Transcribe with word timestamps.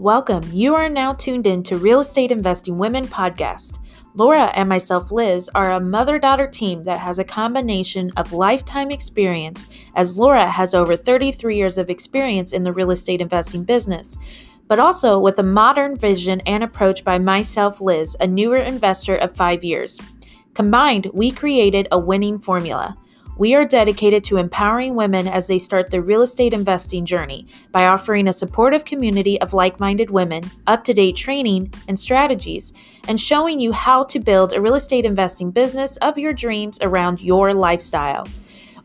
Welcome. 0.00 0.44
You 0.50 0.74
are 0.76 0.88
now 0.88 1.12
tuned 1.12 1.46
in 1.46 1.62
to 1.64 1.76
Real 1.76 2.00
Estate 2.00 2.32
Investing 2.32 2.78
Women 2.78 3.06
podcast. 3.06 3.78
Laura 4.14 4.44
and 4.54 4.66
myself, 4.66 5.12
Liz, 5.12 5.50
are 5.54 5.72
a 5.72 5.78
mother 5.78 6.18
daughter 6.18 6.46
team 6.46 6.84
that 6.84 7.00
has 7.00 7.18
a 7.18 7.22
combination 7.22 8.10
of 8.16 8.32
lifetime 8.32 8.90
experience, 8.90 9.66
as 9.94 10.16
Laura 10.16 10.46
has 10.46 10.72
over 10.72 10.96
33 10.96 11.54
years 11.54 11.76
of 11.76 11.90
experience 11.90 12.54
in 12.54 12.64
the 12.64 12.72
real 12.72 12.90
estate 12.90 13.20
investing 13.20 13.62
business, 13.62 14.16
but 14.68 14.80
also 14.80 15.20
with 15.20 15.38
a 15.38 15.42
modern 15.42 15.98
vision 15.98 16.40
and 16.46 16.64
approach 16.64 17.04
by 17.04 17.18
myself, 17.18 17.78
Liz, 17.82 18.16
a 18.20 18.26
newer 18.26 18.56
investor 18.56 19.16
of 19.16 19.36
five 19.36 19.62
years. 19.62 20.00
Combined, 20.54 21.10
we 21.12 21.30
created 21.30 21.86
a 21.92 21.98
winning 21.98 22.38
formula. 22.38 22.96
We 23.40 23.54
are 23.54 23.64
dedicated 23.64 24.22
to 24.24 24.36
empowering 24.36 24.96
women 24.96 25.26
as 25.26 25.46
they 25.46 25.58
start 25.58 25.90
their 25.90 26.02
real 26.02 26.20
estate 26.20 26.52
investing 26.52 27.06
journey 27.06 27.46
by 27.72 27.86
offering 27.86 28.28
a 28.28 28.34
supportive 28.34 28.84
community 28.84 29.40
of 29.40 29.54
like 29.54 29.80
minded 29.80 30.10
women, 30.10 30.42
up 30.66 30.84
to 30.84 30.92
date 30.92 31.16
training 31.16 31.72
and 31.88 31.98
strategies, 31.98 32.74
and 33.08 33.18
showing 33.18 33.58
you 33.58 33.72
how 33.72 34.04
to 34.04 34.18
build 34.18 34.52
a 34.52 34.60
real 34.60 34.74
estate 34.74 35.06
investing 35.06 35.50
business 35.50 35.96
of 36.02 36.18
your 36.18 36.34
dreams 36.34 36.78
around 36.82 37.22
your 37.22 37.54
lifestyle 37.54 38.28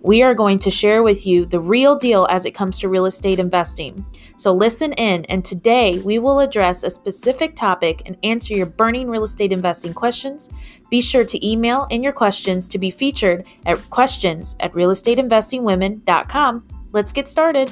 we 0.05 0.21
are 0.21 0.35
going 0.35 0.59
to 0.59 0.69
share 0.69 1.01
with 1.01 1.25
you 1.25 1.45
the 1.47 1.59
real 1.59 1.97
deal 1.97 2.27
as 2.29 2.45
it 2.45 2.51
comes 2.51 2.77
to 2.77 2.89
real 2.89 3.07
estate 3.07 3.39
investing. 3.39 4.05
So 4.37 4.53
listen 4.53 4.93
in, 4.93 5.25
and 5.25 5.43
today 5.43 5.97
we 5.97 6.19
will 6.19 6.41
address 6.41 6.83
a 6.83 6.91
specific 6.91 7.55
topic 7.55 8.03
and 8.05 8.15
answer 8.23 8.53
your 8.53 8.67
burning 8.67 9.09
real 9.09 9.23
estate 9.23 9.51
investing 9.51 9.95
questions. 9.95 10.51
Be 10.91 11.01
sure 11.01 11.25
to 11.25 11.43
email 11.47 11.87
in 11.89 12.03
your 12.03 12.13
questions 12.13 12.69
to 12.69 12.77
be 12.77 12.91
featured 12.91 13.47
at 13.65 13.79
questions 13.89 14.55
at 14.59 14.73
realestateinvestingwomen.com. 14.73 16.67
Let's 16.91 17.11
get 17.11 17.27
started. 17.27 17.71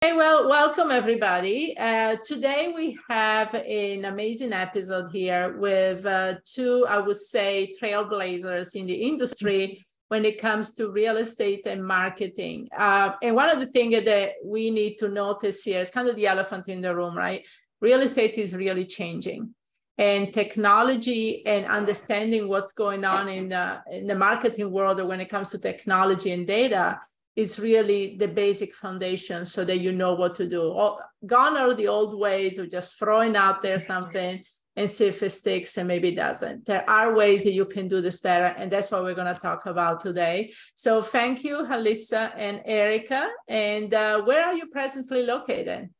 Hey, 0.00 0.12
well, 0.12 0.48
welcome 0.48 0.92
everybody. 0.92 1.76
Uh, 1.76 2.18
today 2.24 2.72
we 2.72 2.96
have 3.08 3.52
an 3.52 4.04
amazing 4.04 4.52
episode 4.52 5.10
here 5.10 5.58
with 5.58 6.06
uh, 6.06 6.34
two, 6.44 6.86
I 6.88 6.98
would 6.98 7.20
say, 7.20 7.72
trailblazers 7.82 8.76
in 8.76 8.86
the 8.86 8.94
industry 8.94 9.84
when 10.06 10.24
it 10.24 10.40
comes 10.40 10.72
to 10.74 10.92
real 10.92 11.16
estate 11.16 11.66
and 11.66 11.84
marketing. 11.84 12.68
Uh, 12.76 13.14
and 13.24 13.34
one 13.34 13.50
of 13.50 13.58
the 13.58 13.66
things 13.66 14.04
that 14.04 14.34
we 14.44 14.70
need 14.70 14.98
to 14.98 15.08
notice 15.08 15.64
here 15.64 15.80
is 15.80 15.90
kind 15.90 16.06
of 16.06 16.14
the 16.14 16.28
elephant 16.28 16.68
in 16.68 16.80
the 16.80 16.94
room, 16.94 17.18
right? 17.18 17.44
Real 17.80 18.00
estate 18.00 18.34
is 18.34 18.54
really 18.54 18.86
changing. 18.86 19.52
And 19.98 20.32
technology 20.32 21.44
and 21.44 21.66
understanding 21.66 22.46
what's 22.46 22.70
going 22.70 23.04
on 23.04 23.28
in 23.28 23.48
the, 23.48 23.82
in 23.90 24.06
the 24.06 24.14
marketing 24.14 24.70
world 24.70 25.00
or 25.00 25.06
when 25.06 25.20
it 25.20 25.28
comes 25.28 25.50
to 25.50 25.58
technology 25.58 26.30
and 26.30 26.46
data 26.46 27.00
is 27.38 27.56
really 27.56 28.16
the 28.16 28.26
basic 28.26 28.74
foundation 28.74 29.46
so 29.46 29.64
that 29.64 29.78
you 29.78 29.92
know 29.92 30.12
what 30.12 30.34
to 30.34 30.48
do. 30.48 30.60
All, 30.60 31.00
gone 31.24 31.56
are 31.56 31.72
the 31.72 31.86
old 31.86 32.18
ways 32.18 32.58
of 32.58 32.68
just 32.68 32.98
throwing 32.98 33.36
out 33.36 33.62
there 33.62 33.78
something 33.78 34.42
and 34.74 34.90
see 34.90 35.06
if 35.06 35.22
it 35.22 35.30
sticks 35.30 35.78
and 35.78 35.86
maybe 35.86 36.08
it 36.08 36.16
doesn't. 36.16 36.66
There 36.66 36.84
are 36.90 37.14
ways 37.14 37.44
that 37.44 37.52
you 37.52 37.64
can 37.64 37.86
do 37.86 38.00
this 38.00 38.18
better, 38.18 38.46
and 38.58 38.72
that's 38.72 38.90
what 38.90 39.04
we're 39.04 39.14
going 39.14 39.32
to 39.32 39.40
talk 39.40 39.66
about 39.66 40.00
today. 40.00 40.52
So 40.74 41.00
thank 41.00 41.44
you, 41.44 41.58
Alyssa 41.58 42.32
and 42.36 42.60
Erica. 42.64 43.30
And 43.46 43.94
uh, 43.94 44.22
where 44.22 44.44
are 44.44 44.54
you 44.54 44.66
presently 44.66 45.22
located? 45.24 45.90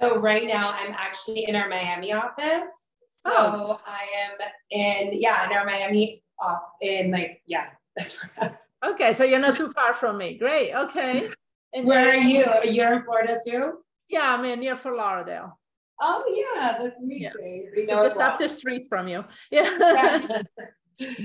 So 0.00 0.18
right 0.18 0.48
now 0.48 0.70
I'm 0.70 0.94
actually 0.98 1.44
in 1.44 1.54
our 1.54 1.68
Miami 1.68 2.12
office. 2.12 2.70
So 3.24 3.30
oh. 3.30 3.78
I 3.86 4.02
am 4.24 4.34
in, 4.70 5.20
yeah, 5.20 5.46
in 5.46 5.56
our 5.56 5.64
Miami, 5.64 6.24
uh, 6.44 6.56
in 6.80 7.12
like, 7.12 7.40
yeah, 7.46 7.66
that's 7.96 8.18
Okay, 8.84 9.12
so 9.12 9.24
you're 9.24 9.40
not 9.40 9.56
too 9.56 9.68
far 9.68 9.94
from 9.94 10.18
me. 10.18 10.38
Great. 10.38 10.72
Okay. 10.72 11.28
And 11.74 11.86
where 11.86 12.10
are 12.10 12.14
you? 12.14 12.46
You're 12.64 12.94
in 12.94 13.04
Florida 13.04 13.38
too? 13.44 13.78
Yeah, 14.08 14.34
I'm 14.34 14.44
in 14.44 14.60
near 14.60 14.76
Fort 14.76 14.96
Lauderdale. 14.96 15.58
Oh 16.00 16.24
yeah, 16.32 16.78
that's 16.80 16.98
amazing. 16.98 17.70
Yeah. 17.76 17.96
So 17.96 18.02
just 18.02 18.16
well. 18.16 18.32
up 18.32 18.38
the 18.38 18.48
street 18.48 18.86
from 18.88 19.08
you. 19.08 19.24
Yeah. 19.50 20.42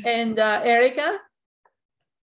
and 0.05 0.37
uh, 0.37 0.61
Erica? 0.63 1.17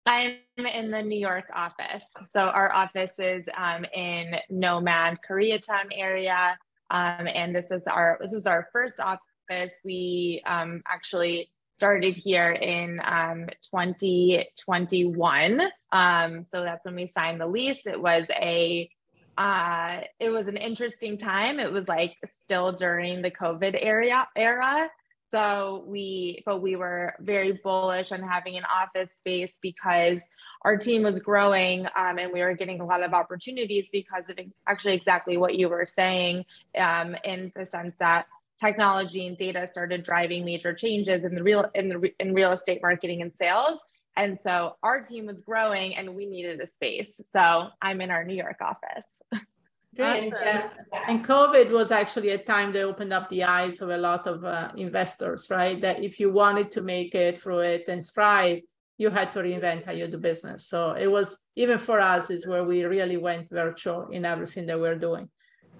I'm 0.05 0.35
in 0.57 0.91
the 0.91 1.01
New 1.01 1.19
York 1.19 1.45
office. 1.53 2.03
So 2.27 2.41
our 2.41 2.73
office 2.73 3.13
is 3.19 3.45
um, 3.57 3.85
in 3.93 4.35
Nomad, 4.49 5.19
Koreatown 5.29 5.87
area. 5.93 6.57
Um, 6.91 7.27
and 7.27 7.55
this 7.55 7.71
is 7.71 7.87
our 7.87 8.17
this 8.21 8.33
was 8.33 8.45
our 8.45 8.67
first 8.73 8.99
office. 8.99 9.75
We 9.85 10.43
um, 10.45 10.81
actually 10.87 11.49
started 11.73 12.15
here 12.15 12.51
in 12.51 13.01
um, 13.03 13.47
2021. 13.71 15.61
Um, 15.91 16.43
so 16.43 16.63
that's 16.63 16.85
when 16.85 16.95
we 16.95 17.07
signed 17.07 17.41
the 17.41 17.47
lease. 17.47 17.85
It 17.85 18.01
was 18.01 18.27
a 18.31 18.89
uh, 19.35 20.01
it 20.19 20.29
was 20.29 20.47
an 20.47 20.57
interesting 20.57 21.17
time. 21.17 21.59
It 21.59 21.71
was 21.71 21.87
like 21.87 22.15
still 22.29 22.71
during 22.71 23.21
the 23.23 23.31
COVID 23.31 23.77
area 23.79 24.27
era. 24.35 24.89
So 25.31 25.83
we, 25.87 26.43
but 26.45 26.61
we 26.61 26.75
were 26.75 27.15
very 27.19 27.53
bullish 27.53 28.11
on 28.11 28.21
having 28.21 28.55
an 28.55 28.65
office 28.65 29.09
space 29.15 29.57
because 29.63 30.21
our 30.61 30.77
team 30.77 31.01
was 31.01 31.17
growing 31.17 31.87
um, 31.97 32.19
and 32.19 32.31
we 32.31 32.41
were 32.41 32.53
getting 32.53 32.81
a 32.81 32.85
lot 32.85 33.01
of 33.01 33.15
opportunities 33.15 33.89
because 33.91 34.25
of 34.29 34.37
actually 34.67 34.93
exactly 34.93 35.37
what 35.37 35.55
you 35.55 35.69
were 35.69 35.87
saying 35.87 36.45
um, 36.77 37.15
in 37.23 37.51
the 37.55 37.65
sense 37.65 37.95
that 37.97 38.27
technology 38.63 39.27
and 39.27 39.37
data 39.37 39.67
started 39.69 40.03
driving 40.03 40.45
major 40.45 40.73
changes 40.73 41.23
in 41.27 41.33
the 41.35 41.43
real 41.43 41.63
in 41.79 41.89
the 41.89 41.99
in 42.19 42.33
real 42.33 42.51
estate 42.57 42.79
marketing 42.81 43.21
and 43.21 43.33
sales 43.33 43.79
and 44.15 44.39
so 44.45 44.53
our 44.83 44.99
team 45.09 45.25
was 45.31 45.41
growing 45.41 45.95
and 45.97 46.05
we 46.19 46.25
needed 46.25 46.59
a 46.61 46.67
space 46.77 47.13
so 47.35 47.67
i'm 47.81 47.99
in 48.01 48.09
our 48.15 48.23
new 48.23 48.39
york 48.45 48.59
office 48.61 49.09
Awesome. 49.99 50.33
And, 50.43 50.63
and, 51.07 51.23
COVID 51.23 51.69
was 51.69 51.91
actually 51.91 52.29
a 52.29 52.37
time 52.39 52.71
that 52.73 52.81
opened 52.81 53.13
up 53.13 53.29
the 53.29 53.43
eyes 53.43 53.79
of 53.79 53.89
a 53.91 53.97
lot 54.09 54.25
of 54.25 54.43
uh, 54.43 54.71
investors, 54.75 55.47
right? 55.51 55.79
That 55.81 56.03
if 56.03 56.19
you 56.19 56.31
wanted 56.31 56.71
to 56.71 56.81
make 56.81 57.13
it 57.13 57.39
through 57.39 57.59
it 57.59 57.83
and 57.87 58.03
thrive, 58.03 58.61
you 58.97 59.11
had 59.11 59.31
to 59.33 59.39
reinvent 59.39 59.85
how 59.85 59.91
you 59.91 60.07
do 60.07 60.17
business. 60.17 60.67
So 60.67 60.93
it 60.93 61.05
was 61.05 61.45
even 61.55 61.77
for 61.77 61.99
us 61.99 62.31
is 62.31 62.47
where 62.47 62.63
we 62.63 62.83
really 62.85 63.17
went 63.17 63.49
virtual 63.49 64.07
in 64.07 64.25
everything 64.25 64.65
that 64.65 64.79
we're 64.79 64.97
doing. 64.97 65.29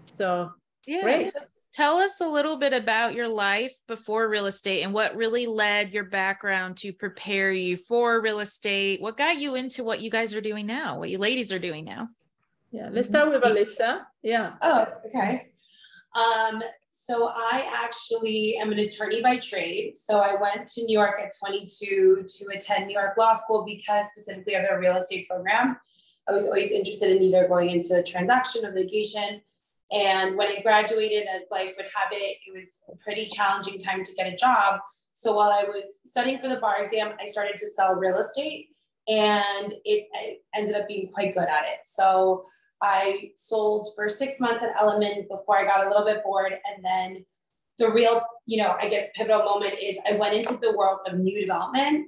So 0.05 0.51
yeah, 0.85 1.01
great. 1.01 1.33
So 1.73 1.83
tell 1.83 1.97
us 1.97 2.21
a 2.21 2.27
little 2.27 2.57
bit 2.57 2.73
about 2.73 3.13
your 3.13 3.27
life 3.27 3.75
before 3.87 4.29
real 4.29 4.45
estate 4.45 4.83
and 4.83 4.93
what 4.93 5.15
really 5.15 5.45
led 5.45 5.91
your 5.91 6.03
background 6.05 6.77
to 6.77 6.93
prepare 6.93 7.51
you 7.51 7.77
for 7.77 8.21
real 8.21 8.39
estate. 8.39 9.01
What 9.01 9.17
got 9.17 9.37
you 9.37 9.55
into 9.55 9.83
what 9.83 10.01
you 10.01 10.09
guys 10.09 10.33
are 10.33 10.41
doing 10.41 10.65
now, 10.65 10.99
what 10.99 11.09
you 11.09 11.17
ladies 11.17 11.51
are 11.51 11.59
doing 11.59 11.85
now? 11.85 12.09
Yeah, 12.71 12.89
let's 12.91 13.09
start 13.09 13.29
with 13.29 13.43
Alyssa. 13.43 14.01
Yeah. 14.23 14.53
Oh, 14.61 14.87
okay. 15.05 15.51
Um, 16.15 16.61
so 16.89 17.27
I 17.27 17.65
actually 17.83 18.57
am 18.57 18.71
an 18.71 18.79
attorney 18.79 19.21
by 19.21 19.37
trade. 19.37 19.97
So 19.97 20.19
I 20.19 20.35
went 20.39 20.67
to 20.67 20.83
New 20.83 20.97
York 20.97 21.19
at 21.19 21.31
22 21.39 22.25
to 22.27 22.45
attend 22.55 22.87
New 22.87 22.93
York 22.93 23.17
Law 23.17 23.33
School 23.33 23.63
because 23.65 24.05
specifically 24.11 24.55
of 24.55 24.63
their 24.63 24.79
real 24.79 24.97
estate 24.97 25.27
program. 25.27 25.77
I 26.27 26.31
was 26.31 26.45
always 26.45 26.71
interested 26.71 27.15
in 27.15 27.21
either 27.21 27.47
going 27.47 27.69
into 27.69 28.01
transaction 28.03 28.65
or 28.65 28.71
litigation 28.71 29.41
and 29.93 30.35
when 30.35 30.47
I 30.47 30.61
graduated, 30.61 31.27
as 31.33 31.43
life 31.51 31.71
would 31.77 31.85
have 31.85 32.11
it, 32.11 32.37
it 32.47 32.53
was 32.53 32.83
a 32.91 32.95
pretty 32.97 33.27
challenging 33.27 33.79
time 33.79 34.03
to 34.03 34.13
get 34.13 34.25
a 34.25 34.35
job. 34.35 34.79
So 35.13 35.35
while 35.35 35.51
I 35.51 35.63
was 35.63 35.85
studying 36.05 36.39
for 36.39 36.49
the 36.49 36.55
bar 36.55 36.83
exam, 36.83 37.11
I 37.21 37.27
started 37.27 37.57
to 37.57 37.67
sell 37.75 37.93
real 37.93 38.17
estate 38.17 38.69
and 39.07 39.73
it, 39.85 40.07
I 40.15 40.57
ended 40.57 40.75
up 40.75 40.87
being 40.87 41.11
quite 41.13 41.35
good 41.35 41.43
at 41.43 41.65
it. 41.65 41.79
So 41.83 42.45
I 42.81 43.29
sold 43.35 43.89
for 43.95 44.09
six 44.09 44.39
months 44.39 44.63
at 44.63 44.71
Element 44.79 45.29
before 45.29 45.59
I 45.59 45.63
got 45.63 45.85
a 45.85 45.89
little 45.89 46.05
bit 46.05 46.23
bored. 46.23 46.53
And 46.53 46.83
then 46.83 47.25
the 47.77 47.91
real, 47.91 48.21
you 48.47 48.63
know, 48.63 48.75
I 48.81 48.89
guess 48.89 49.09
pivotal 49.15 49.43
moment 49.43 49.75
is 49.81 49.97
I 50.09 50.15
went 50.15 50.33
into 50.33 50.57
the 50.57 50.75
world 50.75 51.01
of 51.07 51.19
new 51.19 51.39
development 51.39 52.07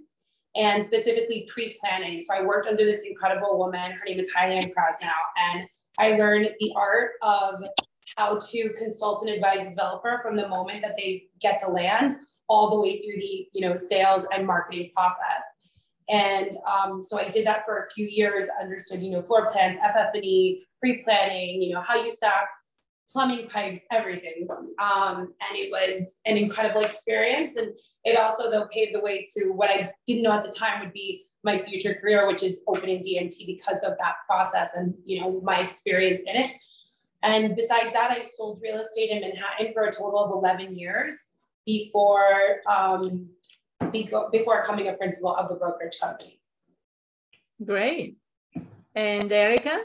and 0.55 0.85
specifically 0.85 1.47
pre-planning. 1.53 2.19
So 2.19 2.33
I 2.33 2.41
worked 2.41 2.67
under 2.67 2.83
this 2.83 3.03
incredible 3.03 3.59
woman. 3.59 3.91
Her 3.91 4.05
name 4.05 4.19
is 4.19 4.31
Hylian 4.35 4.73
Krasnow. 4.73 5.11
And 5.53 5.67
I 6.00 6.12
learned 6.12 6.50
the 6.59 6.74
art 6.75 7.12
of 7.21 7.63
how 8.18 8.39
to 8.39 8.74
consult 8.77 9.24
and 9.24 9.31
advise 9.31 9.65
a 9.65 9.69
developer 9.69 10.19
from 10.24 10.36
the 10.36 10.47
moment 10.47 10.81
that 10.83 10.95
they 10.97 11.24
get 11.42 11.59
the 11.63 11.71
land 11.71 12.18
all 12.47 12.69
the 12.69 12.80
way 12.80 13.01
through 13.01 13.19
the 13.19 13.47
you 13.53 13.68
know 13.68 13.75
sales 13.75 14.25
and 14.33 14.45
marketing 14.45 14.92
process. 14.95 15.44
And 16.07 16.51
um, 16.68 17.01
so 17.01 17.19
I 17.19 17.30
did 17.30 17.47
that 17.47 17.65
for 17.65 17.86
a 17.86 17.92
few 17.92 18.07
years, 18.07 18.45
understood, 18.62 19.01
you 19.01 19.09
know, 19.09 19.24
floor 19.24 19.51
plans, 19.51 19.77
FF&E, 19.77 20.63
pre-planning, 20.80 21.63
you 21.63 21.74
know, 21.74 21.81
how 21.81 21.95
you 21.95 22.12
stack 22.12 22.48
plumbing 23.12 23.48
pipes, 23.48 23.80
everything. 23.91 24.48
Um, 24.80 25.33
and 25.41 25.57
it 25.57 25.71
was 25.71 26.18
an 26.25 26.38
incredible 26.38 26.81
experience. 26.81 27.56
And 27.56 27.69
it 28.03 28.19
also 28.19 28.51
though 28.51 28.68
paved 28.71 28.94
the 28.94 29.00
way 29.00 29.25
to 29.36 29.50
what 29.50 29.69
I 29.69 29.91
didn't 30.06 30.24
know 30.24 30.33
at 30.33 30.44
the 30.44 30.51
time 30.51 30.81
would 30.81 30.94
be 30.94 31.25
my 31.45 31.62
future 31.62 31.94
career, 31.94 32.27
which 32.27 32.44
is 32.44 32.62
opening 32.68 33.01
DMT 33.01 33.45
because 33.45 33.81
of 33.83 33.94
that 34.00 34.15
process 34.27 34.71
and 34.75 34.94
you 35.06 35.21
know 35.21 35.39
my 35.42 35.59
experience 35.59 36.21
in 36.25 36.36
it. 36.36 36.51
And 37.24 37.56
besides 37.56 37.94
that, 37.94 38.12
I 38.12 38.21
sold 38.21 38.59
real 38.62 38.81
estate 38.81 39.12
in 39.12 39.21
Manhattan 39.21 39.71
for 39.74 39.86
a 39.86 39.92
total 39.92 40.19
of 40.19 40.31
11 40.31 40.75
years 40.75 41.30
before 41.65 42.62
um, 42.69 43.30
before 43.92 44.63
coming 44.63 44.89
a 44.89 44.94
principal 44.94 45.36
of 45.36 45.47
the 45.47 45.56
brokerage 45.56 46.00
company. 46.00 46.39
Great. 47.63 48.18
And 48.94 49.31
Erica? 49.31 49.81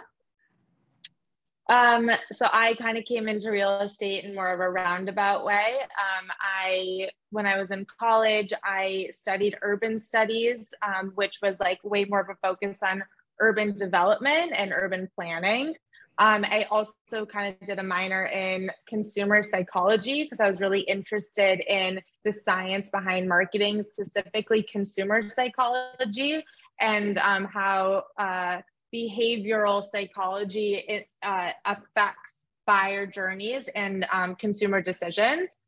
Um, 1.70 2.10
so 2.32 2.48
I 2.52 2.74
kind 2.74 2.98
of 2.98 3.04
came 3.04 3.28
into 3.28 3.52
real 3.52 3.80
estate 3.80 4.24
in 4.24 4.34
more 4.34 4.52
of 4.52 4.58
a 4.58 4.68
roundabout 4.68 5.44
way. 5.44 5.76
Um, 5.82 6.26
I, 6.40 7.10
when 7.30 7.46
I 7.46 7.60
was 7.60 7.70
in 7.70 7.86
college, 7.98 8.52
I 8.64 9.10
studied 9.14 9.56
urban 9.62 10.00
studies, 10.00 10.74
um, 10.82 11.12
which 11.14 11.38
was 11.40 11.60
like 11.60 11.78
way 11.84 12.04
more 12.06 12.20
of 12.20 12.28
a 12.28 12.34
focus 12.42 12.80
on 12.82 13.04
urban 13.38 13.78
development 13.78 14.52
and 14.52 14.72
urban 14.72 15.08
planning. 15.14 15.76
Um, 16.18 16.44
I 16.44 16.66
also 16.72 17.24
kind 17.24 17.54
of 17.54 17.66
did 17.68 17.78
a 17.78 17.84
minor 17.84 18.26
in 18.26 18.68
consumer 18.88 19.44
psychology 19.44 20.24
because 20.24 20.40
I 20.40 20.50
was 20.50 20.60
really 20.60 20.80
interested 20.80 21.60
in 21.60 22.00
the 22.24 22.32
science 22.32 22.90
behind 22.90 23.28
marketing, 23.28 23.84
specifically 23.84 24.64
consumer 24.64 25.30
psychology, 25.30 26.44
and 26.80 27.16
um, 27.18 27.44
how 27.44 28.04
uh, 28.18 28.58
behavioral 28.94 29.84
psychology 29.84 30.84
it, 30.88 31.08
uh, 31.22 31.50
affects 31.64 32.44
buyer 32.66 33.06
journeys 33.06 33.66
and 33.74 34.06
um, 34.12 34.34
consumer 34.36 34.80
decisions. 34.80 35.58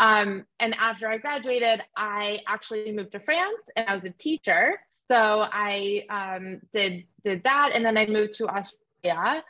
Um, 0.00 0.46
and 0.58 0.74
after 0.74 1.08
I 1.08 1.18
graduated, 1.18 1.82
I 1.96 2.40
actually 2.48 2.90
moved 2.92 3.12
to 3.12 3.20
France 3.20 3.68
and 3.76 3.88
I 3.88 3.94
was 3.94 4.04
a 4.04 4.10
teacher. 4.10 4.80
So 5.10 5.46
I 5.52 6.04
um, 6.08 6.60
did 6.72 7.04
did 7.24 7.42
that, 7.42 7.72
and 7.74 7.84
then 7.84 7.98
I 7.98 8.06
moved 8.06 8.34
to 8.34 8.48
Australia, 8.48 9.42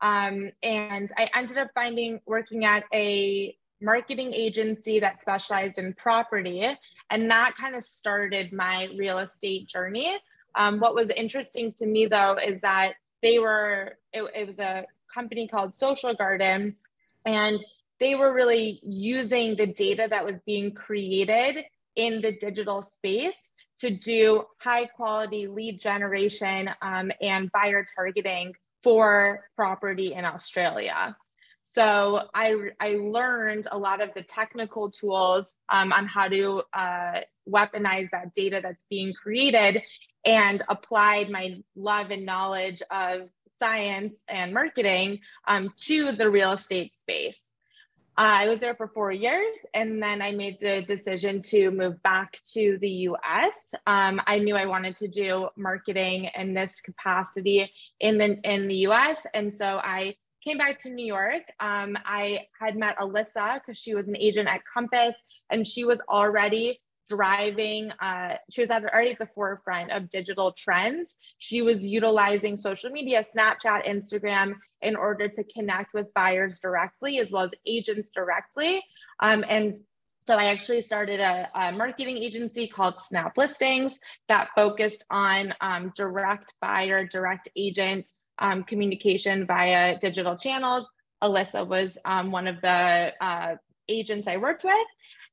um, 0.00 0.52
and 0.62 1.10
I 1.18 1.28
ended 1.34 1.58
up 1.58 1.70
finding 1.74 2.20
working 2.24 2.64
at 2.64 2.84
a 2.94 3.56
marketing 3.82 4.32
agency 4.32 5.00
that 5.00 5.20
specialized 5.20 5.78
in 5.78 5.92
property, 5.94 6.70
and 7.10 7.30
that 7.32 7.56
kind 7.60 7.74
of 7.74 7.82
started 7.82 8.52
my 8.52 8.88
real 8.96 9.18
estate 9.18 9.66
journey. 9.66 10.16
Um, 10.54 10.80
what 10.80 10.94
was 10.94 11.10
interesting 11.10 11.72
to 11.74 11.86
me 11.86 12.06
though 12.06 12.36
is 12.44 12.60
that 12.62 12.94
they 13.22 13.38
were, 13.38 13.98
it, 14.12 14.22
it 14.34 14.46
was 14.46 14.58
a 14.58 14.86
company 15.12 15.48
called 15.48 15.74
Social 15.74 16.14
Garden, 16.14 16.76
and 17.24 17.62
they 18.00 18.14
were 18.14 18.32
really 18.32 18.78
using 18.82 19.56
the 19.56 19.66
data 19.66 20.06
that 20.08 20.24
was 20.24 20.38
being 20.40 20.72
created 20.72 21.64
in 21.96 22.20
the 22.20 22.38
digital 22.38 22.82
space 22.82 23.48
to 23.78 23.90
do 23.90 24.44
high 24.58 24.86
quality 24.86 25.46
lead 25.46 25.80
generation 25.80 26.70
um, 26.82 27.10
and 27.20 27.50
buyer 27.52 27.84
targeting 27.96 28.54
for 28.82 29.48
property 29.56 30.14
in 30.14 30.24
Australia. 30.24 31.16
So 31.70 32.22
I, 32.34 32.54
I 32.80 32.94
learned 32.94 33.68
a 33.70 33.76
lot 33.76 34.00
of 34.00 34.14
the 34.14 34.22
technical 34.22 34.90
tools 34.90 35.54
um, 35.68 35.92
on 35.92 36.06
how 36.06 36.28
to 36.28 36.62
uh, 36.72 37.20
weaponize 37.48 38.08
that 38.10 38.32
data 38.34 38.60
that's 38.62 38.86
being 38.88 39.12
created 39.12 39.82
and 40.24 40.62
applied 40.70 41.28
my 41.28 41.62
love 41.76 42.10
and 42.10 42.24
knowledge 42.24 42.82
of 42.90 43.28
science 43.58 44.16
and 44.28 44.54
marketing 44.54 45.20
um, 45.46 45.74
to 45.76 46.12
the 46.12 46.30
real 46.30 46.52
estate 46.52 46.96
space. 46.98 47.52
Uh, 48.16 48.22
I 48.22 48.48
was 48.48 48.60
there 48.60 48.74
for 48.74 48.88
four 48.88 49.12
years 49.12 49.56
and 49.74 50.02
then 50.02 50.22
I 50.22 50.32
made 50.32 50.58
the 50.60 50.82
decision 50.88 51.42
to 51.42 51.70
move 51.70 52.02
back 52.02 52.38
to 52.54 52.78
the 52.80 52.90
US. 53.10 53.54
Um, 53.86 54.22
I 54.26 54.38
knew 54.38 54.56
I 54.56 54.66
wanted 54.66 54.96
to 54.96 55.08
do 55.08 55.48
marketing 55.54 56.30
in 56.34 56.54
this 56.54 56.80
capacity 56.80 57.70
in 58.00 58.16
the, 58.16 58.38
in 58.42 58.68
the 58.68 58.86
US. 58.88 59.18
And 59.34 59.56
so 59.56 59.80
I 59.84 60.16
came 60.48 60.58
back 60.58 60.78
to 60.78 60.88
New 60.88 61.04
York. 61.04 61.42
Um, 61.60 61.98
I 62.06 62.46
had 62.58 62.74
met 62.74 62.96
Alyssa 62.96 63.60
because 63.60 63.76
she 63.76 63.94
was 63.94 64.08
an 64.08 64.16
agent 64.16 64.48
at 64.48 64.62
Compass 64.72 65.14
and 65.50 65.66
she 65.66 65.84
was 65.84 66.00
already 66.08 66.80
driving, 67.10 67.90
uh, 68.00 68.36
she 68.50 68.62
was 68.62 68.70
already 68.70 69.10
at 69.10 69.18
the 69.18 69.28
forefront 69.34 69.90
of 69.92 70.08
digital 70.08 70.52
trends. 70.52 71.16
She 71.38 71.60
was 71.60 71.84
utilizing 71.84 72.56
social 72.56 72.90
media, 72.90 73.22
Snapchat, 73.22 73.86
Instagram, 73.86 74.54
in 74.80 74.96
order 74.96 75.28
to 75.28 75.44
connect 75.44 75.92
with 75.92 76.12
buyers 76.14 76.58
directly 76.60 77.18
as 77.18 77.30
well 77.30 77.44
as 77.44 77.50
agents 77.66 78.10
directly. 78.14 78.82
Um, 79.20 79.44
and 79.48 79.74
so 80.26 80.34
I 80.34 80.44
actually 80.46 80.82
started 80.82 81.20
a, 81.20 81.48
a, 81.54 81.72
marketing 81.72 82.18
agency 82.18 82.68
called 82.68 82.94
Snap 83.06 83.36
Listings 83.36 83.98
that 84.28 84.48
focused 84.54 85.04
on 85.10 85.54
um, 85.60 85.92
direct 85.96 86.54
buyer, 86.60 87.04
direct 87.06 87.48
agent 87.56 88.10
um, 88.38 88.64
communication 88.64 89.46
via 89.46 89.98
digital 89.98 90.36
channels. 90.36 90.88
Alyssa 91.22 91.66
was 91.66 91.98
um, 92.04 92.30
one 92.30 92.46
of 92.46 92.60
the 92.60 93.12
uh, 93.20 93.56
agents 93.88 94.28
I 94.28 94.36
worked 94.36 94.64
with. 94.64 94.86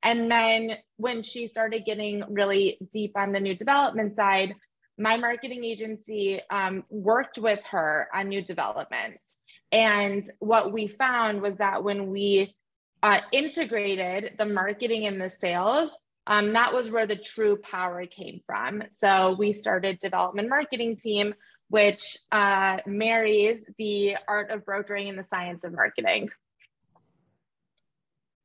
And 0.03 0.29
then 0.29 0.77
when 0.97 1.21
she 1.21 1.47
started 1.47 1.85
getting 1.85 2.23
really 2.29 2.77
deep 2.91 3.13
on 3.15 3.31
the 3.31 3.39
new 3.39 3.55
development 3.55 4.15
side, 4.15 4.55
my 4.97 5.17
marketing 5.17 5.63
agency 5.63 6.41
um, 6.49 6.83
worked 6.89 7.37
with 7.37 7.59
her 7.71 8.07
on 8.13 8.29
new 8.29 8.41
developments. 8.41 9.37
And 9.71 10.23
what 10.39 10.71
we 10.71 10.87
found 10.87 11.41
was 11.41 11.57
that 11.57 11.83
when 11.83 12.07
we 12.07 12.55
uh, 13.03 13.19
integrated 13.31 14.35
the 14.37 14.45
marketing 14.45 15.05
and 15.05 15.19
the 15.19 15.29
sales, 15.29 15.91
um, 16.27 16.53
that 16.53 16.73
was 16.73 16.89
where 16.89 17.05
the 17.05 17.15
true 17.15 17.57
power 17.57 18.05
came 18.05 18.41
from. 18.45 18.83
So 18.89 19.35
we 19.37 19.53
started 19.53 19.99
development 19.99 20.49
marketing 20.49 20.97
team, 20.97 21.35
which 21.69 22.17
uh, 22.31 22.77
marries 22.85 23.65
the 23.77 24.17
art 24.27 24.51
of 24.51 24.65
brokering 24.65 25.09
and 25.09 25.17
the 25.17 25.23
science 25.23 25.63
of 25.63 25.73
marketing. 25.73 26.29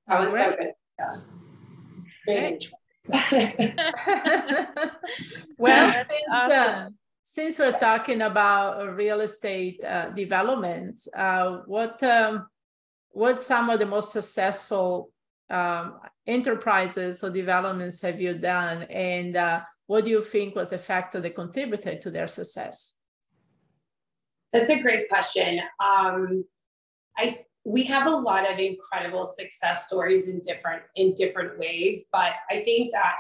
That 0.07 0.21
was 0.21 0.33
so 0.33 0.57
good. 0.57 0.73
Yeah. 2.27 2.59
well, 5.59 5.93
since, 5.93 6.25
uh, 6.31 6.35
awesome. 6.35 6.51
uh, 6.51 6.89
since, 7.25 7.59
we're 7.59 7.79
talking 7.79 8.21
about 8.23 8.95
real 8.95 9.21
estate 9.21 9.83
uh, 9.83 10.11
developments, 10.11 11.09
uh, 11.17 11.63
what 11.67 12.03
um, 12.03 12.47
what 13.11 13.41
some 13.41 13.71
of 13.71 13.79
the 13.79 13.87
most 13.87 14.13
successful 14.13 15.11
um, 15.49 15.99
enterprises 16.27 17.25
or 17.25 17.31
developments 17.31 18.03
have 18.03 18.21
you 18.21 18.35
done, 18.35 18.83
and 18.91 19.37
uh, 19.37 19.63
what 19.87 20.05
do 20.05 20.11
you 20.11 20.23
think 20.23 20.55
was 20.55 20.71
the 20.71 20.79
factor 20.79 21.21
that 21.21 21.35
contributed 21.35 22.03
to 22.03 22.11
their 22.11 22.29
success? 22.29 23.00
That's 24.53 24.71
a 24.71 24.81
great 24.81 25.09
question. 25.09 25.61
Um, 25.79 26.45
I 27.17 27.45
we 27.65 27.85
have 27.85 28.07
a 28.07 28.11
lot 28.11 28.51
of 28.51 28.59
incredible 28.59 29.25
success 29.25 29.87
stories 29.87 30.29
in 30.29 30.41
different 30.41 30.83
in 30.97 31.15
different 31.15 31.59
ways 31.59 32.05
but 32.13 32.33
i 32.51 32.63
think 32.63 32.91
that 32.93 33.17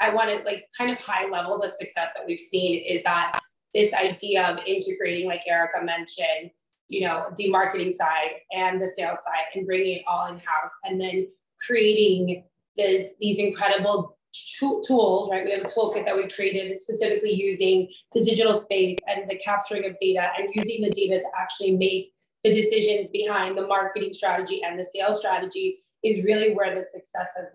i 0.00 0.08
want 0.12 0.30
to 0.30 0.42
like 0.44 0.64
kind 0.76 0.90
of 0.90 0.98
high 0.98 1.28
level 1.28 1.58
the 1.58 1.68
success 1.68 2.10
that 2.16 2.24
we've 2.26 2.40
seen 2.40 2.82
is 2.88 3.02
that 3.02 3.38
this 3.74 3.92
idea 3.92 4.46
of 4.48 4.58
integrating 4.66 5.26
like 5.26 5.42
erica 5.46 5.84
mentioned 5.84 6.50
you 6.88 7.06
know 7.06 7.26
the 7.36 7.50
marketing 7.50 7.90
side 7.90 8.30
and 8.52 8.82
the 8.82 8.88
sales 8.96 9.18
side 9.18 9.44
and 9.54 9.66
bringing 9.66 9.96
it 9.96 10.02
all 10.08 10.26
in 10.26 10.34
house 10.38 10.72
and 10.84 11.00
then 11.00 11.26
creating 11.60 12.42
this 12.76 13.12
these 13.20 13.38
incredible 13.38 14.16
tools 14.86 15.30
right? 15.30 15.44
We 15.44 15.52
have 15.52 15.62
a 15.62 15.64
toolkit 15.64 16.04
that 16.04 16.16
we 16.16 16.28
created 16.28 16.78
specifically 16.78 17.32
using 17.32 17.88
the 18.12 18.20
digital 18.20 18.54
space 18.54 18.96
and 19.06 19.28
the 19.28 19.36
capturing 19.36 19.84
of 19.86 19.96
data 19.96 20.28
and 20.38 20.48
using 20.54 20.82
the 20.82 20.90
data 20.90 21.18
to 21.18 21.26
actually 21.38 21.76
make 21.76 22.12
the 22.44 22.52
decisions 22.52 23.08
behind 23.10 23.56
the 23.56 23.66
marketing 23.66 24.12
strategy 24.12 24.62
and 24.64 24.78
the 24.78 24.86
sales 24.94 25.18
strategy 25.18 25.78
is 26.02 26.24
really 26.24 26.54
where 26.54 26.74
the 26.74 26.82
success 26.82 27.28
has 27.36 27.46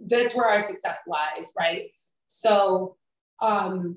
that's 0.00 0.34
where 0.34 0.48
our 0.48 0.60
success 0.60 0.98
lies 1.06 1.52
right? 1.58 1.90
So 2.26 2.96
um 3.40 3.96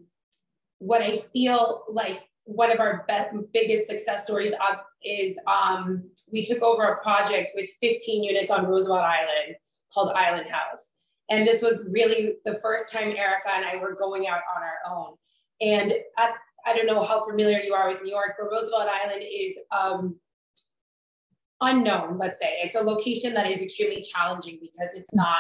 what 0.78 1.02
i 1.02 1.18
feel 1.34 1.84
like 1.90 2.22
one 2.46 2.72
of 2.72 2.80
our 2.80 3.06
be- 3.08 3.48
biggest 3.54 3.88
success 3.88 4.24
stories 4.24 4.52
up 4.54 4.86
is 5.04 5.38
um, 5.48 6.04
we 6.32 6.44
took 6.44 6.62
over 6.62 6.84
a 6.84 7.02
project 7.02 7.52
with 7.56 7.70
15 7.80 8.24
units 8.24 8.52
on 8.52 8.66
roosevelt 8.66 9.02
island 9.02 9.56
called 9.94 10.12
island 10.16 10.50
house 10.50 10.90
and 11.32 11.48
this 11.48 11.62
was 11.62 11.88
really 11.90 12.36
the 12.46 12.60
first 12.62 12.92
time 12.92 13.10
erica 13.18 13.50
and 13.56 13.66
i 13.66 13.76
were 13.78 13.96
going 13.96 14.28
out 14.28 14.42
on 14.56 14.62
our 14.62 14.98
own 14.98 15.16
and 15.62 15.92
at 16.20 16.32
I 16.66 16.76
don't 16.76 16.86
know 16.86 17.04
how 17.04 17.26
familiar 17.26 17.60
you 17.60 17.74
are 17.74 17.90
with 17.90 18.02
New 18.04 18.12
York, 18.12 18.36
but 18.38 18.50
Roosevelt 18.52 18.88
Island 18.88 19.24
is 19.24 19.56
um, 19.72 20.16
unknown, 21.62 22.18
let's 22.18 22.40
say. 22.40 22.58
It's 22.62 22.76
a 22.76 22.82
location 22.82 23.34
that 23.34 23.50
is 23.50 23.62
extremely 23.62 24.02
challenging 24.02 24.60
because 24.62 24.90
it's 24.94 25.14
not, 25.14 25.40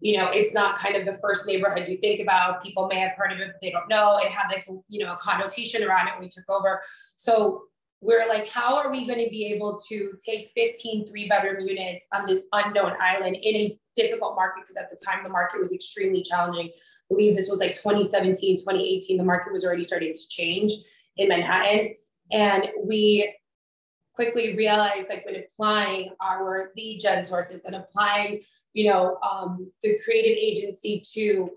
you 0.00 0.16
know, 0.16 0.30
it's 0.32 0.54
not 0.54 0.76
kind 0.76 0.96
of 0.96 1.06
the 1.06 1.18
first 1.20 1.46
neighborhood 1.46 1.88
you 1.88 1.98
think 1.98 2.20
about. 2.20 2.62
People 2.62 2.86
may 2.86 2.98
have 2.98 3.12
heard 3.16 3.32
of 3.32 3.38
it, 3.38 3.48
but 3.48 3.60
they 3.60 3.70
don't 3.70 3.88
know. 3.88 4.18
It 4.22 4.30
had 4.30 4.48
like, 4.48 4.66
you 4.88 5.04
know, 5.04 5.12
a 5.12 5.16
connotation 5.16 5.82
around 5.84 6.08
it 6.08 6.12
when 6.14 6.22
we 6.22 6.28
took 6.28 6.48
over. 6.48 6.80
So 7.16 7.64
we're 8.00 8.28
like, 8.28 8.48
how 8.48 8.76
are 8.76 8.90
we 8.90 9.06
going 9.06 9.22
to 9.22 9.30
be 9.30 9.46
able 9.54 9.80
to 9.88 10.12
take 10.24 10.50
15 10.54 11.06
three 11.06 11.28
bedroom 11.28 11.66
units 11.66 12.06
on 12.12 12.26
this 12.26 12.44
unknown 12.52 12.92
island 13.00 13.36
in 13.36 13.56
a 13.56 13.78
difficult 13.94 14.34
market? 14.34 14.62
Because 14.62 14.76
at 14.76 14.90
the 14.90 15.04
time, 15.04 15.22
the 15.22 15.30
market 15.30 15.60
was 15.60 15.72
extremely 15.72 16.22
challenging. 16.22 16.68
I 16.68 16.70
believe 17.08 17.36
this 17.36 17.48
was 17.48 17.60
like 17.60 17.74
2017, 17.74 18.58
2018. 18.58 19.16
The 19.16 19.24
market 19.24 19.52
was 19.52 19.64
already 19.64 19.82
starting 19.82 20.12
to 20.12 20.28
change 20.28 20.72
in 21.16 21.28
Manhattan. 21.28 21.94
And 22.32 22.68
we 22.82 23.34
quickly 24.14 24.56
realized 24.56 25.08
like 25.08 25.24
when 25.26 25.36
applying 25.36 26.10
our 26.20 26.70
lead 26.76 27.00
gen 27.00 27.24
sources 27.24 27.64
and 27.64 27.74
applying, 27.74 28.42
you 28.72 28.90
know, 28.90 29.18
um, 29.18 29.70
the 29.82 29.98
creative 30.04 30.36
agency 30.38 31.02
to 31.14 31.50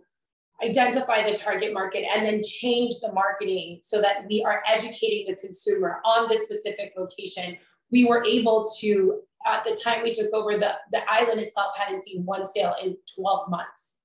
identify 0.63 1.29
the 1.29 1.38
target 1.38 1.72
market 1.72 2.03
and 2.12 2.25
then 2.25 2.41
change 2.44 2.96
the 3.00 3.12
marketing 3.13 3.79
so 3.84 4.01
that 4.01 4.25
we 4.27 4.44
are 4.44 4.63
educating 4.67 5.25
the 5.27 5.36
consumer 5.36 6.01
on 6.03 6.27
this 6.27 6.46
specific 6.46 6.94
location 6.98 7.58
we 7.91 8.06
were 8.06 8.24
able 8.25 8.70
to, 8.79 9.22
at 9.48 9.63
the 9.63 9.75
time 9.82 10.04
we 10.04 10.13
took 10.13 10.32
over, 10.34 10.58
the, 10.58 10.74
the 10.92 11.01
island 11.10 11.39
itself 11.39 11.77
hadn't 11.77 12.04
seen 12.04 12.25
one 12.25 12.46
sale 12.50 12.75
in 12.84 12.98
12 13.16 13.50
months. 13.50 13.98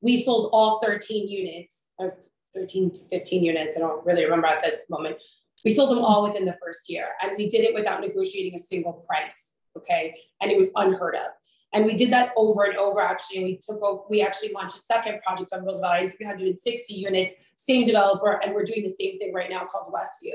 We 0.00 0.22
sold 0.22 0.50
all 0.52 0.80
13 0.80 1.28
units, 1.28 1.90
or 1.98 2.18
13 2.54 2.90
to 2.92 3.00
15 3.10 3.42
units, 3.42 3.76
I 3.76 3.80
don't 3.80 4.04
really 4.04 4.24
remember 4.24 4.46
at 4.46 4.62
this 4.62 4.82
moment. 4.88 5.16
We 5.64 5.70
sold 5.70 5.90
them 5.90 6.04
all 6.04 6.22
within 6.22 6.44
the 6.44 6.56
first 6.64 6.88
year, 6.88 7.08
and 7.22 7.32
we 7.36 7.48
did 7.48 7.64
it 7.64 7.74
without 7.74 8.00
negotiating 8.00 8.54
a 8.54 8.58
single 8.58 9.04
price. 9.08 9.56
Okay, 9.76 10.16
and 10.40 10.50
it 10.50 10.56
was 10.56 10.70
unheard 10.74 11.14
of. 11.14 11.30
And 11.72 11.84
we 11.84 11.94
did 11.94 12.10
that 12.12 12.32
over 12.36 12.64
and 12.64 12.76
over 12.76 13.00
actually. 13.00 13.38
And 13.38 13.46
we 13.46 13.58
took 13.58 13.80
over, 13.82 14.02
we 14.10 14.22
actually 14.22 14.52
launched 14.52 14.76
a 14.76 14.80
second 14.80 15.20
project 15.22 15.52
on 15.52 15.64
Roosevelt, 15.64 16.12
360 16.12 16.94
units, 16.94 17.34
same 17.56 17.84
developer, 17.86 18.40
and 18.42 18.54
we're 18.54 18.64
doing 18.64 18.82
the 18.82 18.90
same 18.90 19.18
thing 19.18 19.32
right 19.32 19.50
now 19.50 19.64
called 19.64 19.92
Westview. 19.92 20.34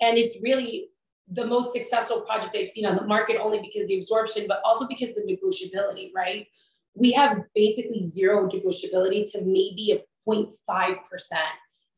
And 0.00 0.18
it's 0.18 0.42
really 0.42 0.88
the 1.30 1.46
most 1.46 1.72
successful 1.72 2.20
project 2.20 2.56
I've 2.58 2.68
seen 2.68 2.86
on 2.86 2.96
the 2.96 3.06
market 3.06 3.38
only 3.40 3.60
because 3.60 3.88
the 3.88 3.98
absorption, 3.98 4.46
but 4.46 4.60
also 4.64 4.86
because 4.86 5.14
the 5.14 5.22
negotiability, 5.22 6.10
right? 6.14 6.46
We 6.94 7.12
have 7.12 7.38
basically 7.54 8.00
zero 8.00 8.48
negotiability 8.48 9.30
to 9.32 9.40
maybe 9.40 9.92
a 9.92 10.28
0.5%. 10.28 10.96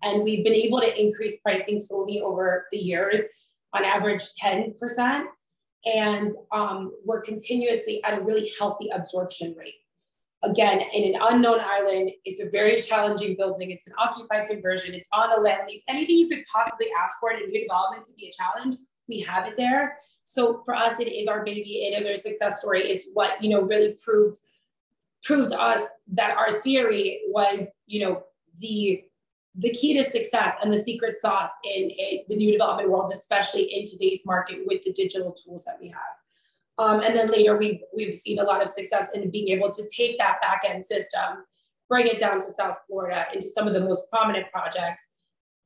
And 0.02 0.22
we've 0.22 0.44
been 0.44 0.54
able 0.54 0.80
to 0.80 1.00
increase 1.00 1.40
pricing 1.40 1.80
slowly 1.80 2.20
over 2.20 2.66
the 2.70 2.78
years, 2.78 3.22
on 3.72 3.84
average 3.84 4.22
10%. 4.42 5.24
And 5.84 6.32
um, 6.52 6.92
we're 7.04 7.22
continuously 7.22 8.02
at 8.04 8.18
a 8.18 8.22
really 8.22 8.52
healthy 8.58 8.88
absorption 8.92 9.54
rate. 9.58 9.74
Again, 10.42 10.80
in 10.92 11.14
an 11.14 11.20
unknown 11.20 11.60
island, 11.60 12.10
it's 12.24 12.40
a 12.40 12.50
very 12.50 12.80
challenging 12.82 13.36
building. 13.36 13.70
It's 13.70 13.86
an 13.86 13.94
occupied 13.98 14.48
conversion. 14.48 14.94
It's 14.94 15.08
on 15.12 15.32
a 15.32 15.40
land 15.40 15.62
lease. 15.66 15.82
Anything 15.88 16.16
you 16.18 16.28
could 16.28 16.44
possibly 16.52 16.86
ask 17.02 17.18
for 17.18 17.32
in 17.32 17.42
a 17.42 17.46
new 17.46 17.60
development 17.60 18.06
to 18.06 18.12
be 18.14 18.28
a 18.28 18.32
challenge, 18.32 18.76
we 19.08 19.20
have 19.20 19.46
it 19.46 19.56
there. 19.56 19.98
So 20.24 20.60
for 20.64 20.74
us, 20.74 20.98
it 20.98 21.08
is 21.08 21.28
our 21.28 21.44
baby. 21.44 21.84
It 21.84 21.98
is 21.98 22.06
our 22.06 22.16
success 22.16 22.60
story. 22.60 22.90
It's 22.90 23.10
what 23.14 23.42
you 23.42 23.50
know 23.50 23.62
really 23.62 23.94
proved 24.02 24.38
proved 25.24 25.50
to 25.50 25.60
us 25.60 25.80
that 26.12 26.36
our 26.36 26.60
theory 26.62 27.20
was 27.28 27.68
you 27.86 28.04
know 28.04 28.22
the 28.58 29.04
the 29.58 29.70
key 29.70 29.94
to 29.94 30.02
success 30.02 30.54
and 30.62 30.72
the 30.72 30.78
secret 30.78 31.16
sauce 31.16 31.50
in, 31.64 31.90
in, 31.90 32.18
the 32.28 32.36
new 32.36 32.52
development 32.52 32.90
world, 32.90 33.10
especially 33.12 33.62
in 33.62 33.86
today's 33.86 34.20
market 34.26 34.58
with 34.66 34.82
the 34.82 34.92
digital 34.92 35.32
tools 35.32 35.64
that 35.64 35.78
we 35.80 35.88
have. 35.88 36.00
Um, 36.78 37.00
and 37.00 37.16
then 37.16 37.30
later, 37.30 37.56
we've, 37.56 37.80
we've 37.94 38.14
seen 38.14 38.38
a 38.38 38.42
lot 38.42 38.62
of 38.62 38.68
success 38.68 39.08
in 39.14 39.30
being 39.30 39.48
able 39.48 39.72
to 39.72 39.88
take 39.88 40.18
that 40.18 40.42
back 40.42 40.60
end 40.68 40.84
system, 40.84 41.44
bring 41.88 42.06
it 42.06 42.18
down 42.18 42.38
to 42.40 42.46
South 42.58 42.76
Florida 42.86 43.24
into 43.32 43.46
some 43.46 43.66
of 43.66 43.72
the 43.72 43.80
most 43.80 44.10
prominent 44.10 44.50
projects, 44.52 45.08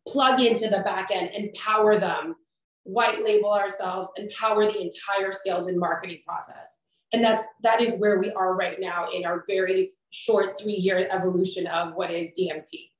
plug 0.06 0.40
into 0.40 0.68
the 0.68 0.80
back 0.80 1.10
end, 1.12 1.30
and 1.34 1.52
power 1.54 1.98
them, 1.98 2.36
white 2.84 3.22
label 3.22 3.52
ourselves, 3.52 4.10
and 4.16 4.30
power 4.30 4.70
the 4.70 4.80
entire 4.80 5.32
sales 5.32 5.66
and 5.66 5.78
marketing 5.78 6.20
process. 6.26 6.80
And 7.12 7.22
that's 7.24 7.42
that 7.62 7.80
is 7.80 7.92
where 7.92 8.18
we 8.18 8.30
are 8.32 8.54
right 8.54 8.78
now 8.78 9.08
in 9.12 9.24
our 9.24 9.44
very 9.46 9.92
short 10.10 10.60
three 10.60 10.74
year 10.74 11.08
evolution 11.10 11.66
of 11.66 11.94
what 11.94 12.10
is 12.10 12.32
DMT. 12.38 12.90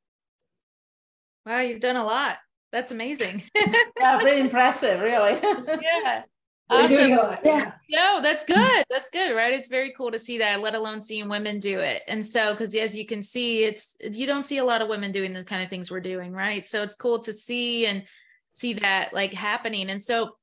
Wow, 1.47 1.61
you've 1.61 1.81
done 1.81 1.97
a 1.97 2.05
lot. 2.05 2.39
That's 2.73 2.93
amazing. 2.93 3.43
yeah, 3.55 4.19
pretty 4.19 4.41
impressive, 4.41 5.01
really. 5.01 5.41
yeah. 5.83 6.23
Awesome. 6.71 7.37
Yeah. 7.45 7.73
No, 7.91 8.21
that's 8.23 8.45
good. 8.45 8.85
That's 8.89 9.11
good, 9.11 9.35
right? 9.35 9.53
It's 9.53 9.69
very 9.69 9.93
cool 9.97 10.13
to 10.13 10.21
see 10.21 10.39
that, 10.39 10.61
let 10.61 10.77
alone 10.77 11.01
seeing 11.01 11.29
women 11.29 11.59
do 11.59 11.81
it. 11.81 12.03
And 12.07 12.25
so, 12.25 12.53
because 12.53 12.73
as 12.77 12.95
you 12.95 13.05
can 13.07 13.25
see, 13.25 13.65
it's 13.65 13.97
you 14.01 14.25
don't 14.25 14.45
see 14.45 14.59
a 14.59 14.65
lot 14.65 14.81
of 14.81 14.89
women 14.89 15.11
doing 15.11 15.33
the 15.33 15.43
kind 15.43 15.65
of 15.65 15.69
things 15.69 15.91
we're 15.91 15.99
doing, 15.99 16.33
right? 16.33 16.65
So 16.65 16.85
it's 16.85 16.95
cool 16.95 17.19
to 17.21 17.33
see 17.33 17.87
and 17.87 18.05
see 18.52 18.75
that 18.75 19.12
like 19.12 19.33
happening. 19.33 19.90
And 19.90 20.02
so, 20.02 20.37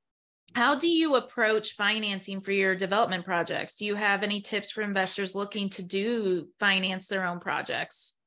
how 0.53 0.75
do 0.75 0.87
you 0.87 1.15
approach 1.15 1.73
financing 1.73 2.41
for 2.41 2.51
your 2.51 2.75
development 2.75 3.25
projects? 3.25 3.75
Do 3.75 3.85
you 3.85 3.95
have 3.95 4.23
any 4.23 4.41
tips 4.41 4.71
for 4.71 4.81
investors 4.81 5.35
looking 5.35 5.69
to 5.71 5.83
do 5.83 6.47
finance 6.59 7.07
their 7.07 7.25
own 7.25 7.39
projects? 7.39 8.17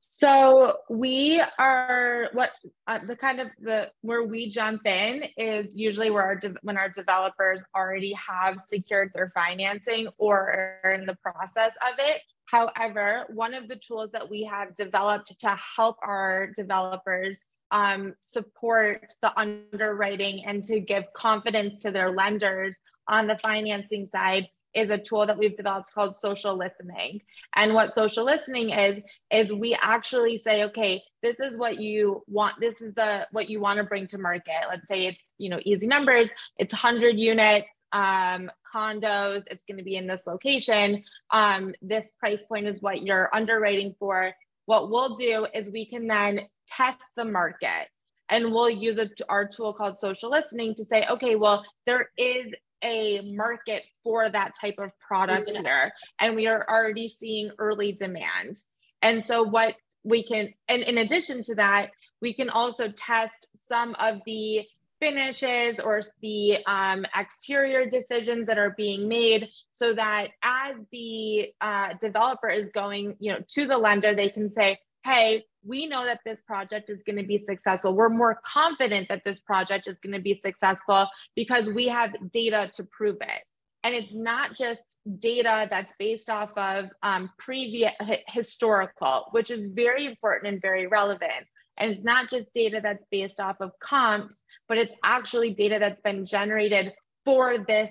So 0.00 0.78
we 0.88 1.42
are 1.58 2.28
what 2.32 2.50
uh, 2.86 2.98
the 3.06 3.14
kind 3.14 3.40
of 3.40 3.48
the 3.60 3.90
where 4.00 4.24
we 4.24 4.48
jump 4.50 4.86
in 4.86 5.24
is 5.36 5.74
usually 5.76 6.10
where 6.10 6.24
our 6.24 6.36
de- 6.36 6.56
when 6.62 6.76
our 6.76 6.88
developers 6.88 7.60
already 7.76 8.14
have 8.14 8.60
secured 8.60 9.12
their 9.14 9.30
financing 9.34 10.08
or 10.18 10.80
are 10.82 10.92
in 10.92 11.06
the 11.06 11.16
process 11.22 11.76
of 11.76 11.98
it. 11.98 12.22
However, 12.46 13.26
one 13.28 13.54
of 13.54 13.68
the 13.68 13.76
tools 13.76 14.10
that 14.12 14.28
we 14.28 14.42
have 14.44 14.74
developed 14.74 15.38
to 15.38 15.58
help 15.76 15.98
our 16.02 16.52
developers 16.56 17.44
um, 17.70 18.14
support 18.22 19.12
the 19.22 19.38
underwriting 19.38 20.44
and 20.46 20.64
to 20.64 20.80
give 20.80 21.04
confidence 21.14 21.82
to 21.82 21.90
their 21.90 22.10
lenders 22.10 22.76
on 23.06 23.26
the 23.26 23.38
financing 23.38 24.08
side 24.08 24.48
is 24.74 24.90
a 24.90 24.98
tool 24.98 25.26
that 25.26 25.38
we've 25.38 25.56
developed 25.56 25.92
called 25.92 26.16
social 26.16 26.56
listening. 26.56 27.20
And 27.54 27.74
what 27.74 27.92
social 27.92 28.24
listening 28.24 28.70
is 28.70 29.02
is 29.30 29.52
we 29.52 29.76
actually 29.80 30.38
say, 30.38 30.64
okay, 30.64 31.02
this 31.22 31.40
is 31.40 31.56
what 31.56 31.80
you 31.80 32.22
want. 32.28 32.60
This 32.60 32.80
is 32.80 32.94
the 32.94 33.26
what 33.32 33.48
you 33.48 33.60
want 33.60 33.78
to 33.78 33.84
bring 33.84 34.06
to 34.08 34.18
market. 34.18 34.68
Let's 34.68 34.86
say 34.86 35.06
it's 35.06 35.34
you 35.38 35.48
know 35.50 35.60
easy 35.64 35.86
numbers. 35.86 36.30
It's 36.58 36.72
100 36.72 37.18
units, 37.18 37.68
um, 37.92 38.50
condos. 38.72 39.42
It's 39.50 39.64
going 39.64 39.78
to 39.78 39.84
be 39.84 39.96
in 39.96 40.06
this 40.06 40.26
location. 40.26 41.02
Um, 41.30 41.74
this 41.82 42.10
price 42.18 42.42
point 42.44 42.66
is 42.66 42.82
what 42.82 43.02
you're 43.02 43.34
underwriting 43.34 43.94
for. 43.98 44.34
What 44.68 44.90
we'll 44.90 45.14
do 45.14 45.46
is 45.54 45.70
we 45.70 45.86
can 45.86 46.06
then 46.06 46.40
test 46.66 47.00
the 47.16 47.24
market 47.24 47.88
and 48.28 48.52
we'll 48.52 48.68
use 48.68 48.98
a, 48.98 49.08
our 49.26 49.48
tool 49.48 49.72
called 49.72 49.98
social 49.98 50.30
listening 50.30 50.74
to 50.74 50.84
say, 50.84 51.06
okay, 51.10 51.36
well, 51.36 51.64
there 51.86 52.10
is 52.18 52.52
a 52.84 53.22
market 53.34 53.84
for 54.04 54.28
that 54.28 54.52
type 54.60 54.74
of 54.76 54.90
product 55.00 55.48
mm-hmm. 55.48 55.64
here 55.64 55.90
and 56.20 56.36
we 56.36 56.46
are 56.48 56.66
already 56.68 57.08
seeing 57.08 57.50
early 57.58 57.92
demand. 57.92 58.60
And 59.00 59.24
so 59.24 59.42
what 59.42 59.74
we 60.04 60.22
can 60.22 60.52
and 60.68 60.82
in 60.82 60.98
addition 60.98 61.42
to 61.44 61.54
that 61.54 61.88
we 62.20 62.34
can 62.34 62.50
also 62.50 62.90
test 62.90 63.48
some 63.56 63.94
of 63.94 64.20
the 64.26 64.66
finishes 65.00 65.78
or 65.78 66.02
the 66.22 66.58
um, 66.66 67.06
exterior 67.16 67.86
decisions 67.86 68.46
that 68.46 68.58
are 68.58 68.74
being 68.76 69.08
made 69.08 69.48
so 69.72 69.94
that 69.94 70.28
as 70.42 70.74
the 70.92 71.52
uh, 71.60 71.94
developer 72.00 72.48
is 72.48 72.68
going 72.70 73.16
you 73.18 73.32
know 73.32 73.38
to 73.48 73.66
the 73.66 73.78
lender 73.78 74.14
they 74.14 74.28
can 74.28 74.50
say 74.50 74.78
hey 75.04 75.44
we 75.64 75.86
know 75.86 76.04
that 76.04 76.20
this 76.24 76.40
project 76.40 76.88
is 76.90 77.02
going 77.02 77.16
to 77.16 77.22
be 77.22 77.38
successful. 77.38 77.94
We're 77.94 78.08
more 78.08 78.40
confident 78.44 79.08
that 79.08 79.22
this 79.24 79.40
project 79.40 79.86
is 79.86 79.96
going 80.02 80.14
to 80.14 80.22
be 80.22 80.34
successful 80.34 81.08
because 81.36 81.68
we 81.68 81.88
have 81.88 82.12
data 82.32 82.70
to 82.74 82.84
prove 82.84 83.16
it. 83.20 83.42
And 83.84 83.94
it's 83.94 84.12
not 84.12 84.56
just 84.56 84.98
data 85.18 85.68
that's 85.70 85.94
based 85.98 86.28
off 86.28 86.50
of 86.56 86.86
um, 87.02 87.30
previous 87.38 87.92
historical, 88.28 89.26
which 89.30 89.50
is 89.50 89.68
very 89.68 90.06
important 90.06 90.52
and 90.52 90.62
very 90.62 90.86
relevant. 90.86 91.46
And 91.78 91.90
it's 91.90 92.04
not 92.04 92.28
just 92.28 92.52
data 92.52 92.80
that's 92.82 93.04
based 93.10 93.40
off 93.40 93.56
of 93.60 93.72
comps, 93.80 94.42
but 94.68 94.78
it's 94.78 94.94
actually 95.04 95.54
data 95.54 95.78
that's 95.78 96.00
been 96.00 96.26
generated 96.26 96.92
for 97.24 97.58
this 97.58 97.90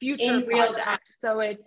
future 0.00 0.22
in 0.24 0.46
real 0.46 0.72
time. 0.72 0.98
So 1.18 1.40
it's 1.40 1.66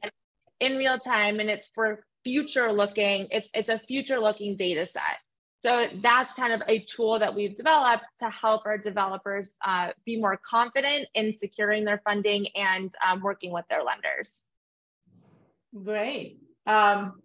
in 0.60 0.78
real 0.78 0.98
time 1.00 1.40
and 1.40 1.50
it's 1.50 1.70
for 1.74 2.04
future 2.24 2.72
looking, 2.72 3.28
it's 3.32 3.50
it's 3.54 3.70
a 3.70 3.80
future 3.80 4.20
looking 4.20 4.56
data 4.56 4.88
set. 4.88 5.18
So 5.60 5.88
that's 6.04 6.34
kind 6.36 6.54
of 6.54 6.62
a 6.68 6.80
tool 6.86 7.18
that 7.20 7.34
we've 7.34 7.56
developed 7.56 8.06
to 8.20 8.30
help 8.30 8.66
our 8.66 8.78
developers 8.78 9.56
uh, 9.66 9.90
be 10.06 10.20
more 10.20 10.40
confident 10.48 11.08
in 11.16 11.36
securing 11.36 11.84
their 11.84 12.00
funding 12.06 12.48
and 12.56 12.94
um, 13.06 13.22
working 13.22 13.52
with 13.52 13.66
their 13.68 13.84
lenders. 13.84 14.44
Great. 15.84 16.40
Um, 16.68 17.22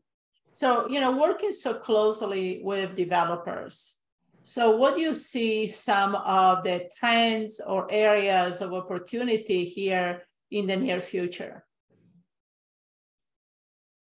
so, 0.53 0.89
you 0.89 1.01
know, 1.01 1.17
working 1.17 1.53
so 1.53 1.75
closely 1.75 2.61
with 2.63 2.97
developers. 2.97 3.99
So, 4.43 4.77
what 4.77 4.97
do 4.97 5.03
you 5.03 5.15
see 5.15 5.67
some 5.67 6.15
of 6.15 6.65
the 6.65 6.91
trends 6.99 7.61
or 7.65 7.87
areas 7.91 8.61
of 8.61 8.73
opportunity 8.73 9.65
here 9.65 10.23
in 10.51 10.67
the 10.67 10.77
near 10.77 11.01
future? 11.01 11.65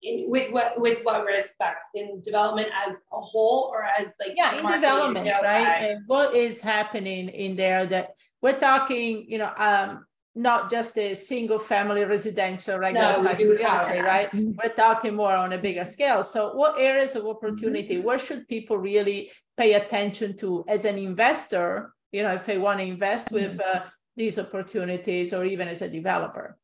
in, 0.04 0.24
with 0.28 0.52
what 0.52 0.78
with 0.80 1.00
what 1.02 1.24
respects 1.24 1.86
in 1.94 2.20
development 2.22 2.68
as 2.86 2.94
a 3.12 3.20
whole 3.20 3.70
or 3.72 3.84
as 3.84 4.12
like 4.20 4.34
yeah 4.36 4.54
in 4.58 4.66
development 4.66 5.26
right 5.26 5.42
side? 5.42 5.82
and 5.82 6.02
what 6.06 6.34
is 6.34 6.60
happening 6.60 7.28
in 7.30 7.56
there 7.56 7.86
that 7.86 8.10
we're 8.42 8.58
talking 8.58 9.24
you 9.28 9.38
know 9.38 9.52
um 9.56 10.04
not 10.34 10.70
just 10.70 10.96
a 10.98 11.14
single 11.14 11.58
family 11.58 12.04
residential 12.04 12.78
regular 12.78 13.12
no, 13.12 13.22
size 13.22 13.38
real 13.38 13.52
estate, 13.52 14.02
right? 14.02 14.30
Mm-hmm. 14.30 14.52
We're 14.62 14.74
talking 14.74 15.14
more 15.14 15.32
on 15.32 15.52
a 15.52 15.58
bigger 15.58 15.84
scale. 15.84 16.22
So, 16.22 16.54
what 16.54 16.78
areas 16.78 17.14
of 17.14 17.26
opportunity, 17.26 17.96
mm-hmm. 17.96 18.04
where 18.04 18.18
should 18.18 18.48
people 18.48 18.78
really 18.78 19.30
pay 19.56 19.74
attention 19.74 20.36
to 20.38 20.64
as 20.68 20.84
an 20.84 20.98
investor? 20.98 21.94
You 22.10 22.22
know, 22.24 22.32
if 22.32 22.46
they 22.46 22.58
want 22.58 22.80
to 22.80 22.84
invest 22.84 23.28
mm-hmm. 23.28 23.56
with 23.56 23.60
uh, 23.60 23.82
these 24.16 24.38
opportunities, 24.38 25.32
or 25.32 25.44
even 25.44 25.68
as 25.68 25.82
a 25.82 25.88
developer 25.88 26.58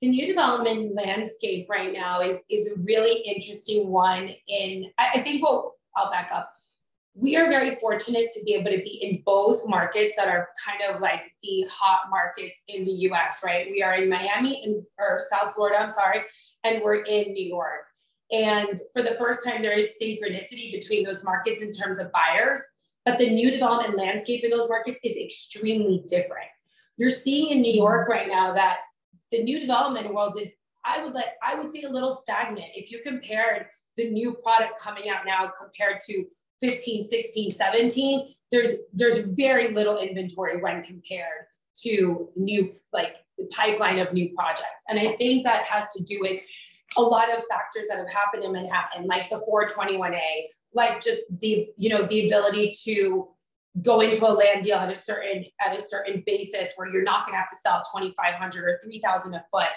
the 0.00 0.08
new 0.08 0.26
development 0.26 0.94
landscape 0.94 1.66
right 1.68 1.92
now 1.92 2.22
is 2.22 2.42
is 2.48 2.68
a 2.68 2.78
really 2.78 3.20
interesting 3.26 3.88
one 3.88 4.30
in 4.46 4.90
I, 4.96 5.10
I 5.14 5.22
think 5.22 5.42
what 5.42 5.72
I'll 5.96 6.10
back 6.10 6.30
up. 6.32 6.52
We 7.14 7.36
are 7.36 7.48
very 7.48 7.74
fortunate 7.76 8.30
to 8.34 8.42
be 8.44 8.54
able 8.54 8.70
to 8.70 8.78
be 8.78 9.00
in 9.02 9.22
both 9.24 9.66
markets 9.66 10.14
that 10.16 10.28
are 10.28 10.48
kind 10.64 10.80
of 10.88 11.00
like 11.00 11.22
the 11.42 11.66
hot 11.70 12.02
markets 12.10 12.60
in 12.68 12.84
the 12.84 12.92
US, 13.10 13.40
right? 13.44 13.66
We 13.70 13.82
are 13.82 13.94
in 13.94 14.08
Miami 14.08 14.62
and 14.64 14.84
or 14.98 15.20
South 15.30 15.54
Florida, 15.54 15.78
I'm 15.78 15.90
sorry, 15.90 16.22
and 16.64 16.82
we're 16.82 17.02
in 17.04 17.32
New 17.32 17.46
York. 17.46 17.86
And 18.30 18.78
for 18.92 19.02
the 19.02 19.16
first 19.18 19.44
time, 19.44 19.62
there 19.62 19.76
is 19.76 19.88
synchronicity 20.00 20.72
between 20.72 21.04
those 21.04 21.24
markets 21.24 21.62
in 21.62 21.72
terms 21.72 21.98
of 21.98 22.12
buyers, 22.12 22.60
but 23.04 23.18
the 23.18 23.30
new 23.30 23.50
development 23.50 23.96
landscape 23.96 24.44
in 24.44 24.50
those 24.50 24.68
markets 24.68 25.00
is 25.02 25.16
extremely 25.16 26.04
different. 26.08 26.48
You're 26.98 27.10
seeing 27.10 27.50
in 27.50 27.62
New 27.62 27.72
York 27.72 28.08
right 28.08 28.28
now 28.28 28.52
that 28.54 28.78
the 29.32 29.42
new 29.42 29.60
development 29.60 30.12
world 30.12 30.38
is, 30.40 30.52
I 30.84 31.02
would 31.02 31.14
like, 31.14 31.26
I 31.42 31.54
would 31.54 31.72
say 31.72 31.82
a 31.82 31.88
little 31.88 32.14
stagnant. 32.14 32.66
If 32.74 32.90
you 32.90 33.00
compared 33.02 33.66
the 33.96 34.10
new 34.10 34.34
product 34.34 34.80
coming 34.80 35.08
out 35.08 35.26
now 35.26 35.50
compared 35.58 36.00
to 36.08 36.24
15, 36.60 37.08
16, 37.08 37.50
17, 37.52 38.34
there's 38.50 38.76
there's 38.92 39.18
very 39.18 39.72
little 39.74 39.98
inventory 39.98 40.60
when 40.60 40.82
compared 40.82 41.46
to 41.82 42.30
new 42.34 42.74
like 42.92 43.16
the 43.36 43.44
pipeline 43.46 43.98
of 43.98 44.12
new 44.12 44.34
projects. 44.34 44.82
And 44.88 44.98
I 44.98 45.16
think 45.16 45.44
that 45.44 45.64
has 45.66 45.92
to 45.92 46.02
do 46.02 46.18
with 46.20 46.40
a 46.96 47.02
lot 47.02 47.28
of 47.30 47.44
factors 47.48 47.86
that 47.88 47.98
have 47.98 48.10
happened 48.10 48.44
in 48.44 48.52
Manhattan, 48.52 49.06
like 49.06 49.28
the 49.30 49.40
421A, 49.48 50.46
like 50.74 51.02
just 51.02 51.20
the, 51.40 51.68
you 51.76 51.90
know, 51.90 52.06
the 52.06 52.26
ability 52.26 52.74
to 52.84 53.28
go 53.82 54.00
into 54.00 54.26
a 54.26 54.32
land 54.32 54.64
deal 54.64 54.76
at 54.78 54.90
a 54.90 54.96
certain 54.96 55.44
at 55.64 55.78
a 55.78 55.82
certain 55.82 56.22
basis 56.26 56.70
where 56.76 56.88
you're 56.88 57.02
not 57.02 57.26
going 57.26 57.34
to 57.34 57.38
have 57.38 57.48
to 57.48 57.56
sell 57.56 57.82
2500 57.94 58.64
or 58.64 58.80
3000 58.82 59.34
a 59.34 59.44
foot 59.52 59.68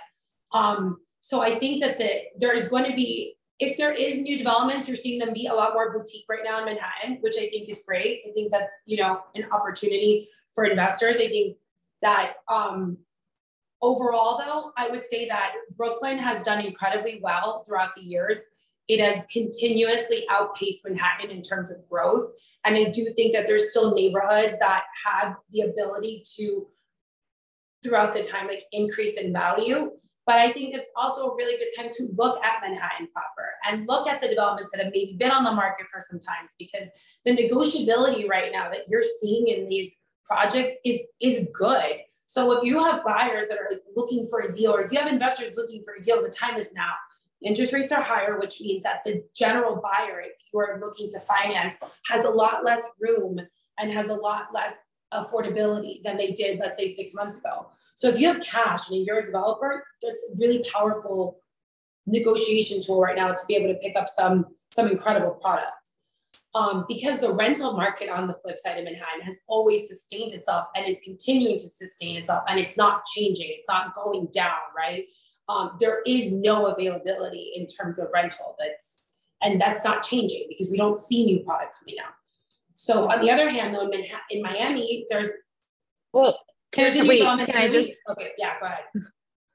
um, 0.53 0.97
so 1.21 1.41
i 1.41 1.59
think 1.59 1.83
that 1.83 1.97
the 1.97 2.21
there's 2.39 2.67
going 2.67 2.89
to 2.89 2.95
be 2.95 3.35
if 3.61 3.77
there 3.77 3.93
is 3.93 4.19
new 4.19 4.39
developments, 4.39 4.87
you're 4.87 4.97
seeing 4.97 5.19
them 5.19 5.33
be 5.33 5.45
a 5.45 5.53
lot 5.53 5.73
more 5.73 5.93
boutique 5.93 6.25
right 6.27 6.41
now 6.43 6.57
in 6.59 6.65
Manhattan, 6.65 7.19
which 7.21 7.35
I 7.37 7.47
think 7.47 7.69
is 7.69 7.83
great. 7.87 8.21
I 8.27 8.31
think 8.33 8.51
that's 8.51 8.73
you 8.85 8.97
know 8.97 9.21
an 9.35 9.45
opportunity 9.51 10.27
for 10.55 10.65
investors. 10.65 11.17
I 11.17 11.27
think 11.27 11.57
that 12.01 12.33
um, 12.49 12.97
overall, 13.81 14.39
though, 14.43 14.71
I 14.75 14.89
would 14.89 15.03
say 15.11 15.27
that 15.29 15.53
Brooklyn 15.77 16.17
has 16.17 16.43
done 16.43 16.65
incredibly 16.65 17.19
well 17.21 17.63
throughout 17.63 17.93
the 17.93 18.01
years. 18.01 18.39
It 18.87 18.99
has 18.99 19.27
continuously 19.27 20.25
outpaced 20.29 20.83
Manhattan 20.83 21.29
in 21.29 21.43
terms 21.43 21.71
of 21.71 21.87
growth, 21.87 22.31
and 22.65 22.75
I 22.75 22.85
do 22.85 23.13
think 23.15 23.33
that 23.33 23.45
there's 23.45 23.69
still 23.69 23.93
neighborhoods 23.93 24.57
that 24.59 24.85
have 25.05 25.35
the 25.51 25.61
ability 25.61 26.23
to, 26.37 26.65
throughout 27.83 28.15
the 28.15 28.23
time, 28.23 28.47
like 28.47 28.63
increase 28.71 29.17
in 29.17 29.31
value. 29.31 29.91
But 30.25 30.35
I 30.35 30.53
think 30.53 30.75
it's 30.75 30.89
also 30.95 31.31
a 31.31 31.35
really 31.35 31.57
good 31.57 31.69
time 31.75 31.91
to 31.93 32.09
look 32.15 32.43
at 32.43 32.61
Manhattan 32.61 33.07
proper 33.11 33.49
and 33.67 33.87
look 33.87 34.07
at 34.07 34.21
the 34.21 34.27
developments 34.27 34.71
that 34.71 34.83
have 34.83 34.93
maybe 34.93 35.15
been 35.17 35.31
on 35.31 35.43
the 35.43 35.51
market 35.51 35.87
for 35.91 35.99
some 35.99 36.19
times 36.19 36.51
because 36.59 36.87
the 37.25 37.35
negotiability 37.35 38.29
right 38.29 38.51
now 38.51 38.69
that 38.69 38.81
you're 38.87 39.03
seeing 39.03 39.47
in 39.47 39.67
these 39.67 39.95
projects 40.25 40.73
is 40.85 41.01
is 41.19 41.47
good. 41.53 41.95
So 42.27 42.51
if 42.53 42.63
you 42.63 42.79
have 42.79 43.03
buyers 43.03 43.47
that 43.49 43.57
are 43.57 43.67
like 43.69 43.81
looking 43.95 44.27
for 44.29 44.39
a 44.41 44.51
deal, 44.51 44.71
or 44.73 44.83
if 44.83 44.91
you 44.91 44.99
have 44.99 45.11
investors 45.11 45.53
looking 45.57 45.83
for 45.83 45.95
a 45.95 46.01
deal, 46.01 46.21
the 46.21 46.29
time 46.29 46.57
is 46.57 46.71
now. 46.73 46.93
Interest 47.43 47.73
rates 47.73 47.91
are 47.91 48.01
higher, 48.01 48.39
which 48.39 48.61
means 48.61 48.83
that 48.83 49.01
the 49.03 49.23
general 49.35 49.81
buyer, 49.81 50.21
if 50.21 50.33
you 50.53 50.59
are 50.59 50.79
looking 50.79 51.09
to 51.09 51.19
finance, 51.19 51.73
has 52.05 52.23
a 52.23 52.29
lot 52.29 52.63
less 52.63 52.83
room 52.99 53.39
and 53.79 53.91
has 53.91 54.07
a 54.07 54.13
lot 54.13 54.49
less 54.53 54.73
affordability 55.13 56.01
than 56.03 56.15
they 56.17 56.31
did, 56.31 56.59
let's 56.59 56.77
say, 56.77 56.87
six 56.87 57.13
months 57.13 57.39
ago. 57.39 57.67
So 57.95 58.09
if 58.09 58.19
you 58.19 58.27
have 58.27 58.41
cash 58.41 58.89
and 58.89 59.05
you're 59.05 59.19
a 59.19 59.25
developer, 59.25 59.83
that's 60.01 60.23
a 60.31 60.35
really 60.37 60.63
powerful 60.71 61.39
negotiation 62.07 62.81
tool 62.81 62.99
right 62.99 63.15
now 63.15 63.29
to 63.29 63.45
be 63.47 63.55
able 63.55 63.73
to 63.73 63.79
pick 63.79 63.95
up 63.95 64.09
some 64.09 64.45
some 64.69 64.87
incredible 64.87 65.31
products. 65.31 65.95
Um, 66.53 66.85
because 66.87 67.19
the 67.19 67.33
rental 67.33 67.73
market 67.73 68.09
on 68.09 68.27
the 68.27 68.33
flip 68.33 68.57
side 68.59 68.77
of 68.77 68.83
Manhattan 68.83 69.21
has 69.21 69.39
always 69.47 69.87
sustained 69.87 70.33
itself 70.33 70.65
and 70.75 70.85
is 70.85 70.99
continuing 71.03 71.57
to 71.57 71.67
sustain 71.67 72.17
itself, 72.17 72.43
and 72.49 72.59
it's 72.59 72.75
not 72.75 73.05
changing, 73.05 73.47
it's 73.57 73.69
not 73.69 73.95
going 73.95 74.27
down, 74.33 74.59
right? 74.75 75.05
Um, 75.47 75.77
there 75.79 76.01
is 76.05 76.31
no 76.31 76.67
availability 76.67 77.53
in 77.55 77.67
terms 77.67 77.99
of 77.99 78.09
rental 78.13 78.55
that's 78.59 78.99
and 79.41 79.59
that's 79.59 79.83
not 79.83 80.03
changing 80.03 80.45
because 80.49 80.69
we 80.69 80.77
don't 80.77 80.97
see 80.97 81.25
new 81.25 81.39
product 81.39 81.77
coming 81.79 81.95
out. 82.05 82.13
So 82.75 83.09
on 83.09 83.21
the 83.21 83.31
other 83.31 83.49
hand, 83.49 83.73
though, 83.73 83.81
in, 83.81 83.89
Manhattan, 83.89 84.19
in 84.29 84.41
Miami, 84.41 85.05
there's 85.09 85.29
well, 86.13 86.37
can, 86.71 87.01
I, 87.01 87.07
wait, 87.07 87.21
can 87.21 87.55
I 87.55 87.67
just? 87.69 87.91
Okay, 88.09 88.31
yeah, 88.37 88.59
go 88.59 88.65
ahead. 88.67 88.83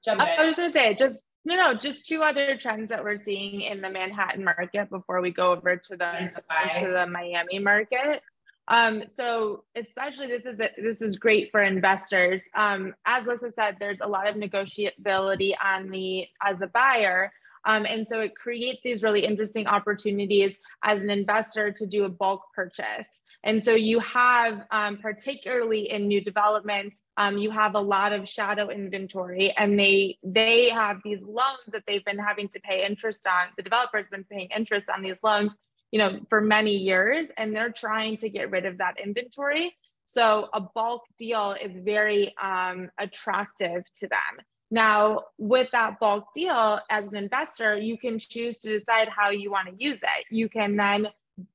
Jump 0.04 0.20
I, 0.20 0.34
in. 0.34 0.40
I 0.40 0.44
was 0.46 0.56
gonna 0.56 0.72
say 0.72 0.94
just 0.94 1.18
no, 1.46 1.54
no, 1.54 1.74
just 1.74 2.06
two 2.06 2.22
other 2.24 2.56
trends 2.56 2.88
that 2.88 3.04
we're 3.04 3.16
seeing 3.16 3.60
in 3.60 3.80
the 3.80 3.88
Manhattan 3.88 4.42
market 4.44 4.90
before 4.90 5.20
we 5.20 5.30
go 5.30 5.52
over 5.52 5.76
to 5.76 5.96
the 5.96 6.42
to 6.80 6.88
the 6.88 7.06
Miami 7.06 7.60
market. 7.60 8.22
Um, 8.68 9.04
so 9.06 9.62
especially 9.76 10.26
this 10.26 10.44
is 10.44 10.58
a, 10.58 10.70
this 10.76 11.00
is 11.00 11.18
great 11.18 11.52
for 11.52 11.62
investors. 11.62 12.42
Um, 12.56 12.94
as 13.04 13.26
Lisa 13.26 13.52
said, 13.52 13.76
there's 13.78 14.00
a 14.00 14.08
lot 14.08 14.26
of 14.26 14.34
negotiability 14.34 15.52
on 15.64 15.88
the 15.90 16.26
as 16.42 16.60
a 16.60 16.66
buyer. 16.66 17.32
Um, 17.64 17.84
and 17.84 18.08
so 18.08 18.20
it 18.20 18.34
creates 18.36 18.82
these 18.82 19.02
really 19.02 19.24
interesting 19.24 19.66
opportunities 19.66 20.58
as 20.82 21.00
an 21.00 21.10
investor 21.10 21.72
to 21.72 21.86
do 21.86 22.04
a 22.04 22.08
bulk 22.08 22.42
purchase. 22.54 23.22
And 23.44 23.62
so 23.62 23.74
you 23.74 24.00
have, 24.00 24.64
um, 24.70 24.98
particularly 24.98 25.90
in 25.90 26.08
new 26.08 26.20
developments, 26.20 27.02
um, 27.16 27.38
you 27.38 27.50
have 27.50 27.74
a 27.74 27.80
lot 27.80 28.12
of 28.12 28.28
shadow 28.28 28.68
inventory, 28.70 29.52
and 29.56 29.78
they 29.78 30.18
they 30.22 30.70
have 30.70 30.98
these 31.04 31.20
loans 31.22 31.58
that 31.68 31.84
they've 31.86 32.04
been 32.04 32.18
having 32.18 32.48
to 32.48 32.60
pay 32.60 32.84
interest 32.84 33.26
on. 33.26 33.48
The 33.56 33.62
developer's 33.62 34.08
been 34.08 34.24
paying 34.24 34.48
interest 34.56 34.88
on 34.94 35.02
these 35.02 35.22
loans, 35.22 35.56
you 35.92 35.98
know, 35.98 36.20
for 36.28 36.40
many 36.40 36.76
years, 36.76 37.28
and 37.36 37.54
they're 37.54 37.70
trying 37.70 38.16
to 38.18 38.28
get 38.28 38.50
rid 38.50 38.66
of 38.66 38.78
that 38.78 38.94
inventory. 39.02 39.76
So 40.06 40.48
a 40.52 40.60
bulk 40.60 41.02
deal 41.18 41.56
is 41.60 41.72
very 41.84 42.34
um, 42.42 42.90
attractive 42.98 43.82
to 43.96 44.08
them. 44.08 44.44
Now, 44.70 45.22
with 45.38 45.68
that 45.72 46.00
bulk 46.00 46.26
deal, 46.34 46.80
as 46.90 47.06
an 47.06 47.16
investor, 47.16 47.76
you 47.76 47.96
can 47.98 48.18
choose 48.18 48.60
to 48.60 48.78
decide 48.78 49.08
how 49.08 49.30
you 49.30 49.50
want 49.50 49.68
to 49.68 49.74
use 49.78 50.02
it. 50.02 50.24
You 50.30 50.48
can 50.48 50.76
then 50.76 51.08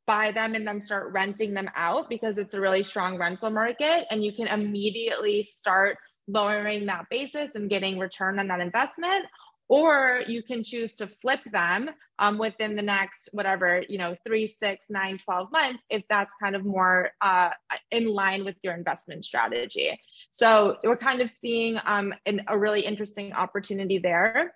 buy 0.05 0.31
them 0.31 0.55
and 0.55 0.67
then 0.67 0.81
start 0.81 1.11
renting 1.11 1.53
them 1.53 1.69
out 1.75 2.09
because 2.09 2.37
it's 2.37 2.53
a 2.53 2.61
really 2.61 2.83
strong 2.83 3.17
rental 3.17 3.49
market, 3.49 4.05
and 4.09 4.23
you 4.23 4.33
can 4.33 4.47
immediately 4.47 5.43
start 5.43 5.97
lowering 6.27 6.85
that 6.85 7.05
basis 7.09 7.55
and 7.55 7.69
getting 7.69 7.97
return 7.97 8.39
on 8.39 8.47
that 8.47 8.59
investment. 8.59 9.25
Or 9.67 10.21
you 10.27 10.43
can 10.43 10.65
choose 10.65 10.95
to 10.95 11.07
flip 11.07 11.39
them 11.49 11.89
um, 12.19 12.37
within 12.37 12.75
the 12.75 12.81
next 12.81 13.29
whatever 13.31 13.83
you 13.87 13.97
know 13.97 14.15
three 14.27 14.53
six 14.59 14.87
nine 14.89 15.17
12 15.17 15.49
months 15.49 15.85
if 15.89 16.03
that's 16.09 16.33
kind 16.43 16.57
of 16.57 16.65
more 16.65 17.11
uh, 17.21 17.51
in 17.89 18.07
line 18.07 18.43
with 18.43 18.57
your 18.63 18.73
investment 18.73 19.23
strategy. 19.23 19.97
So 20.31 20.77
we're 20.83 20.97
kind 20.97 21.21
of 21.21 21.29
seeing 21.29 21.79
um, 21.85 22.13
an, 22.25 22.41
a 22.49 22.57
really 22.57 22.81
interesting 22.81 23.31
opportunity 23.31 23.97
there. 23.97 24.53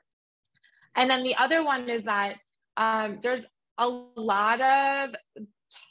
And 0.96 1.10
then 1.10 1.24
the 1.24 1.36
other 1.36 1.64
one 1.64 1.90
is 1.90 2.04
that 2.04 2.36
um, 2.78 3.20
there's 3.24 3.46
a 3.78 3.88
lot 3.88 4.62
of 4.62 5.16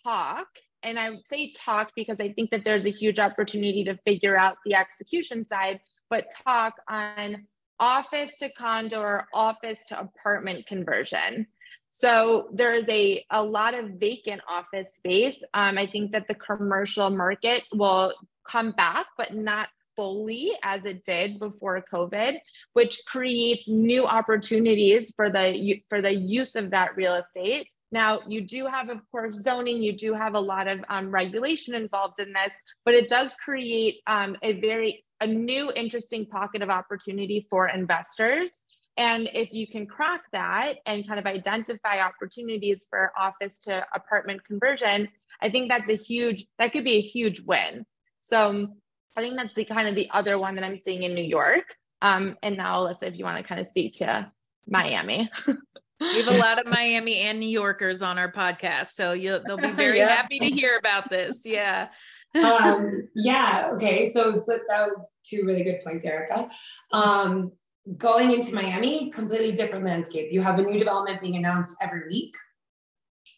talk 0.05 0.47
and 0.83 0.99
i 0.99 1.11
would 1.11 1.27
say 1.29 1.53
talk 1.57 1.91
because 1.95 2.17
i 2.21 2.29
think 2.33 2.51
that 2.51 2.65
there's 2.65 2.87
a 2.87 2.91
huge 2.91 3.19
opportunity 3.19 3.85
to 3.85 3.97
figure 4.05 4.37
out 4.37 4.57
the 4.65 4.75
execution 4.75 5.47
side 5.47 5.81
but 6.11 6.27
talk 6.45 6.75
on 6.89 7.47
office 7.81 8.31
to 8.39 8.51
condo 8.51 9.01
or 9.01 9.29
office 9.33 9.79
to 9.89 9.99
apartment 9.99 10.67
conversion. 10.67 11.47
So 11.91 12.49
there 12.53 12.75
is 12.75 12.85
a, 12.89 13.25
a 13.31 13.43
lot 13.43 13.75
of 13.75 13.91
vacant 14.01 14.43
office 14.49 14.89
space. 14.97 15.43
Um, 15.55 15.79
I 15.79 15.87
think 15.87 16.13
that 16.13 16.27
the 16.27 16.35
commercial 16.35 17.11
market 17.11 17.63
will 17.73 18.15
come 18.49 18.73
back, 18.73 19.07
but 19.17 19.35
not 19.35 19.69
fully 19.97 20.53
as 20.63 20.85
it 20.85 21.05
did 21.05 21.39
before 21.39 21.85
COVID, 21.93 22.39
which 22.73 23.01
creates 23.07 23.69
new 23.69 24.07
opportunities 24.07 25.13
for 25.15 25.31
the 25.31 25.83
for 25.89 26.03
the 26.03 26.13
use 26.13 26.57
of 26.57 26.71
that 26.73 26.97
real 26.97 27.15
estate. 27.15 27.69
Now, 27.93 28.21
you 28.27 28.41
do 28.41 28.67
have, 28.67 28.89
of 28.89 28.99
course, 29.11 29.37
zoning, 29.41 29.83
you 29.83 29.97
do 29.97 30.15
have 30.15 30.35
a 30.35 30.41
lot 30.41 30.67
of 30.67 30.81
um, 30.89 31.11
regulation 31.11 31.75
involved 31.75 32.19
in 32.19 32.33
this, 32.33 32.53
but 32.85 32.95
it 32.95 33.09
does 33.09 33.35
create 33.35 34.01
um, 34.07 34.37
a 34.43 34.61
very 34.61 35.05
a 35.21 35.27
new 35.27 35.73
interesting 35.73 36.27
pocket 36.27 36.61
of 36.61 36.71
opportunity 36.71 37.47
for 37.49 37.69
investors. 37.69 38.61
And 38.97 39.29
if 39.33 39.53
you 39.53 39.67
can 39.67 39.87
crack 39.87 40.23
that 40.33 40.75
and 40.87 41.07
kind 41.07 41.19
of 41.19 41.27
identify 41.27 42.01
opportunities 42.01 42.87
for 42.89 43.13
office 43.19 43.59
to 43.61 43.85
apartment 43.95 44.45
conversion, 44.45 45.09
I 45.41 45.51
think 45.51 45.69
that's 45.69 45.89
a 45.89 45.97
huge, 45.97 46.47
that 46.59 46.73
could 46.73 46.85
be 46.85 46.97
a 46.97 47.01
huge 47.01 47.41
win. 47.41 47.87
So 48.21 48.69
I 49.17 49.21
think 49.21 49.37
that's 49.37 49.55
the 49.55 49.65
kind 49.65 49.89
of 49.89 49.95
the 49.95 50.11
other 50.11 50.39
one 50.39 50.57
that 50.57 50.65
I'm 50.65 50.79
seeing 50.79 51.03
in 51.03 51.15
New 51.15 51.25
York. 51.25 51.75
Um, 52.03 52.37
and 52.43 52.57
now, 52.57 52.85
Alyssa, 52.85 53.05
if 53.05 53.19
you 53.19 53.25
want 53.25 53.39
to 53.39 53.49
kind 53.49 53.61
of 53.61 53.67
speak 53.67 53.95
to 53.95 54.31
Miami. 54.67 55.31
we 56.01 56.23
have 56.23 56.35
a 56.35 56.39
lot 56.39 56.59
of 56.59 56.67
Miami 56.67 57.19
and 57.19 57.41
New 57.41 57.49
Yorkers 57.49 58.03
on 58.03 58.19
our 58.19 58.31
podcast, 58.31 58.89
so 58.89 59.13
you'll 59.13 59.43
they'll 59.47 59.57
be 59.57 59.71
very 59.73 59.99
yeah. 59.99 60.09
happy 60.09 60.39
to 60.39 60.51
hear 60.51 60.77
about 60.79 61.11
this. 61.11 61.43
Yeah 61.45 61.89
um, 62.35 63.09
yeah. 63.15 63.71
Okay. 63.73 64.11
So 64.13 64.33
that 64.33 64.89
was 64.89 65.07
two 65.25 65.45
really 65.45 65.63
good 65.63 65.81
points, 65.85 66.05
Erica. 66.05 66.49
Um, 66.93 67.53
going 67.97 68.33
into 68.33 68.55
Miami, 68.55 69.11
completely 69.11 69.53
different 69.53 69.85
landscape. 69.85 70.29
You 70.33 70.43
have 70.43 70.59
a 70.59 70.63
new 70.63 70.79
development 70.79 71.21
being 71.21 71.37
announced 71.37 71.77
every 71.81 72.09
week. 72.09 72.35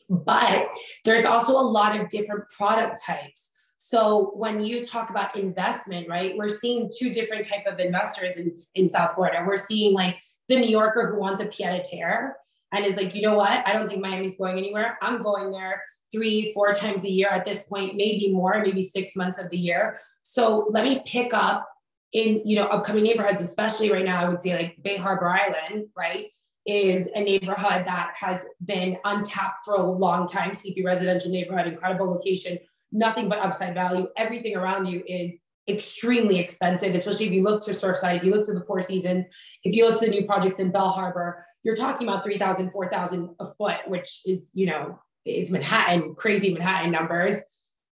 But 0.09 0.69
there's 1.05 1.25
also 1.25 1.53
a 1.53 1.61
lot 1.61 1.99
of 1.99 2.09
different 2.09 2.45
product 2.57 3.03
types. 3.05 3.51
So 3.77 4.33
when 4.35 4.65
you 4.65 4.83
talk 4.83 5.11
about 5.11 5.37
investment, 5.37 6.09
right, 6.09 6.37
we're 6.37 6.49
seeing 6.49 6.89
two 6.97 7.11
different 7.11 7.47
type 7.47 7.67
of 7.67 7.81
investors 7.81 8.37
in, 8.37 8.57
in 8.75 8.89
South 8.89 9.15
Florida. 9.15 9.45
We're 9.47 9.57
seeing 9.57 9.95
like 9.95 10.17
the 10.49 10.57
New 10.57 10.69
Yorker 10.69 11.11
who 11.11 11.19
wants 11.19 11.41
a 11.41 11.47
pied 11.47 11.81
a 11.81 11.83
terre 11.83 12.37
and 12.77 12.85
is 12.85 12.97
like, 12.97 13.15
you 13.15 13.23
know 13.23 13.35
what? 13.35 13.67
I 13.67 13.73
don't 13.73 13.89
think 13.89 14.01
Miami's 14.01 14.37
going 14.37 14.59
anywhere. 14.59 14.99
I'm 15.01 15.23
going 15.23 15.51
there 15.51 15.83
three, 16.13 16.53
four 16.53 16.73
times 16.73 17.05
a 17.05 17.11
year 17.11 17.29
at 17.29 17.45
this 17.45 17.63
point, 17.65 17.97
maybe 17.97 18.33
more, 18.33 18.63
maybe 18.63 18.83
six 18.83 19.17
months 19.17 19.41
of 19.41 19.51
the 19.51 19.57
year. 19.57 19.99
So 20.23 20.69
let 20.71 20.85
me 20.85 21.03
pick 21.07 21.35
up 21.35 21.69
in, 22.13 22.43
you 22.45 22.57
know, 22.57 22.65
upcoming 22.67 23.05
neighborhoods, 23.05 23.41
especially 23.41 23.91
right 23.91 24.05
now, 24.05 24.25
I 24.25 24.29
would 24.29 24.43
say 24.43 24.55
like 24.57 24.83
Bay 24.83 24.97
Harbor 24.97 25.29
Island, 25.29 25.87
right? 25.97 26.27
Is 26.67 27.09
a 27.15 27.21
neighborhood 27.21 27.85
that 27.87 28.15
has 28.19 28.45
been 28.65 28.99
untapped 29.05 29.59
for 29.65 29.75
a 29.75 29.91
long 29.91 30.27
time, 30.27 30.55
sleepy 30.55 30.85
residential 30.85 31.31
neighborhood, 31.31 31.67
incredible 31.67 32.11
location, 32.11 32.59
nothing 32.93 33.29
but 33.29 33.39
upside 33.39 33.75
value. 33.75 34.09
Everything 34.17 34.57
around 34.57 34.87
you 34.87 35.03
is 35.07 35.41
extremely 35.69 36.39
expensive, 36.39 36.95
especially 36.95 37.27
if 37.27 37.33
you 37.33 37.43
look 37.43 37.65
to 37.65 37.73
Surfside, 37.73 38.19
if 38.19 38.25
you 38.25 38.33
look 38.33 38.45
to 38.47 38.55
the 38.55 38.65
Four 38.65 38.83
Seasons, 38.83 39.25
if 39.65 39.75
you 39.75 39.87
look 39.87 39.99
to 39.99 40.07
the 40.07 40.11
new 40.11 40.25
projects 40.25 40.59
in 40.59 40.71
Bal 40.71 40.89
Harbour, 40.89 41.45
you're 41.63 41.77
talking 41.77 42.07
about 42.07 42.25
3,000, 42.25 42.71
4,000 42.71 43.31
a 43.41 43.47
foot, 43.55 43.79
which 43.89 44.23
is, 44.25 44.51
you 44.55 44.67
know, 44.67 45.01
it's 45.25 45.51
Manhattan, 45.51 46.15
crazy 46.15 46.53
Manhattan 46.53 46.93
numbers. 46.93 47.37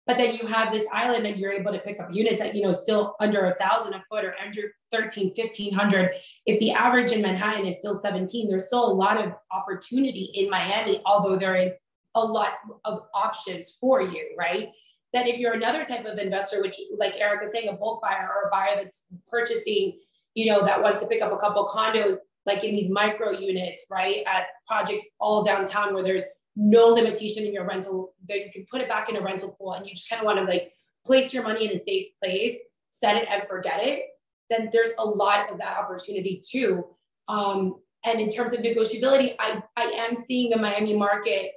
But 0.07 0.17
then 0.17 0.35
you 0.35 0.47
have 0.47 0.73
this 0.73 0.85
island 0.91 1.25
that 1.25 1.37
you're 1.37 1.53
able 1.53 1.71
to 1.71 1.79
pick 1.79 1.99
up 1.99 2.09
units 2.11 2.41
at, 2.41 2.55
you 2.55 2.63
know, 2.63 2.73
still 2.73 3.15
under 3.19 3.45
a 3.45 3.55
thousand 3.55 3.93
a 3.93 4.03
foot 4.09 4.25
or 4.25 4.35
under 4.43 4.73
13, 4.91 5.33
1500. 5.35 6.11
If 6.45 6.59
the 6.59 6.71
average 6.71 7.11
in 7.11 7.21
Manhattan 7.21 7.65
is 7.65 7.79
still 7.79 7.95
17, 7.95 8.49
there's 8.49 8.67
still 8.67 8.91
a 8.91 8.91
lot 8.91 9.23
of 9.23 9.33
opportunity 9.51 10.31
in 10.33 10.49
Miami, 10.49 11.01
although 11.05 11.37
there 11.37 11.55
is 11.55 11.77
a 12.15 12.23
lot 12.23 12.55
of 12.83 13.03
options 13.13 13.77
for 13.79 14.01
you, 14.01 14.35
right? 14.37 14.69
That 15.13 15.27
if 15.27 15.39
you're 15.39 15.53
another 15.53 15.83
type 15.85 16.05
of 16.05 16.17
investor, 16.17 16.61
which 16.61 16.75
like 16.97 17.15
Eric 17.17 17.41
was 17.41 17.51
saying, 17.51 17.67
a 17.67 17.73
bulk 17.73 18.01
buyer 18.01 18.29
or 18.29 18.47
a 18.47 18.51
buyer 18.51 18.75
that's 18.75 19.05
purchasing, 19.29 19.99
you 20.35 20.51
know, 20.51 20.65
that 20.65 20.81
wants 20.81 21.01
to 21.01 21.07
pick 21.07 21.21
up 21.21 21.33
a 21.33 21.37
couple 21.37 21.65
condos, 21.67 22.17
like 22.45 22.63
in 22.63 22.71
these 22.71 22.89
micro 22.89 23.31
units, 23.31 23.83
right? 23.89 24.23
At 24.25 24.45
projects 24.67 25.05
all 25.19 25.43
downtown 25.43 25.93
where 25.93 26.03
there's 26.03 26.23
no 26.55 26.87
limitation 26.87 27.45
in 27.45 27.53
your 27.53 27.67
rental, 27.67 28.13
that 28.29 28.39
you 28.39 28.51
can 28.51 28.65
put 28.71 28.81
it 28.81 28.87
back 28.87 29.09
in 29.09 29.17
a 29.17 29.21
rental 29.21 29.49
pool 29.49 29.73
and 29.73 29.85
you 29.85 29.93
just 29.93 30.09
kind 30.09 30.21
of 30.21 30.25
want 30.25 30.39
to 30.39 30.45
like 30.45 30.71
place 31.05 31.33
your 31.33 31.43
money 31.43 31.65
in 31.65 31.77
a 31.77 31.79
safe 31.79 32.07
place, 32.21 32.57
set 32.89 33.15
it 33.15 33.27
and 33.29 33.43
forget 33.49 33.79
it, 33.81 34.03
then 34.49 34.69
there's 34.71 34.91
a 34.97 35.05
lot 35.05 35.51
of 35.51 35.57
that 35.57 35.77
opportunity 35.77 36.41
too. 36.49 36.85
Um, 37.27 37.77
and 38.05 38.19
in 38.19 38.29
terms 38.29 38.53
of 38.53 38.59
negotiability, 38.59 39.35
I, 39.39 39.61
I 39.77 39.83
am 39.83 40.15
seeing 40.15 40.49
the 40.49 40.57
Miami 40.57 40.95
market, 40.95 41.51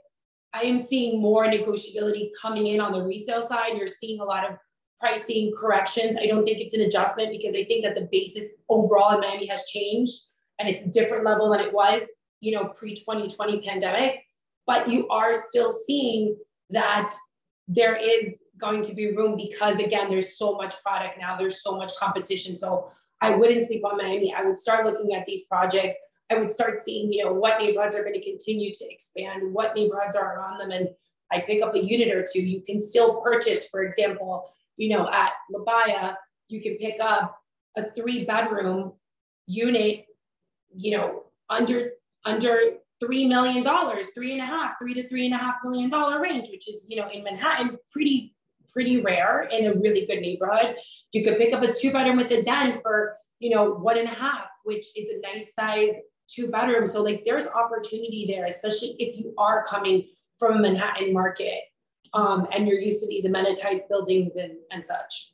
I 0.54 0.62
am 0.62 0.78
seeing 0.78 1.20
more 1.20 1.46
negotiability 1.46 2.30
coming 2.40 2.68
in 2.68 2.80
on 2.80 2.92
the 2.92 3.02
resale 3.02 3.46
side. 3.46 3.76
You're 3.76 3.88
seeing 3.88 4.20
a 4.20 4.24
lot 4.24 4.48
of 4.48 4.56
pricing 5.00 5.52
corrections. 5.58 6.16
I 6.16 6.26
don't 6.26 6.44
think 6.44 6.60
it's 6.60 6.74
an 6.74 6.82
adjustment 6.82 7.32
because 7.32 7.56
I 7.56 7.64
think 7.64 7.84
that 7.84 7.96
the 7.96 8.08
basis 8.10 8.50
overall 8.68 9.14
in 9.14 9.20
Miami 9.20 9.46
has 9.46 9.64
changed 9.64 10.14
and 10.60 10.68
it's 10.68 10.86
a 10.86 10.90
different 10.90 11.24
level 11.24 11.50
than 11.50 11.60
it 11.60 11.72
was, 11.74 12.02
you 12.40 12.52
know, 12.52 12.66
pre 12.66 12.94
2020 12.94 13.62
pandemic. 13.62 14.22
But 14.64 14.88
you 14.88 15.08
are 15.08 15.34
still 15.34 15.70
seeing 15.70 16.36
that 16.70 17.12
there 17.66 17.96
is 17.96 18.40
going 18.56 18.82
to 18.82 18.94
be 18.94 19.10
room 19.10 19.36
because 19.36 19.78
again, 19.78 20.08
there's 20.08 20.38
so 20.38 20.54
much 20.54 20.80
product 20.82 21.18
now, 21.18 21.36
there's 21.36 21.62
so 21.62 21.76
much 21.76 21.92
competition. 21.96 22.56
So 22.56 22.88
I 23.20 23.34
wouldn't 23.34 23.66
sleep 23.66 23.84
on 23.84 23.96
Miami. 23.96 24.32
I 24.32 24.44
would 24.44 24.56
start 24.56 24.86
looking 24.86 25.14
at 25.14 25.26
these 25.26 25.46
projects. 25.46 25.96
I 26.30 26.36
would 26.36 26.50
start 26.50 26.80
seeing, 26.80 27.12
you 27.12 27.24
know, 27.24 27.32
what 27.32 27.60
neighborhoods 27.60 27.94
are 27.94 28.02
going 28.02 28.14
to 28.14 28.22
continue 28.22 28.72
to 28.72 28.84
expand, 28.90 29.52
what 29.52 29.74
neighborhoods 29.74 30.16
are 30.16 30.36
around 30.38 30.58
them, 30.58 30.70
and 30.70 30.88
I 31.30 31.40
pick 31.40 31.62
up 31.62 31.74
a 31.74 31.84
unit 31.84 32.14
or 32.14 32.24
two. 32.30 32.42
You 32.42 32.62
can 32.62 32.80
still 32.80 33.20
purchase, 33.20 33.68
for 33.68 33.82
example, 33.84 34.48
you 34.76 34.88
know, 34.90 35.08
at 35.10 35.32
La 35.50 35.62
Baia, 35.64 36.14
you 36.48 36.60
can 36.62 36.76
pick 36.76 36.96
up 37.00 37.38
a 37.76 37.90
three 37.90 38.24
bedroom 38.24 38.92
unit 39.46 40.06
you 40.76 40.96
know, 40.96 41.24
under 41.48 41.92
under 42.24 42.58
three 43.00 43.26
million 43.26 43.62
dollars, 43.62 44.08
three 44.14 44.32
and 44.32 44.40
a 44.40 44.46
half, 44.46 44.74
three 44.78 44.94
to 44.94 45.06
three 45.08 45.26
and 45.26 45.34
a 45.34 45.38
half 45.38 45.56
million 45.64 45.88
dollar 45.88 46.20
range, 46.20 46.48
which 46.50 46.68
is 46.68 46.86
you 46.88 46.96
know 46.96 47.08
in 47.10 47.22
Manhattan 47.22 47.78
pretty 47.90 48.34
pretty 48.72 49.00
rare 49.00 49.48
in 49.52 49.66
a 49.66 49.74
really 49.74 50.04
good 50.04 50.20
neighborhood. 50.20 50.76
You 51.12 51.22
could 51.22 51.38
pick 51.38 51.52
up 51.52 51.62
a 51.62 51.72
two 51.72 51.92
bedroom 51.92 52.16
with 52.16 52.30
a 52.32 52.42
den 52.42 52.78
for 52.80 53.16
you 53.38 53.50
know 53.50 53.72
one 53.72 53.98
and 53.98 54.08
a 54.08 54.14
half, 54.14 54.46
which 54.64 54.86
is 54.96 55.08
a 55.08 55.20
nice 55.20 55.54
size 55.54 55.96
two 56.28 56.48
bedroom. 56.48 56.88
So 56.88 57.02
like 57.02 57.22
there's 57.24 57.46
opportunity 57.48 58.26
there, 58.28 58.46
especially 58.46 58.96
if 58.98 59.18
you 59.18 59.34
are 59.38 59.64
coming 59.64 60.08
from 60.38 60.62
Manhattan 60.62 61.12
market 61.12 61.60
um, 62.12 62.46
and 62.52 62.66
you're 62.66 62.80
used 62.80 63.00
to 63.02 63.08
these 63.08 63.24
amenitized 63.24 63.88
buildings 63.88 64.36
and 64.36 64.52
and 64.70 64.84
such. 64.84 65.32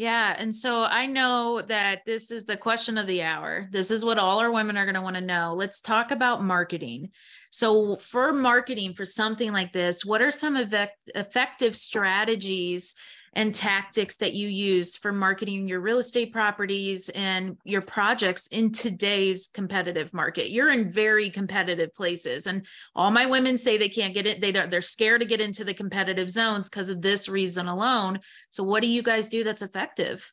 Yeah. 0.00 0.34
And 0.38 0.56
so 0.56 0.84
I 0.84 1.04
know 1.04 1.60
that 1.60 2.06
this 2.06 2.30
is 2.30 2.46
the 2.46 2.56
question 2.56 2.96
of 2.96 3.06
the 3.06 3.20
hour. 3.20 3.68
This 3.70 3.90
is 3.90 4.02
what 4.02 4.16
all 4.16 4.38
our 4.38 4.50
women 4.50 4.78
are 4.78 4.86
going 4.86 4.94
to 4.94 5.02
want 5.02 5.16
to 5.16 5.20
know. 5.20 5.52
Let's 5.54 5.82
talk 5.82 6.10
about 6.10 6.42
marketing. 6.42 7.10
So, 7.50 7.96
for 7.96 8.32
marketing 8.32 8.94
for 8.94 9.04
something 9.04 9.52
like 9.52 9.74
this, 9.74 10.02
what 10.02 10.22
are 10.22 10.30
some 10.30 10.56
effective 10.56 11.76
strategies 11.76 12.96
and 13.32 13.54
tactics 13.54 14.16
that 14.16 14.34
you 14.34 14.48
use 14.48 14.96
for 14.96 15.12
marketing 15.12 15.68
your 15.68 15.80
real 15.80 15.98
estate 15.98 16.32
properties 16.32 17.08
and 17.10 17.56
your 17.64 17.82
projects 17.82 18.48
in 18.48 18.72
today's 18.72 19.48
competitive 19.52 20.12
market. 20.12 20.50
You're 20.50 20.70
in 20.70 20.90
very 20.90 21.30
competitive 21.30 21.94
places 21.94 22.46
and 22.46 22.66
all 22.94 23.10
my 23.10 23.26
women 23.26 23.56
say 23.56 23.78
they 23.78 23.88
can't 23.88 24.14
get 24.14 24.26
it 24.26 24.40
they 24.40 24.52
don't 24.52 24.70
they're 24.70 24.80
scared 24.80 25.20
to 25.20 25.26
get 25.26 25.40
into 25.40 25.64
the 25.64 25.74
competitive 25.74 26.30
zones 26.30 26.68
because 26.68 26.88
of 26.88 27.02
this 27.02 27.28
reason 27.28 27.68
alone. 27.68 28.20
So 28.50 28.64
what 28.64 28.82
do 28.82 28.88
you 28.88 29.02
guys 29.02 29.28
do 29.28 29.44
that's 29.44 29.62
effective? 29.62 30.32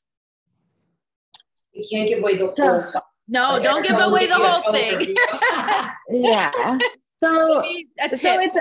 You 1.74 1.86
can't 1.92 2.10
give 2.10 2.20
away 2.20 2.38
the 2.38 2.48
whole 2.48 2.82
stuff. 2.82 3.04
No 3.28 3.62
don't 3.62 3.86
give 3.86 4.00
away 4.00 4.26
the 4.28 4.36
whole 4.36 4.64
oh, 4.66 4.72
thing. 4.74 5.16
Yeah. 6.10 6.52
So, 7.20 7.64
so 8.14 8.40
it's 8.40 8.56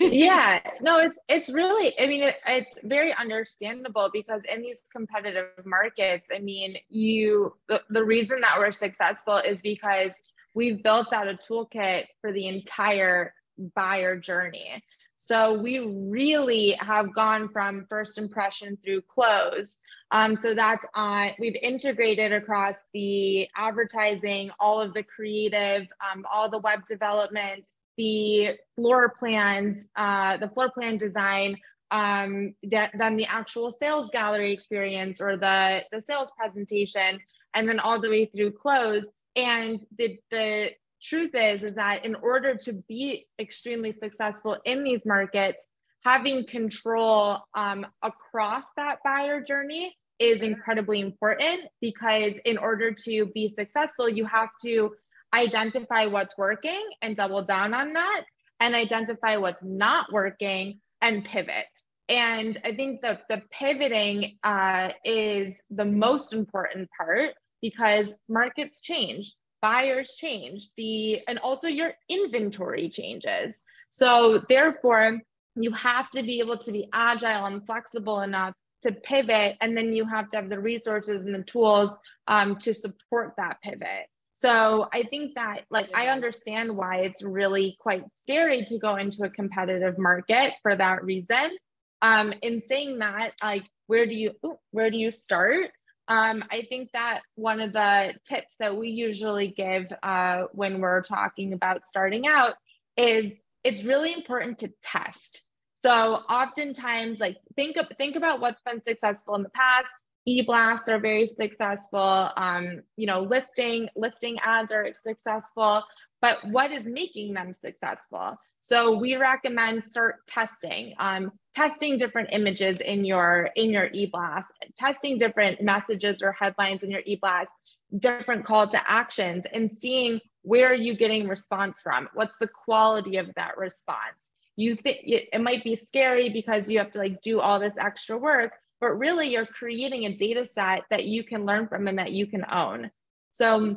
yeah. 0.00 0.60
No 0.80 0.98
it's 0.98 1.18
it's 1.28 1.52
really 1.52 1.94
i 2.00 2.06
mean 2.06 2.22
it, 2.22 2.36
it's 2.46 2.76
very 2.84 3.14
understandable 3.14 4.10
because 4.12 4.42
in 4.52 4.62
these 4.62 4.82
competitive 4.92 5.46
markets 5.64 6.26
i 6.34 6.38
mean 6.38 6.76
you 6.88 7.54
the, 7.68 7.82
the 7.90 8.04
reason 8.04 8.40
that 8.40 8.56
we're 8.58 8.72
successful 8.72 9.38
is 9.38 9.60
because 9.60 10.12
we've 10.54 10.82
built 10.82 11.12
out 11.12 11.28
a 11.28 11.38
toolkit 11.48 12.06
for 12.20 12.32
the 12.32 12.48
entire 12.48 13.34
buyer 13.74 14.16
journey. 14.16 14.82
So 15.16 15.54
we 15.54 15.78
really 15.78 16.76
have 16.80 17.12
gone 17.12 17.48
from 17.48 17.86
first 17.90 18.18
impression 18.18 18.78
through 18.84 19.02
close. 19.02 19.78
Um, 20.10 20.36
so 20.36 20.54
that's 20.54 20.84
on 20.94 21.30
we've 21.38 21.56
integrated 21.62 22.32
across 22.32 22.76
the 22.94 23.48
advertising 23.56 24.50
all 24.58 24.80
of 24.80 24.94
the 24.94 25.02
creative 25.02 25.86
um, 26.00 26.24
all 26.32 26.48
the 26.48 26.58
web 26.58 26.86
development 26.86 27.64
the 27.98 28.56
floor 28.74 29.10
plans, 29.10 29.88
uh, 29.96 30.38
the 30.38 30.48
floor 30.48 30.70
plan 30.70 30.96
design, 30.96 31.56
um, 31.90 32.54
that, 32.70 32.92
then 32.96 33.16
the 33.16 33.26
actual 33.26 33.72
sales 33.72 34.08
gallery 34.10 34.52
experience 34.52 35.20
or 35.20 35.36
the, 35.36 35.82
the 35.92 36.00
sales 36.00 36.32
presentation, 36.38 37.18
and 37.54 37.68
then 37.68 37.80
all 37.80 38.00
the 38.00 38.08
way 38.08 38.24
through 38.26 38.52
close. 38.52 39.04
And 39.36 39.84
the, 39.98 40.18
the 40.30 40.70
truth 41.02 41.34
is, 41.34 41.62
is 41.62 41.74
that 41.74 42.04
in 42.04 42.14
order 42.14 42.54
to 42.56 42.72
be 42.88 43.26
extremely 43.38 43.92
successful 43.92 44.56
in 44.64 44.84
these 44.84 45.04
markets, 45.04 45.66
having 46.04 46.46
control 46.46 47.38
um, 47.54 47.86
across 48.02 48.64
that 48.76 48.98
buyer 49.04 49.40
journey 49.40 49.94
is 50.18 50.42
incredibly 50.42 51.00
important 51.00 51.62
because 51.80 52.34
in 52.44 52.58
order 52.58 52.92
to 52.92 53.26
be 53.26 53.48
successful, 53.48 54.08
you 54.08 54.24
have 54.24 54.48
to 54.62 54.92
identify 55.34 56.06
what's 56.06 56.36
working 56.38 56.82
and 57.02 57.16
double 57.16 57.42
down 57.42 57.74
on 57.74 57.92
that, 57.94 58.24
and 58.60 58.74
identify 58.74 59.36
what's 59.36 59.62
not 59.62 60.12
working 60.12 60.80
and 61.00 61.24
pivot. 61.24 61.66
And 62.08 62.58
I 62.64 62.74
think 62.74 63.02
the, 63.02 63.20
the 63.28 63.42
pivoting 63.50 64.38
uh, 64.42 64.90
is 65.04 65.60
the 65.70 65.84
most 65.84 66.32
important 66.32 66.88
part 66.96 67.34
because 67.60 68.14
markets 68.28 68.80
change, 68.80 69.34
buyers 69.60 70.14
change, 70.16 70.68
the 70.76 71.20
and 71.28 71.38
also 71.38 71.68
your 71.68 71.92
inventory 72.08 72.88
changes. 72.88 73.58
So 73.90 74.42
therefore, 74.48 75.20
you 75.56 75.72
have 75.72 76.10
to 76.12 76.22
be 76.22 76.40
able 76.40 76.58
to 76.58 76.72
be 76.72 76.88
agile 76.92 77.46
and 77.46 77.66
flexible 77.66 78.20
enough 78.20 78.54
to 78.82 78.92
pivot, 78.92 79.56
and 79.60 79.76
then 79.76 79.92
you 79.92 80.06
have 80.06 80.28
to 80.28 80.36
have 80.36 80.48
the 80.48 80.60
resources 80.60 81.26
and 81.26 81.34
the 81.34 81.42
tools 81.42 81.96
um, 82.28 82.56
to 82.60 82.72
support 82.72 83.34
that 83.36 83.60
pivot. 83.62 84.06
So 84.38 84.86
I 84.92 85.02
think 85.02 85.34
that 85.34 85.62
like 85.68 85.90
I 85.96 86.08
understand 86.10 86.76
why 86.76 86.98
it's 86.98 87.24
really 87.24 87.76
quite 87.80 88.04
scary 88.12 88.64
to 88.66 88.78
go 88.78 88.94
into 88.94 89.24
a 89.24 89.30
competitive 89.30 89.98
market 89.98 90.52
for 90.62 90.76
that 90.76 91.02
reason. 91.02 91.56
Um, 92.02 92.32
in 92.42 92.62
saying 92.68 93.00
that, 93.00 93.32
like 93.42 93.64
where 93.88 94.06
do 94.06 94.14
you 94.14 94.34
where 94.70 94.90
do 94.90 94.96
you 94.96 95.10
start? 95.10 95.70
Um, 96.06 96.44
I 96.52 96.62
think 96.68 96.90
that 96.92 97.22
one 97.34 97.60
of 97.60 97.72
the 97.72 98.14
tips 98.28 98.54
that 98.60 98.76
we 98.76 98.90
usually 98.90 99.48
give 99.48 99.92
uh, 100.04 100.44
when 100.52 100.80
we're 100.80 101.02
talking 101.02 101.52
about 101.52 101.84
starting 101.84 102.28
out 102.28 102.54
is 102.96 103.32
it's 103.64 103.82
really 103.82 104.12
important 104.12 104.60
to 104.60 104.70
test. 104.84 105.42
So 105.74 105.90
oftentimes, 105.90 107.18
like 107.18 107.38
think 107.56 107.76
of, 107.76 107.88
think 107.98 108.14
about 108.14 108.40
what's 108.40 108.62
been 108.64 108.84
successful 108.84 109.34
in 109.34 109.42
the 109.42 109.50
past. 109.50 109.90
E-blasts 110.28 110.90
are 110.90 110.98
very 110.98 111.26
successful. 111.26 112.30
Um, 112.36 112.82
you 112.96 113.06
know, 113.06 113.22
listing 113.22 113.88
listing 113.96 114.36
ads 114.44 114.70
are 114.72 114.92
successful, 114.92 115.82
but 116.20 116.36
what 116.50 116.70
is 116.70 116.84
making 116.84 117.32
them 117.32 117.54
successful? 117.54 118.36
So 118.60 118.98
we 118.98 119.16
recommend 119.16 119.82
start 119.82 120.16
testing, 120.26 120.92
um, 120.98 121.32
testing 121.54 121.96
different 121.96 122.28
images 122.32 122.78
in 122.80 123.06
your 123.06 123.48
in 123.56 123.70
your 123.70 123.86
e-blast, 123.86 124.48
testing 124.76 125.16
different 125.16 125.62
messages 125.62 126.20
or 126.22 126.32
headlines 126.32 126.82
in 126.82 126.90
your 126.90 127.02
e-blast, 127.06 127.52
different 127.98 128.44
call 128.44 128.68
to 128.68 128.90
actions, 128.90 129.46
and 129.54 129.72
seeing 129.72 130.20
where 130.42 130.68
are 130.70 130.74
you 130.74 130.94
getting 130.94 131.26
response 131.26 131.80
from? 131.80 132.06
What's 132.12 132.36
the 132.36 132.48
quality 132.48 133.16
of 133.16 133.30
that 133.36 133.56
response? 133.56 134.32
You 134.56 134.76
think 134.76 134.98
it, 135.04 135.28
it 135.32 135.40
might 135.40 135.64
be 135.64 135.74
scary 135.76 136.28
because 136.28 136.68
you 136.68 136.78
have 136.80 136.90
to 136.90 136.98
like 136.98 137.22
do 137.22 137.40
all 137.40 137.58
this 137.60 137.78
extra 137.78 138.18
work, 138.18 138.52
but 138.80 138.98
really 138.98 139.30
you're 139.30 139.46
creating 139.46 140.04
a 140.04 140.16
data 140.16 140.46
set 140.46 140.84
that 140.90 141.04
you 141.04 141.24
can 141.24 141.44
learn 141.44 141.68
from 141.68 141.88
and 141.88 141.98
that 141.98 142.12
you 142.12 142.26
can 142.26 142.44
own. 142.50 142.90
So 143.32 143.76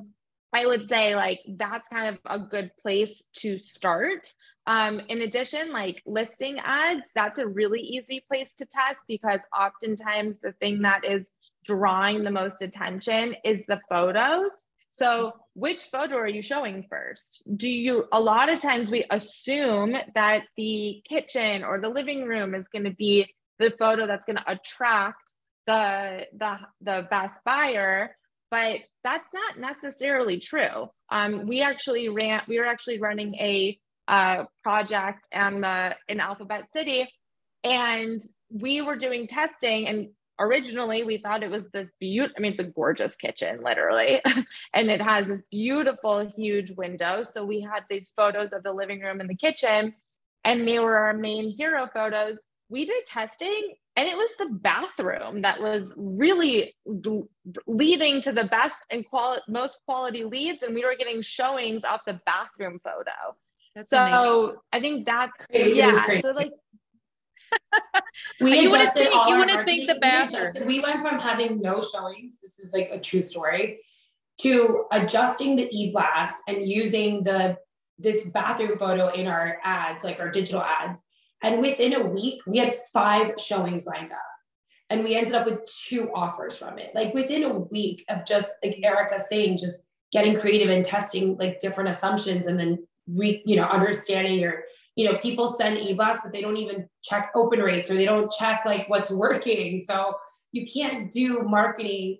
I 0.54 0.66
would 0.66 0.88
say 0.88 1.16
like 1.16 1.40
that's 1.48 1.88
kind 1.88 2.10
of 2.10 2.20
a 2.26 2.40
good 2.40 2.72
place 2.82 3.26
to 3.38 3.58
start. 3.58 4.32
Um, 4.68 5.02
in 5.10 5.22
addition, 5.22 5.72
like 5.72 6.04
listing 6.06 6.60
ads, 6.60 7.10
that's 7.16 7.40
a 7.40 7.48
really 7.48 7.82
easy 7.82 8.24
place 8.28 8.54
to 8.56 8.66
test 8.66 9.02
because 9.08 9.42
oftentimes 9.58 10.40
the 10.40 10.52
thing 10.54 10.82
that 10.82 11.04
is 11.04 11.30
drawing 11.66 12.24
the 12.24 12.32
most 12.32 12.62
attention 12.62 13.36
is 13.44 13.64
the 13.68 13.80
photos. 13.90 14.68
So, 14.94 15.32
which 15.54 15.84
photo 15.84 16.18
are 16.18 16.28
you 16.28 16.42
showing 16.42 16.86
first? 16.90 17.44
Do 17.56 17.70
you, 17.70 18.06
a 18.12 18.20
lot 18.20 18.50
of 18.50 18.62
times 18.62 18.92
we 18.92 19.06
assume 19.10 19.96
that 20.16 20.44
the 20.58 21.02
kitchen 21.08 21.64
or 21.64 21.80
the 21.80 21.90
living 21.90 22.26
room 22.26 22.54
is 22.54 22.68
going 22.68 22.84
to 22.84 22.92
be 22.92 23.34
the 23.62 23.72
photo 23.78 24.08
that's 24.08 24.26
going 24.26 24.38
to 24.38 24.52
attract 24.52 25.34
the, 25.68 26.28
the, 26.38 26.58
the 26.82 27.08
best 27.10 27.40
buyer, 27.46 28.16
but 28.50 28.80
that's 29.04 29.34
not 29.34 29.60
necessarily 29.60 30.40
true. 30.40 30.90
Um, 31.10 31.48
we 31.48 31.62
actually 31.62 32.10
ran, 32.10 32.42
we 32.48 32.60
were 32.60 32.66
actually 32.66 33.00
running 33.00 33.36
a 33.36 33.78
uh, 34.08 34.46
project 34.64 35.28
and 35.32 35.64
the 35.64 35.96
in 36.10 36.20
Alphabet 36.20 36.66
City, 36.76 37.08
and 37.64 38.22
we 38.50 38.82
were 38.82 38.98
doing 38.98 39.28
testing 39.28 39.88
and 39.88 40.10
originally 40.42 41.04
we 41.04 41.18
thought 41.18 41.44
it 41.44 41.52
was 41.52 41.64
this 41.72 41.92
beautiful, 42.00 42.36
I 42.38 42.42
mean, 42.42 42.52
it's 42.54 42.60
a 42.60 42.64
gorgeous 42.64 43.16
kitchen, 43.16 43.62
literally. 43.64 44.22
and 44.74 44.90
it 44.90 45.02
has 45.02 45.28
this 45.28 45.44
beautiful, 45.52 46.28
huge 46.36 46.72
window. 46.72 47.24
So 47.24 47.46
we 47.46 47.62
had 47.62 47.86
these 47.90 48.12
photos 48.16 48.52
of 48.52 48.64
the 48.64 48.74
living 48.74 49.02
room 49.02 49.22
and 49.22 49.30
the 49.30 49.36
kitchen, 49.36 49.94
and 50.44 50.68
they 50.68 50.80
were 50.80 50.98
our 50.98 51.14
main 51.14 51.56
hero 51.56 51.88
photos. 51.94 52.40
We 52.72 52.86
did 52.86 53.06
testing, 53.06 53.76
and 53.98 54.08
it 54.08 54.16
was 54.16 54.30
the 54.40 54.48
bathroom 54.50 55.42
that 55.42 55.62
was 55.62 55.94
really 55.98 56.74
leading 57.68 58.22
to 58.22 58.32
the 58.32 58.46
best 58.46 58.78
and 58.90 59.06
quality, 59.06 59.42
most 59.50 59.80
quality 59.86 60.24
leads. 60.24 60.64
And 60.64 60.74
we 60.74 60.86
were 60.86 60.96
getting 60.98 61.22
showings 61.22 61.84
off 61.84 62.02
the 62.08 62.20
bathroom 62.26 62.80
photo. 62.84 63.36
That's 63.76 63.90
so 63.90 63.98
amazing. 63.98 64.58
I 64.72 64.80
think 64.80 65.06
that's 65.06 65.34
yeah. 65.52 66.22
So 66.22 66.32
like 66.32 66.52
we 68.40 68.62
you 68.62 68.70
wouldn't 68.70 68.94
think 68.94 69.14
you 69.28 69.36
wouldn't 69.36 69.66
think 69.66 69.88
the 69.88 69.96
badger. 69.96 70.52
We, 70.60 70.66
we 70.66 70.80
went 70.80 71.02
from 71.02 71.20
having 71.20 71.62
no 71.62 71.82
showings. 71.82 72.38
This 72.42 72.60
is 72.60 72.74
like 72.74 72.90
a 72.92 73.00
true 73.00 73.22
story 73.22 73.82
to 74.40 74.86
adjusting 74.92 75.56
the 75.56 75.68
e-blast 75.72 76.42
and 76.48 76.68
using 76.68 77.24
the 77.24 77.58
this 78.00 78.26
bathroom 78.26 78.78
photo 78.78 79.10
in 79.10 79.28
our 79.28 79.60
ads, 79.64 80.04
like 80.04 80.20
our 80.20 80.30
digital 80.30 80.62
ads. 80.62 81.02
And 81.44 81.62
within 81.62 81.94
a 81.94 82.06
week, 82.06 82.42
we 82.46 82.58
had 82.58 82.76
five 82.94 83.34
showings 83.40 83.86
lined 83.86 84.12
up. 84.12 84.20
And 84.90 85.04
we 85.04 85.16
ended 85.16 85.34
up 85.34 85.46
with 85.46 85.60
two 85.88 86.12
offers 86.14 86.58
from 86.58 86.78
it. 86.78 86.92
Like 86.94 87.14
within 87.14 87.44
a 87.44 87.60
week 87.60 88.04
of 88.10 88.26
just 88.26 88.52
like 88.64 88.80
Erica 88.84 89.20
saying, 89.20 89.58
just 89.58 89.84
getting 90.12 90.36
creative 90.36 90.70
and 90.70 90.84
testing 90.84 91.38
like 91.38 91.62
different 91.62 91.90
assumptions 91.90 92.46
and 92.46 92.60
then 92.60 92.86
re, 93.08 93.42
you 93.46 93.56
know, 93.56 93.64
understanding 93.64 94.38
your 94.38 94.64
you 94.96 95.10
know, 95.10 95.18
people 95.18 95.48
send 95.48 95.78
e-blasts, 95.78 96.22
but 96.24 96.34
they 96.34 96.42
don't 96.42 96.58
even 96.58 96.88
check 97.04 97.32
open 97.36 97.60
rates 97.60 97.90
or 97.90 97.96
they 97.96 98.06
don't 98.06 98.32
check 98.32 98.64
like 98.66 98.90
what's 98.90 99.10
working. 99.12 99.84
So 99.88 100.16
you 100.52 100.66
can't 100.68 101.10
do 101.10 101.44
marketing 101.44 102.18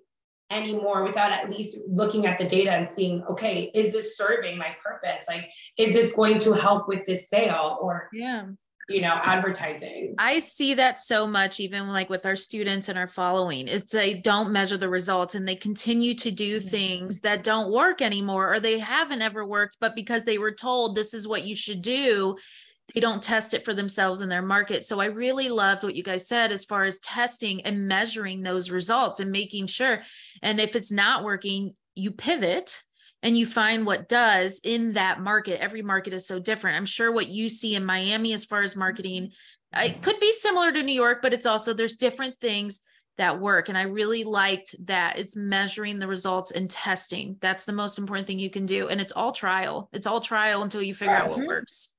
anymore 0.50 1.02
without 1.04 1.32
at 1.32 1.50
least 1.50 1.78
looking 1.88 2.26
at 2.26 2.38
the 2.38 2.44
data 2.44 2.70
and 2.70 2.88
seeing, 2.88 3.22
okay, 3.24 3.70
is 3.74 3.92
this 3.92 4.16
serving 4.16 4.58
my 4.58 4.74
purpose? 4.82 5.22
Like, 5.28 5.48
is 5.78 5.94
this 5.94 6.12
going 6.12 6.38
to 6.40 6.52
help 6.52 6.88
with 6.88 7.04
this 7.04 7.28
sale 7.28 7.78
or 7.80 8.08
yeah, 8.12 8.46
you 8.92 9.00
know, 9.00 9.20
advertising? 9.24 10.14
I 10.18 10.38
see 10.38 10.74
that 10.74 10.98
so 10.98 11.26
much, 11.26 11.60
even 11.60 11.88
like 11.88 12.10
with 12.10 12.26
our 12.26 12.36
students 12.36 12.88
and 12.88 12.98
our 12.98 13.08
following. 13.08 13.68
It's 13.68 13.92
they 13.92 14.14
don't 14.14 14.52
measure 14.52 14.76
the 14.76 14.88
results 14.88 15.34
and 15.34 15.46
they 15.46 15.56
continue 15.56 16.14
to 16.16 16.30
do 16.30 16.58
mm-hmm. 16.58 16.68
things 16.68 17.20
that 17.20 17.44
don't 17.44 17.72
work 17.72 18.02
anymore 18.02 18.52
or 18.52 18.60
they 18.60 18.78
haven't 18.78 19.22
ever 19.22 19.46
worked, 19.46 19.78
but 19.80 19.94
because 19.94 20.22
they 20.22 20.38
were 20.38 20.52
told 20.52 20.94
this 20.94 21.14
is 21.14 21.26
what 21.26 21.44
you 21.44 21.54
should 21.56 21.82
do, 21.82 22.36
they 22.94 23.00
don't 23.00 23.22
test 23.22 23.54
it 23.54 23.64
for 23.64 23.74
themselves 23.74 24.20
in 24.20 24.28
their 24.28 24.42
market. 24.42 24.84
So 24.84 25.00
I 25.00 25.06
really 25.06 25.48
loved 25.48 25.82
what 25.82 25.94
you 25.94 26.02
guys 26.02 26.28
said 26.28 26.52
as 26.52 26.64
far 26.64 26.84
as 26.84 27.00
testing 27.00 27.62
and 27.62 27.88
measuring 27.88 28.42
those 28.42 28.70
results 28.70 29.20
and 29.20 29.32
making 29.32 29.68
sure. 29.68 30.02
And 30.42 30.60
if 30.60 30.76
it's 30.76 30.92
not 30.92 31.24
working, 31.24 31.74
you 31.94 32.10
pivot 32.10 32.82
and 33.22 33.38
you 33.38 33.46
find 33.46 33.86
what 33.86 34.08
does 34.08 34.60
in 34.64 34.94
that 34.94 35.20
market. 35.20 35.62
Every 35.62 35.82
market 35.82 36.12
is 36.12 36.26
so 36.26 36.38
different. 36.38 36.76
I'm 36.76 36.86
sure 36.86 37.12
what 37.12 37.28
you 37.28 37.48
see 37.48 37.74
in 37.74 37.84
Miami 37.84 38.32
as 38.32 38.44
far 38.44 38.62
as 38.62 38.76
marketing, 38.76 39.30
it 39.74 40.02
could 40.02 40.20
be 40.20 40.32
similar 40.32 40.72
to 40.72 40.82
New 40.82 40.94
York, 40.94 41.20
but 41.22 41.32
it's 41.32 41.46
also 41.46 41.72
there's 41.72 41.96
different 41.96 42.38
things 42.40 42.80
that 43.18 43.40
work. 43.40 43.68
And 43.68 43.78
I 43.78 43.82
really 43.82 44.24
liked 44.24 44.74
that 44.86 45.18
it's 45.18 45.36
measuring 45.36 45.98
the 45.98 46.06
results 46.06 46.50
and 46.50 46.68
testing. 46.68 47.36
That's 47.40 47.64
the 47.64 47.72
most 47.72 47.98
important 47.98 48.26
thing 48.26 48.38
you 48.38 48.50
can 48.50 48.66
do. 48.66 48.88
And 48.88 49.00
it's 49.00 49.12
all 49.12 49.32
trial. 49.32 49.88
It's 49.92 50.06
all 50.06 50.20
trial 50.20 50.62
until 50.62 50.82
you 50.82 50.94
figure 50.94 51.14
out 51.14 51.28
what 51.28 51.40
mm-hmm. 51.40 51.48
works. 51.48 51.94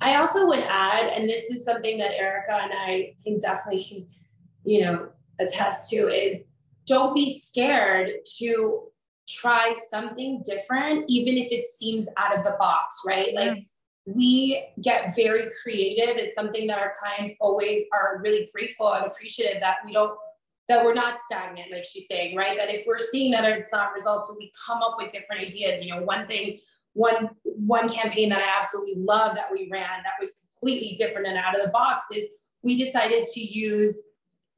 I 0.00 0.16
also 0.16 0.46
would 0.46 0.60
add, 0.60 1.06
and 1.06 1.28
this 1.28 1.50
is 1.50 1.64
something 1.64 1.98
that 1.98 2.12
Erica 2.12 2.60
and 2.62 2.72
I 2.74 3.14
can 3.24 3.38
definitely, 3.38 4.08
you 4.64 4.82
know, 4.82 5.08
attest 5.40 5.90
to, 5.90 6.08
is 6.08 6.44
don't 6.86 7.14
be 7.14 7.38
scared 7.38 8.10
to 8.38 8.88
try 9.28 9.74
something 9.90 10.42
different, 10.44 11.04
even 11.08 11.36
if 11.36 11.50
it 11.52 11.68
seems 11.68 12.08
out 12.16 12.36
of 12.36 12.44
the 12.44 12.56
box, 12.58 13.00
right? 13.04 13.34
Like 13.34 13.66
we 14.06 14.64
get 14.80 15.14
very 15.16 15.50
creative. 15.62 16.16
It's 16.16 16.34
something 16.34 16.66
that 16.68 16.78
our 16.78 16.94
clients 16.98 17.32
always 17.40 17.82
are 17.92 18.20
really 18.22 18.48
grateful 18.54 18.92
and 18.92 19.06
appreciative 19.06 19.60
that 19.60 19.76
we 19.84 19.92
don't 19.92 20.16
that 20.68 20.84
we're 20.84 20.94
not 20.94 21.20
stagnant, 21.24 21.70
like 21.70 21.84
she's 21.84 22.08
saying, 22.08 22.34
right? 22.34 22.58
That 22.58 22.68
if 22.68 22.84
we're 22.88 22.98
seeing 22.98 23.30
that 23.30 23.44
it's 23.44 23.72
not 23.72 23.92
results, 23.92 24.26
so 24.26 24.34
we 24.36 24.50
come 24.66 24.82
up 24.82 24.96
with 24.98 25.12
different 25.12 25.42
ideas. 25.42 25.84
You 25.84 25.94
know, 25.94 26.02
one 26.02 26.26
thing 26.26 26.58
one 26.94 27.30
one 27.42 27.88
campaign 27.88 28.30
that 28.30 28.40
I 28.40 28.58
absolutely 28.58 28.96
love 28.96 29.36
that 29.36 29.46
we 29.52 29.68
ran 29.70 30.02
that 30.02 30.14
was 30.18 30.40
completely 30.58 30.96
different 30.96 31.26
and 31.26 31.36
out 31.36 31.58
of 31.58 31.64
the 31.64 31.70
box 31.70 32.06
is 32.12 32.24
we 32.62 32.76
decided 32.76 33.26
to 33.28 33.40
use 33.40 34.02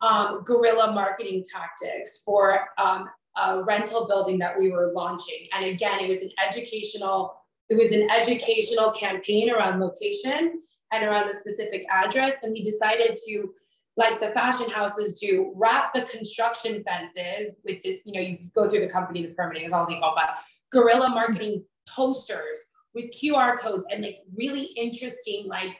um, 0.00 0.42
guerrilla 0.44 0.92
marketing 0.92 1.44
tactics 1.50 2.22
for 2.24 2.68
um, 2.78 3.09
a 3.40 3.62
rental 3.62 4.07
building 4.07 4.38
that 4.38 4.59
we 4.59 4.70
were 4.70 4.92
launching. 4.94 5.46
And 5.55 5.64
again, 5.64 6.01
it 6.01 6.09
was 6.09 6.22
an 6.22 6.31
educational 6.46 7.35
it 7.68 7.77
was 7.77 7.92
an 7.92 8.09
educational 8.11 8.92
campaign 8.92 9.51
around 9.51 9.81
location 9.81 10.62
and 10.92 11.05
around 11.05 11.29
the 11.29 11.38
specific 11.38 11.85
address. 11.90 12.37
And 12.42 12.53
we 12.53 12.62
decided 12.62 13.18
to, 13.27 13.53
like 13.96 14.20
the 14.20 14.31
fashion 14.31 14.70
houses 14.70 15.18
do, 15.18 15.53
wrap 15.55 15.92
the 15.92 16.03
construction 16.03 16.83
fences 16.85 17.57
with 17.64 17.83
this, 17.83 18.03
you 18.07 18.12
know, 18.12 18.20
you 18.20 18.38
go 18.55 18.70
through 18.70 18.81
the 18.81 18.88
company, 18.88 19.27
the 19.27 19.35
permitting 19.35 19.66
is 19.66 19.72
all 19.72 19.85
legal, 19.87 20.12
but 20.14 20.31
guerrilla 20.70 21.11
marketing 21.11 21.64
posters 21.88 22.59
with 22.94 23.11
QR 23.11 23.59
codes 23.59 23.87
and 23.90 24.03
like 24.03 24.20
really 24.35 24.64
interesting, 24.77 25.46
like 25.46 25.72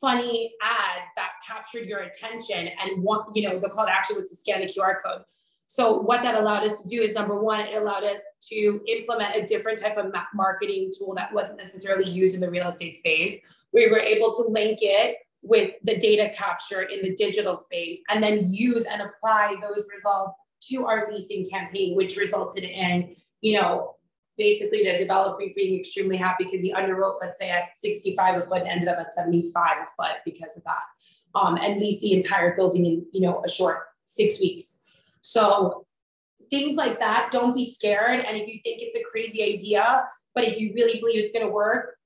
funny 0.00 0.52
ads 0.62 1.06
that 1.16 1.30
captured 1.46 1.86
your 1.86 2.00
attention. 2.00 2.68
And 2.80 3.02
one, 3.02 3.20
you 3.34 3.48
know, 3.48 3.58
the 3.58 3.68
call 3.68 3.86
to 3.86 3.92
action 3.92 4.16
was 4.16 4.30
to 4.30 4.36
scan 4.36 4.60
the 4.60 4.66
QR 4.66 4.94
code. 5.04 5.22
So 5.68 5.98
what 5.98 6.22
that 6.22 6.34
allowed 6.34 6.64
us 6.64 6.82
to 6.82 6.88
do 6.88 7.02
is 7.02 7.14
number 7.14 7.38
one, 7.38 7.60
it 7.60 7.76
allowed 7.76 8.02
us 8.02 8.20
to 8.50 8.80
implement 8.88 9.36
a 9.36 9.46
different 9.46 9.78
type 9.78 9.98
of 9.98 10.12
marketing 10.34 10.90
tool 10.98 11.14
that 11.14 11.32
wasn't 11.32 11.58
necessarily 11.58 12.10
used 12.10 12.34
in 12.34 12.40
the 12.40 12.50
real 12.50 12.68
estate 12.68 12.96
space. 12.96 13.38
We 13.74 13.86
were 13.88 14.00
able 14.00 14.32
to 14.32 14.42
link 14.50 14.78
it 14.80 15.16
with 15.42 15.74
the 15.84 15.98
data 15.98 16.30
capture 16.34 16.82
in 16.82 17.02
the 17.02 17.14
digital 17.14 17.54
space 17.54 17.98
and 18.08 18.22
then 18.22 18.48
use 18.48 18.84
and 18.84 19.02
apply 19.02 19.56
those 19.60 19.86
results 19.94 20.34
to 20.70 20.86
our 20.86 21.12
leasing 21.12 21.46
campaign, 21.48 21.94
which 21.94 22.16
resulted 22.16 22.64
in, 22.64 23.14
you 23.42 23.60
know, 23.60 23.96
basically 24.38 24.84
the 24.84 24.96
developer 24.96 25.42
being 25.54 25.78
extremely 25.78 26.16
happy 26.16 26.44
because 26.44 26.62
he 26.62 26.72
underwrote, 26.72 27.16
let's 27.20 27.38
say 27.38 27.50
at 27.50 27.74
65 27.78 28.42
a 28.42 28.46
foot 28.46 28.62
and 28.62 28.68
ended 28.68 28.88
up 28.88 28.98
at 28.98 29.12
75 29.12 29.52
a 29.54 30.02
foot 30.02 30.16
because 30.24 30.56
of 30.56 30.64
that. 30.64 30.82
Um, 31.34 31.56
and 31.56 31.78
leased 31.78 32.00
the 32.00 32.14
entire 32.14 32.56
building 32.56 32.86
in, 32.86 33.06
you 33.12 33.20
know, 33.20 33.42
a 33.44 33.50
short 33.50 33.80
six 34.06 34.40
weeks. 34.40 34.78
So 35.28 35.84
things 36.48 36.76
like 36.76 37.00
that, 37.00 37.28
don't 37.32 37.54
be 37.54 37.70
scared. 37.70 38.24
And 38.24 38.34
if 38.34 38.48
you 38.48 38.60
think 38.62 38.80
it's 38.80 38.96
a 38.96 39.02
crazy 39.10 39.44
idea, 39.44 40.04
but 40.34 40.44
if 40.44 40.58
you 40.58 40.72
really 40.74 40.98
believe 41.00 41.22
it's 41.22 41.34
gonna 41.34 41.50
work, 41.50 41.96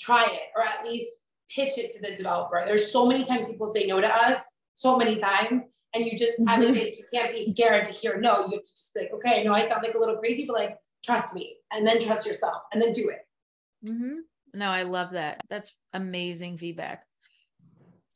try 0.00 0.24
it, 0.24 0.40
or 0.56 0.64
at 0.64 0.84
least 0.84 1.20
pitch 1.54 1.78
it 1.78 1.92
to 1.92 2.00
the 2.00 2.16
developer. 2.16 2.60
There's 2.66 2.90
so 2.90 3.06
many 3.06 3.24
times 3.24 3.48
people 3.48 3.68
say 3.68 3.86
no 3.86 4.00
to 4.00 4.08
us, 4.08 4.38
so 4.74 4.96
many 4.96 5.20
times. 5.20 5.62
And 5.94 6.04
you 6.04 6.18
just 6.18 6.32
have 6.48 6.60
to 6.60 6.74
say, 6.74 6.96
you 6.98 7.04
can't 7.14 7.32
be 7.32 7.48
scared 7.52 7.84
to 7.84 7.92
hear 7.92 8.20
no. 8.20 8.38
You 8.38 8.42
have 8.42 8.50
to 8.50 8.58
just 8.58 8.92
be 8.92 9.02
like, 9.02 9.12
okay, 9.14 9.40
I 9.40 9.44
know 9.44 9.54
I 9.54 9.64
sound 9.64 9.84
like 9.84 9.94
a 9.94 9.98
little 9.98 10.16
crazy, 10.16 10.44
but 10.44 10.54
like, 10.54 10.76
trust 11.06 11.34
me. 11.34 11.58
And 11.72 11.86
then 11.86 12.00
trust 12.00 12.26
yourself 12.26 12.62
and 12.72 12.82
then 12.82 12.92
do 12.92 13.08
it. 13.08 13.88
Mm-hmm. 13.88 14.16
No, 14.54 14.68
I 14.68 14.82
love 14.82 15.10
that. 15.12 15.40
That's 15.48 15.72
amazing 15.92 16.58
feedback. 16.58 17.04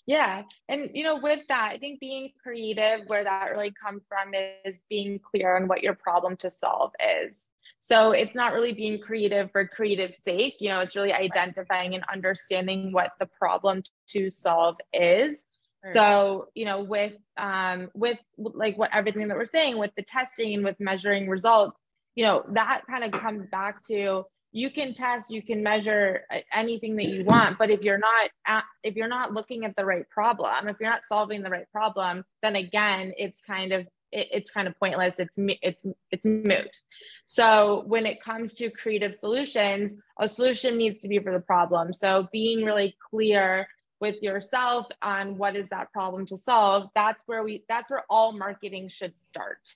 Yeah. 0.06 0.42
And, 0.68 0.90
you 0.94 1.04
know, 1.04 1.20
with 1.20 1.40
that, 1.48 1.70
I 1.72 1.78
think 1.78 2.00
being 2.00 2.30
creative, 2.42 3.06
where 3.06 3.24
that 3.24 3.52
really 3.52 3.72
comes 3.72 4.04
from 4.08 4.34
is 4.64 4.82
being 4.88 5.20
clear 5.20 5.56
on 5.56 5.68
what 5.68 5.82
your 5.82 5.94
problem 5.94 6.36
to 6.38 6.50
solve 6.50 6.92
is. 7.00 7.50
So 7.78 8.12
it's 8.12 8.34
not 8.34 8.52
really 8.52 8.72
being 8.72 9.00
creative 9.00 9.50
for 9.50 9.66
creative 9.66 10.14
sake, 10.14 10.56
you 10.60 10.68
know, 10.68 10.80
it's 10.80 10.94
really 10.94 11.12
identifying 11.12 11.94
and 11.94 12.04
understanding 12.12 12.92
what 12.92 13.12
the 13.18 13.26
problem 13.26 13.82
to 14.10 14.30
solve 14.30 14.76
is. 14.92 15.44
So, 15.84 16.46
you 16.54 16.64
know, 16.64 16.82
with 16.82 17.14
um 17.38 17.90
with 17.92 18.18
like 18.38 18.78
what 18.78 18.90
everything 18.92 19.26
that 19.26 19.36
we're 19.36 19.46
saying 19.46 19.78
with 19.78 19.90
the 19.96 20.02
testing 20.04 20.54
and 20.54 20.64
with 20.64 20.78
measuring 20.78 21.28
results, 21.28 21.80
you 22.14 22.24
know, 22.24 22.44
that 22.52 22.82
kind 22.88 23.02
of 23.02 23.20
comes 23.20 23.48
back 23.50 23.82
to 23.88 24.24
you 24.52 24.70
can 24.70 24.94
test 24.94 25.30
you 25.30 25.42
can 25.42 25.62
measure 25.62 26.22
uh, 26.30 26.38
anything 26.52 26.96
that 26.96 27.06
you 27.06 27.24
want 27.24 27.58
but 27.58 27.70
if 27.70 27.82
you're 27.82 27.98
not 27.98 28.30
at, 28.46 28.64
if 28.82 28.94
you're 28.96 29.08
not 29.08 29.32
looking 29.32 29.64
at 29.64 29.74
the 29.76 29.84
right 29.84 30.08
problem 30.10 30.68
if 30.68 30.76
you're 30.78 30.90
not 30.90 31.02
solving 31.06 31.42
the 31.42 31.50
right 31.50 31.70
problem 31.72 32.24
then 32.42 32.56
again 32.56 33.12
it's 33.16 33.40
kind 33.40 33.72
of 33.72 33.86
it, 34.12 34.28
it's 34.30 34.50
kind 34.50 34.68
of 34.68 34.78
pointless. 34.78 35.18
It's 35.18 35.34
it's 35.38 35.84
it's 36.10 36.26
moot. 36.26 36.76
So 37.26 37.84
when 37.86 38.06
it 38.06 38.22
comes 38.22 38.54
to 38.54 38.70
creative 38.70 39.14
solutions 39.14 39.94
a 40.18 40.28
solution 40.28 40.76
needs 40.76 41.00
to 41.02 41.08
be 41.08 41.18
for 41.18 41.32
the 41.32 41.40
problem. 41.40 41.92
So 41.94 42.28
being 42.32 42.64
really 42.64 42.94
clear 43.10 43.66
with 44.00 44.22
yourself 44.22 44.88
on 45.00 45.38
what 45.38 45.56
is 45.56 45.68
that 45.68 45.92
problem 45.92 46.26
to 46.26 46.36
solve 46.36 46.88
that's 46.94 47.22
where 47.26 47.42
we 47.42 47.64
that's 47.68 47.90
where 47.90 48.04
all 48.08 48.32
marketing 48.32 48.88
should 48.88 49.18
start. 49.18 49.74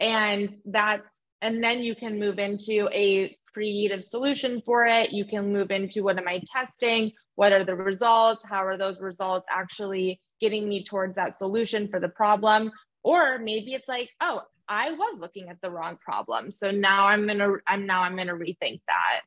And 0.00 0.50
that's 0.64 1.20
and 1.40 1.62
then 1.62 1.80
you 1.80 1.94
can 1.94 2.18
move 2.18 2.38
into 2.38 2.88
a 2.92 3.36
creative 3.56 4.04
solution 4.04 4.60
for 4.66 4.84
it. 4.84 5.12
You 5.12 5.24
can 5.24 5.50
move 5.50 5.70
into 5.70 6.04
what 6.04 6.18
am 6.18 6.28
I 6.28 6.42
testing? 6.46 7.12
What 7.36 7.52
are 7.52 7.64
the 7.64 7.74
results? 7.74 8.44
How 8.44 8.62
are 8.66 8.76
those 8.76 9.00
results 9.00 9.46
actually 9.50 10.20
getting 10.42 10.68
me 10.68 10.84
towards 10.84 11.14
that 11.14 11.38
solution 11.38 11.88
for 11.88 11.98
the 11.98 12.10
problem? 12.10 12.70
Or 13.02 13.38
maybe 13.38 13.72
it's 13.72 13.88
like, 13.88 14.10
oh, 14.20 14.42
I 14.68 14.92
was 14.92 15.16
looking 15.18 15.48
at 15.48 15.58
the 15.62 15.70
wrong 15.70 15.96
problem. 15.96 16.50
So 16.50 16.70
now 16.70 17.06
I'm 17.06 17.26
gonna 17.26 17.54
I'm 17.66 17.86
now 17.86 18.02
I'm 18.02 18.14
gonna 18.14 18.34
rethink 18.34 18.80
that. 18.88 19.20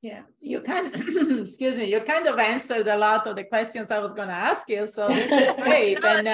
Yeah, 0.00 0.22
you 0.40 0.60
kind 0.60 0.94
of, 0.94 1.00
excuse 1.40 1.76
me, 1.76 1.90
you 1.90 2.00
kind 2.00 2.26
of 2.28 2.38
answered 2.38 2.86
a 2.86 2.96
lot 2.96 3.26
of 3.26 3.36
the 3.36 3.44
questions 3.44 3.90
I 3.90 3.98
was 3.98 4.12
going 4.12 4.28
to 4.28 4.34
ask 4.34 4.68
you. 4.68 4.86
So 4.86 5.08
this 5.08 5.32
is 5.32 5.54
great. 5.62 6.00
no, 6.00 6.08
and, 6.08 6.28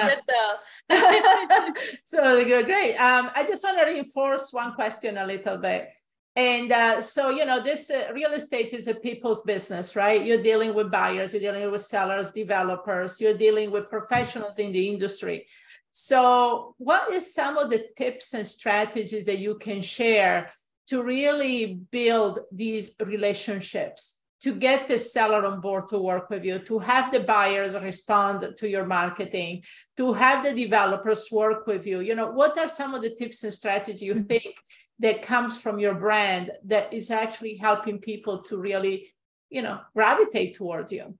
uh, 0.91 1.71
so 2.03 2.37
you're 2.37 2.63
great. 2.63 2.95
Um, 2.97 3.31
I 3.33 3.43
just 3.47 3.63
want 3.63 3.79
to 3.79 3.85
reinforce 3.85 4.51
one 4.51 4.75
question 4.75 5.17
a 5.17 5.25
little 5.25 5.57
bit. 5.57 5.89
And 6.35 6.71
uh, 6.71 6.99
so, 6.99 7.29
you 7.29 7.45
know, 7.45 7.61
this 7.61 7.91
uh, 7.91 8.07
real 8.13 8.31
estate 8.31 8.73
is 8.73 8.87
a 8.87 8.95
people's 8.95 9.43
business, 9.43 9.95
right? 9.95 10.25
You're 10.25 10.41
dealing 10.41 10.73
with 10.73 10.89
buyers, 10.89 11.31
you're 11.33 11.41
dealing 11.41 11.69
with 11.71 11.81
sellers, 11.81 12.31
developers, 12.31 13.21
you're 13.21 13.37
dealing 13.37 13.69
with 13.69 13.89
professionals 13.89 14.57
in 14.57 14.71
the 14.71 14.89
industry. 14.89 15.45
So, 15.91 16.73
what 16.79 17.13
is 17.13 17.35
some 17.35 17.57
of 17.57 17.69
the 17.69 17.85
tips 17.95 18.33
and 18.33 18.47
strategies 18.47 19.25
that 19.25 19.37
you 19.37 19.55
can 19.59 19.83
share 19.83 20.51
to 20.87 21.03
really 21.03 21.75
build 21.91 22.39
these 22.51 22.95
relationships? 22.99 24.19
To 24.41 24.53
get 24.53 24.89
the 24.89 24.99
seller 24.99 25.45
on 25.45 25.61
board 25.61 25.87
to 25.87 25.99
work 25.99 26.29
with 26.29 26.43
you, 26.43 26.59
to 26.59 26.77
have 26.79 27.13
the 27.13 27.21
buyers 27.21 27.75
respond 27.75 28.55
to 28.57 28.67
your 28.67 28.85
marketing, 28.85 29.63
to 29.95 30.11
have 30.11 30.43
the 30.43 30.51
developers 30.51 31.29
work 31.31 31.65
with 31.65 31.87
you. 31.87 32.01
You 32.01 32.15
know, 32.15 32.29
what 32.29 32.57
are 32.57 32.67
some 32.67 32.93
of 32.93 33.03
the 33.03 33.15
tips 33.15 33.43
and 33.45 33.53
strategies 33.53 34.01
you 34.01 34.15
mm-hmm. 34.15 34.23
think 34.23 34.55
that 34.99 35.21
comes 35.21 35.57
from 35.57 35.79
your 35.79 35.93
brand 35.93 36.51
that 36.65 36.93
is 36.93 37.11
actually 37.11 37.55
helping 37.55 37.99
people 37.99 38.41
to 38.43 38.57
really, 38.57 39.13
you 39.49 39.61
know, 39.61 39.79
gravitate 39.95 40.55
towards 40.55 40.91
you? 40.91 41.17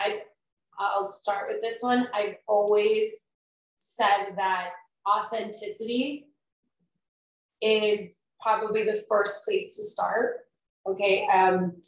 I 0.00 0.22
I'll 0.78 1.08
start 1.08 1.48
with 1.48 1.60
this 1.60 1.82
one. 1.82 2.08
I've 2.12 2.36
always 2.46 3.10
said 3.80 4.34
that 4.36 4.70
authenticity 5.08 6.26
is 7.60 8.22
probably 8.40 8.84
the 8.84 9.04
first 9.08 9.42
place 9.44 9.76
to 9.76 9.82
start. 9.82 10.40
Okay. 10.86 11.26
Um, 11.32 11.80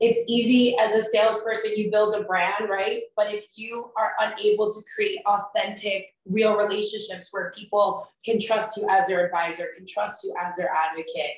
it's 0.00 0.20
easy 0.28 0.76
as 0.78 0.94
a 0.94 1.04
salesperson, 1.08 1.72
you 1.76 1.90
build 1.90 2.14
a 2.14 2.22
brand, 2.22 2.68
right? 2.68 3.02
But 3.16 3.34
if 3.34 3.46
you 3.54 3.90
are 3.96 4.12
unable 4.20 4.72
to 4.72 4.80
create 4.94 5.18
authentic, 5.26 6.14
real 6.24 6.56
relationships 6.56 7.28
where 7.32 7.50
people 7.50 8.08
can 8.24 8.40
trust 8.40 8.76
you 8.76 8.86
as 8.88 9.08
their 9.08 9.24
advisor, 9.24 9.68
can 9.76 9.86
trust 9.86 10.22
you 10.22 10.34
as 10.40 10.56
their 10.56 10.70
advocate, 10.70 11.34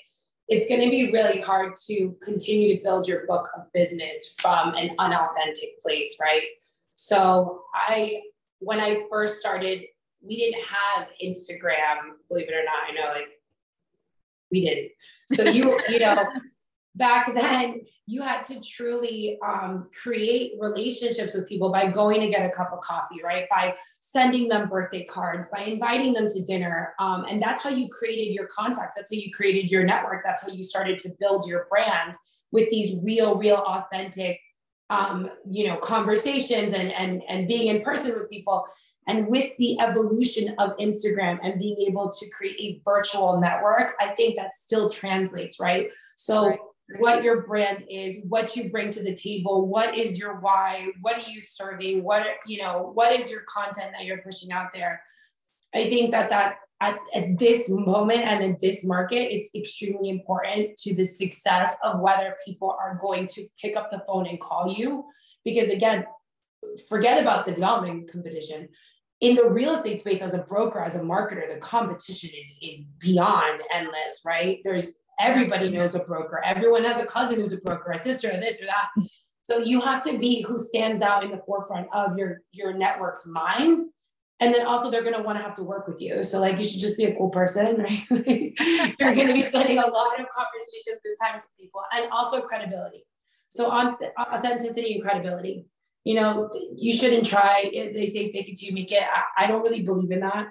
it's 0.48 0.66
going 0.66 0.80
to 0.80 0.90
be 0.90 1.10
really 1.12 1.40
hard 1.40 1.74
to 1.86 2.14
continue 2.22 2.76
to 2.76 2.82
build 2.82 3.08
your 3.08 3.24
book 3.26 3.48
of 3.56 3.72
business 3.72 4.34
from 4.38 4.74
an 4.74 4.90
unauthentic 4.98 5.80
place, 5.80 6.16
right? 6.20 6.42
So 6.96 7.62
I, 7.72 8.20
when 8.58 8.80
I 8.80 9.04
first 9.08 9.38
started, 9.38 9.84
we 10.20 10.36
didn't 10.36 10.62
have 10.66 11.08
Instagram, 11.24 12.16
believe 12.28 12.48
it 12.48 12.52
or 12.52 12.64
not. 12.64 12.90
I 12.90 12.92
know, 12.92 13.18
like, 13.18 13.28
we 14.50 14.66
didn't. 14.66 14.90
So 15.28 15.44
you, 15.44 15.80
you 15.88 16.00
know, 16.00 16.26
back 16.94 17.32
then 17.32 17.82
you 18.10 18.22
had 18.22 18.44
to 18.44 18.60
truly 18.60 19.38
um, 19.46 19.88
create 20.02 20.54
relationships 20.58 21.32
with 21.32 21.46
people 21.48 21.70
by 21.70 21.86
going 21.86 22.20
to 22.20 22.26
get 22.26 22.44
a 22.44 22.50
cup 22.50 22.72
of 22.72 22.80
coffee 22.80 23.20
right? 23.22 23.44
By 23.48 23.76
sending 24.00 24.48
them 24.48 24.68
birthday 24.68 25.04
cards 25.04 25.48
by 25.48 25.60
inviting 25.60 26.12
them 26.12 26.28
to 26.28 26.42
dinner. 26.42 26.94
Um, 26.98 27.24
and 27.30 27.40
that's 27.40 27.62
how 27.62 27.70
you 27.70 27.88
created 27.88 28.32
your 28.32 28.48
contacts. 28.48 28.94
That's 28.96 29.14
how 29.14 29.18
you 29.18 29.30
created 29.30 29.70
your 29.70 29.84
network. 29.84 30.22
That's 30.24 30.42
how 30.42 30.48
you 30.48 30.64
started 30.64 30.98
to 31.00 31.10
build 31.20 31.46
your 31.46 31.66
brand 31.70 32.16
with 32.50 32.68
these 32.70 32.96
real 33.02 33.36
real 33.36 33.58
authentic 33.58 34.40
um, 34.90 35.30
you 35.48 35.68
know 35.68 35.76
conversations 35.76 36.74
and 36.74 36.92
and 36.92 37.22
and 37.28 37.46
being 37.46 37.68
in 37.68 37.80
person 37.82 38.18
with 38.18 38.28
people. 38.28 38.66
And 39.06 39.26
with 39.26 39.50
the 39.58 39.80
evolution 39.80 40.54
of 40.58 40.76
instagram 40.76 41.38
and 41.42 41.58
being 41.58 41.78
able 41.88 42.12
to 42.12 42.28
create 42.28 42.60
a 42.60 42.80
virtual 42.84 43.40
network 43.40 43.94
i 43.98 44.08
think 44.08 44.36
that 44.36 44.54
still 44.54 44.88
translates 44.88 45.58
right? 45.58 45.88
So 46.16 46.48
right 46.48 46.60
what 46.98 47.22
your 47.22 47.42
brand 47.42 47.84
is, 47.88 48.18
what 48.28 48.56
you 48.56 48.70
bring 48.70 48.90
to 48.90 49.02
the 49.02 49.14
table, 49.14 49.66
what 49.66 49.96
is 49.96 50.18
your 50.18 50.40
why, 50.40 50.88
what 51.00 51.16
are 51.16 51.30
you 51.30 51.40
serving, 51.40 52.02
what 52.02 52.22
you 52.46 52.60
know, 52.60 52.90
what 52.94 53.12
is 53.12 53.30
your 53.30 53.42
content 53.42 53.92
that 53.92 54.04
you're 54.04 54.22
pushing 54.22 54.52
out 54.52 54.68
there. 54.74 55.02
I 55.74 55.88
think 55.88 56.10
that 56.10 56.30
that 56.30 56.56
at, 56.80 56.98
at 57.14 57.38
this 57.38 57.68
moment 57.68 58.22
and 58.22 58.42
in 58.42 58.56
this 58.60 58.84
market, 58.84 59.32
it's 59.32 59.50
extremely 59.54 60.08
important 60.08 60.76
to 60.78 60.94
the 60.94 61.04
success 61.04 61.76
of 61.84 62.00
whether 62.00 62.34
people 62.44 62.74
are 62.80 62.98
going 63.00 63.26
to 63.28 63.46
pick 63.60 63.76
up 63.76 63.90
the 63.90 64.02
phone 64.06 64.26
and 64.26 64.40
call 64.40 64.72
you. 64.72 65.04
Because 65.44 65.68
again, 65.68 66.06
forget 66.88 67.20
about 67.20 67.44
the 67.44 67.52
development 67.52 68.10
competition. 68.10 68.68
In 69.20 69.34
the 69.34 69.48
real 69.48 69.74
estate 69.74 70.00
space, 70.00 70.22
as 70.22 70.32
a 70.32 70.38
broker, 70.38 70.82
as 70.82 70.94
a 70.94 71.00
marketer, 71.00 71.52
the 71.52 71.60
competition 71.60 72.30
is 72.40 72.56
is 72.62 72.86
beyond 72.98 73.60
endless, 73.72 74.22
right? 74.24 74.60
There's 74.64 74.94
Everybody 75.20 75.70
knows 75.70 75.94
a 75.94 76.00
broker. 76.00 76.42
Everyone 76.44 76.84
has 76.84 77.00
a 77.00 77.06
cousin 77.06 77.40
who's 77.40 77.52
a 77.52 77.58
broker, 77.58 77.92
a 77.92 77.98
sister, 77.98 78.30
or 78.32 78.40
this 78.40 78.60
or 78.62 78.66
that. 78.66 78.88
So 79.42 79.58
you 79.58 79.80
have 79.80 80.04
to 80.04 80.18
be 80.18 80.42
who 80.42 80.58
stands 80.58 81.02
out 81.02 81.24
in 81.24 81.30
the 81.30 81.42
forefront 81.44 81.88
of 81.92 82.16
your 82.16 82.42
your 82.52 82.72
network's 82.72 83.26
mind. 83.26 83.80
And 84.38 84.54
then 84.54 84.64
also 84.64 84.90
they're 84.90 85.04
gonna 85.04 85.22
want 85.22 85.38
to 85.38 85.42
have 85.42 85.54
to 85.54 85.62
work 85.62 85.86
with 85.86 86.00
you. 86.00 86.22
So 86.22 86.40
like 86.40 86.56
you 86.56 86.64
should 86.64 86.80
just 86.80 86.96
be 86.96 87.04
a 87.04 87.14
cool 87.16 87.30
person, 87.30 87.76
right? 88.10 88.54
You're 88.98 89.14
gonna 89.14 89.34
be 89.34 89.42
spending 89.42 89.78
a 89.78 89.86
lot 89.86 90.18
of 90.18 90.26
conversations 90.28 91.00
and 91.04 91.16
times 91.20 91.42
with 91.42 91.56
people, 91.58 91.82
and 91.92 92.10
also 92.10 92.40
credibility. 92.40 93.04
So 93.48 93.70
on 93.70 93.96
authenticity 94.18 94.94
and 94.94 95.02
credibility. 95.02 95.66
You 96.04 96.14
know, 96.14 96.48
you 96.74 96.94
shouldn't 96.94 97.26
try. 97.26 97.70
They 97.70 98.06
say 98.06 98.32
fake 98.32 98.48
it 98.48 98.56
till 98.56 98.70
you 98.70 98.74
make 98.74 98.90
it. 98.90 99.02
I, 99.02 99.44
I 99.44 99.46
don't 99.46 99.60
really 99.62 99.82
believe 99.82 100.10
in 100.10 100.20
that. 100.20 100.46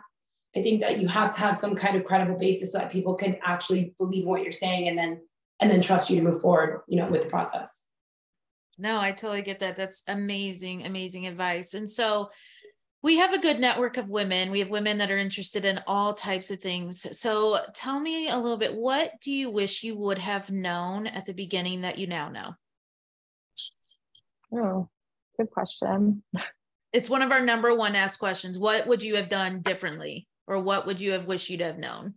I 0.56 0.62
think 0.62 0.82
that 0.82 1.00
you 1.00 1.08
have 1.08 1.34
to 1.36 1.42
have 1.42 1.56
some 1.56 1.76
kind 1.76 1.96
of 1.96 2.06
credible 2.06 2.38
basis 2.38 2.72
so 2.72 2.80
that 2.80 2.92
people 2.92 3.14
can 3.14 3.38
actually 3.44 3.94
believe 4.00 4.26
what 4.26 4.42
you're 4.42 4.52
saying 4.52 4.88
and 4.88 4.98
then 4.98 5.22
and 5.60 5.70
then 5.70 5.82
trust 5.82 6.10
you 6.10 6.16
to 6.16 6.22
move 6.22 6.42
forward, 6.42 6.82
you 6.88 6.98
know, 6.98 7.08
with 7.08 7.22
the 7.22 7.28
process. 7.28 7.84
No, 8.78 8.98
I 8.98 9.12
totally 9.12 9.42
get 9.42 9.60
that. 9.60 9.76
That's 9.76 10.04
amazing, 10.08 10.86
amazing 10.86 11.28
advice. 11.28 11.74
And 11.74 11.90
so 11.90 12.30
we 13.02 13.18
have 13.18 13.34
a 13.34 13.40
good 13.40 13.60
network 13.60 13.98
of 13.98 14.08
women. 14.08 14.52
We 14.52 14.60
have 14.60 14.70
women 14.70 14.98
that 15.00 15.12
are 15.12 15.18
interested 15.18 15.66
in 15.66 15.82
all 15.86 16.14
types 16.14 16.50
of 16.50 16.62
things. 16.62 17.06
So 17.20 17.60
tell 17.74 18.00
me 18.00 18.30
a 18.30 18.38
little 18.38 18.58
bit, 18.58 18.74
what 18.74 19.12
do 19.22 19.34
you 19.34 19.52
wish 19.52 19.84
you 19.84 19.98
would 19.98 20.18
have 20.18 20.50
known 20.50 21.08
at 21.08 21.26
the 21.26 21.34
beginning 21.34 21.82
that 21.82 21.98
you 21.98 22.08
now 22.08 22.30
know? 22.30 22.54
Oh, 24.54 24.90
good 25.38 25.50
question. 25.50 26.24
It's 26.94 27.10
one 27.10 27.22
of 27.22 27.32
our 27.32 27.42
number 27.42 27.76
one 27.76 27.96
asked 27.96 28.20
questions. 28.20 28.58
What 28.58 28.88
would 28.88 29.04
you 29.04 29.18
have 29.18 29.28
done 29.28 29.62
differently? 29.62 30.29
Or 30.50 30.60
what 30.60 30.86
would 30.88 31.00
you 31.00 31.12
have 31.12 31.26
wished 31.28 31.50
you'd 31.50 31.62
have 31.62 31.78
known? 31.78 32.16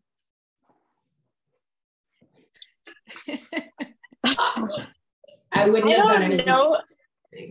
I 5.53 5.69
wouldn't 5.69 5.93
I 5.93 5.97
have 5.97 6.07
done 6.07 6.23
anything. 6.23 6.47
Know. 6.47 6.81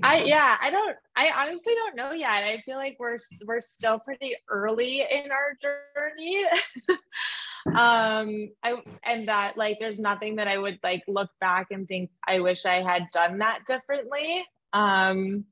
I 0.04 0.24
yeah, 0.24 0.58
I 0.60 0.72
don't 0.72 0.96
I 1.16 1.30
honestly 1.38 1.74
don't 1.76 1.96
know 1.96 2.12
yet. 2.12 2.44
I 2.44 2.62
feel 2.66 2.78
like 2.78 2.98
we're 3.00 3.20
we're 3.46 3.62
still 3.62 4.00
pretty 4.00 4.36
early 4.50 5.02
in 5.02 5.32
our 5.32 5.54
journey. 5.62 6.46
um 7.78 8.50
I 8.64 8.82
and 9.04 9.28
that 9.28 9.58
like 9.58 9.78
there's 9.80 10.00
nothing 10.00 10.38
that 10.38 10.48
I 10.48 10.58
would 10.58 10.80
like 10.84 11.04
look 11.08 11.30
back 11.40 11.68
and 11.70 11.88
think 11.88 12.10
I 12.28 12.40
wish 12.40 12.66
I 12.66 12.82
had 12.82 13.04
done 13.14 13.38
that 13.38 13.60
differently. 13.68 14.46
Um 14.74 15.46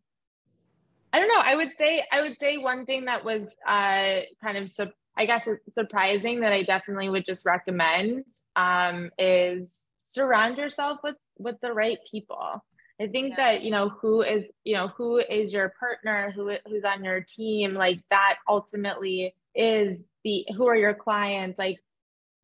I 1.12 1.20
don't 1.20 1.28
know. 1.28 1.42
I 1.42 1.56
would 1.56 1.72
say 1.78 2.04
I 2.12 2.22
would 2.22 2.38
say 2.40 2.58
one 2.58 2.86
thing 2.88 3.06
that 3.06 3.24
was 3.24 3.56
uh 3.68 4.22
kind 4.44 4.58
of 4.58 4.70
su- 4.70 4.92
I 5.20 5.26
guess 5.26 5.46
surprising 5.68 6.40
that 6.40 6.54
I 6.54 6.64
definitely 6.64 7.10
would 7.10 7.26
just 7.26 7.46
recommend 7.46 8.24
um 8.56 9.12
is 9.20 9.86
surround 10.02 10.58
yourself 10.58 11.00
with 11.04 11.18
with 11.38 11.58
the 11.62 11.74
right 11.74 12.00
people. 12.10 12.64
I 13.02 13.08
think 13.08 13.30
yeah. 13.30 13.36
that 13.36 13.62
you 13.64 13.72
know 13.72 13.90
who 13.90 14.22
is 14.22 14.46
you 14.64 14.76
know 14.76 14.88
who 14.88 15.18
is 15.18 15.54
your 15.54 15.74
partner, 15.80 16.32
who 16.36 16.54
who's 16.68 16.84
on 16.84 17.04
your 17.04 17.22
team, 17.22 17.74
like 17.74 18.00
that 18.10 18.38
ultimately 18.48 19.36
is 19.56 20.04
the 20.24 20.46
who 20.56 20.68
are 20.68 20.76
your 20.76 20.94
clients. 20.94 21.60
Like 21.60 21.80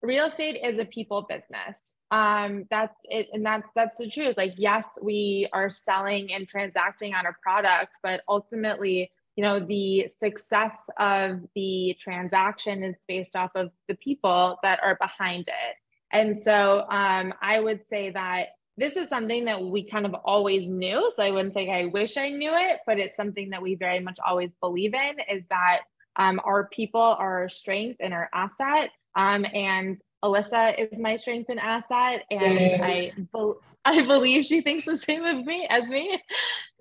real 0.01 0.28
estate 0.28 0.59
is 0.63 0.80
a 0.80 0.86
people 0.86 1.26
business. 1.28 1.93
Um, 2.11 2.65
that's 2.69 2.95
it, 3.05 3.28
and 3.34 3.45
that's 3.45 3.69
that's 3.76 3.97
the 3.97 4.09
truth. 4.09 4.36
Like 4.38 4.53
yes, 4.57 4.86
we 5.01 5.49
are 5.51 5.69
selling 5.69 6.32
and 6.34 6.47
transacting 6.47 7.15
on 7.15 7.26
a 7.26 7.36
product, 7.41 7.97
but 8.03 8.21
ultimately, 8.30 9.11
you 9.36 9.44
know, 9.44 9.60
the 9.60 10.10
success 10.16 10.90
of 11.00 11.42
the 11.56 11.96
transaction 12.00 12.84
is 12.84 12.96
based 13.08 13.36
off 13.36 13.52
of 13.56 13.72
the 13.88 13.96
people 13.96 14.58
that 14.64 14.82
are 14.82 14.98
behind 15.02 15.48
it. 15.48 15.76
And 16.12 16.38
so 16.38 16.86
um, 16.90 17.34
I 17.42 17.60
would 17.60 17.86
say 17.86 18.12
that 18.12 18.48
this 18.78 18.96
is 18.96 19.10
something 19.10 19.46
that 19.46 19.62
we 19.62 19.90
kind 19.90 20.06
of 20.06 20.14
always 20.14 20.68
knew. 20.68 21.12
So 21.16 21.24
I 21.24 21.32
wouldn't 21.32 21.54
say 21.54 21.70
I 21.70 21.86
wish 21.86 22.18
I 22.18 22.30
knew 22.30 22.52
it, 22.54 22.80
but 22.86 23.00
it's 23.00 23.16
something 23.16 23.50
that 23.50 23.62
we 23.62 23.76
very 23.76 24.00
much 24.00 24.20
always 24.26 24.54
believe 24.62 24.94
in 24.94 25.16
is 25.30 25.46
that 25.50 25.82
um, 26.18 26.40
our 26.44 26.68
people 26.68 27.02
are 27.02 27.42
our 27.42 27.50
strength 27.50 27.98
and 28.00 28.14
our 28.14 28.30
asset. 28.34 28.92
Um, 29.16 29.46
and 29.54 29.98
Alyssa 30.24 30.92
is 30.92 31.00
my 31.00 31.18
strength 31.18 31.50
and 31.50 31.60
asset. 31.60 32.24
And 32.32 32.60
yeah. 32.60 32.86
I, 32.86 33.12
be- 33.16 33.54
I 33.88 34.02
believe 34.02 34.46
she 34.46 34.62
thinks 34.62 34.86
the 34.86 34.98
same 34.98 35.24
of 35.24 35.46
me 35.46 35.68
as 35.70 35.88
me. 35.88 36.20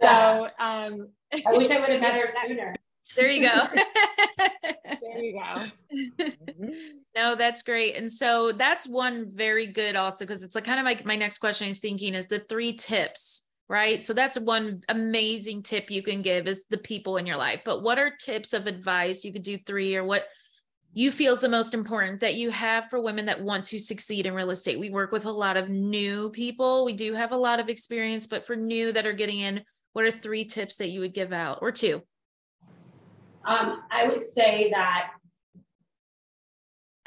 So 0.00 0.08
um, 0.58 1.08
I 1.32 1.52
wish 1.52 1.70
I 1.70 1.78
would 1.80 1.90
have 1.90 2.00
met 2.00 2.14
her 2.14 2.26
sooner. 2.26 2.74
There 3.14 3.28
you 3.28 3.46
go. 3.46 3.62
there 5.02 5.18
you 5.18 5.38
go. 5.38 6.30
no, 7.14 7.36
that's 7.36 7.62
great. 7.62 7.96
And 7.96 8.10
so 8.10 8.52
that's 8.52 8.88
one 8.88 9.30
very 9.34 9.66
good 9.66 9.96
also 9.96 10.24
because 10.24 10.42
it's 10.42 10.54
like 10.54 10.64
kind 10.64 10.80
of 10.80 10.86
like 10.86 11.04
my 11.04 11.14
next 11.14 11.38
question 11.38 11.68
is 11.68 11.78
thinking 11.78 12.14
is 12.14 12.26
the 12.28 12.40
three 12.40 12.74
tips, 12.74 13.46
right? 13.68 14.02
So 14.02 14.14
that's 14.14 14.38
one 14.38 14.80
amazing 14.88 15.62
tip 15.62 15.90
you 15.90 16.02
can 16.02 16.22
give 16.22 16.48
is 16.48 16.64
the 16.70 16.78
people 16.78 17.18
in 17.18 17.26
your 17.26 17.36
life. 17.36 17.60
But 17.66 17.82
what 17.82 17.98
are 17.98 18.12
tips 18.18 18.54
of 18.54 18.66
advice 18.66 19.24
you 19.24 19.32
could 19.32 19.42
do 19.42 19.58
three 19.58 19.94
or 19.94 20.04
what 20.04 20.24
you 20.94 21.10
feel 21.10 21.32
is 21.32 21.40
the 21.40 21.48
most 21.48 21.74
important 21.74 22.20
that 22.20 22.34
you 22.34 22.50
have 22.50 22.88
for 22.88 23.00
women 23.00 23.26
that 23.26 23.42
want 23.42 23.64
to 23.66 23.80
succeed 23.80 24.26
in 24.26 24.34
real 24.34 24.50
estate? 24.50 24.78
We 24.78 24.90
work 24.90 25.10
with 25.10 25.24
a 25.24 25.30
lot 25.30 25.56
of 25.56 25.68
new 25.68 26.30
people. 26.30 26.84
We 26.84 26.94
do 26.94 27.14
have 27.14 27.32
a 27.32 27.36
lot 27.36 27.58
of 27.58 27.68
experience, 27.68 28.28
but 28.28 28.46
for 28.46 28.54
new 28.54 28.92
that 28.92 29.04
are 29.04 29.12
getting 29.12 29.40
in, 29.40 29.62
what 29.92 30.04
are 30.04 30.12
three 30.12 30.44
tips 30.44 30.76
that 30.76 30.90
you 30.90 31.00
would 31.00 31.12
give 31.12 31.32
out 31.32 31.58
or 31.62 31.72
two? 31.72 32.02
Um, 33.44 33.82
I 33.90 34.06
would 34.06 34.24
say 34.24 34.70
that, 34.70 35.10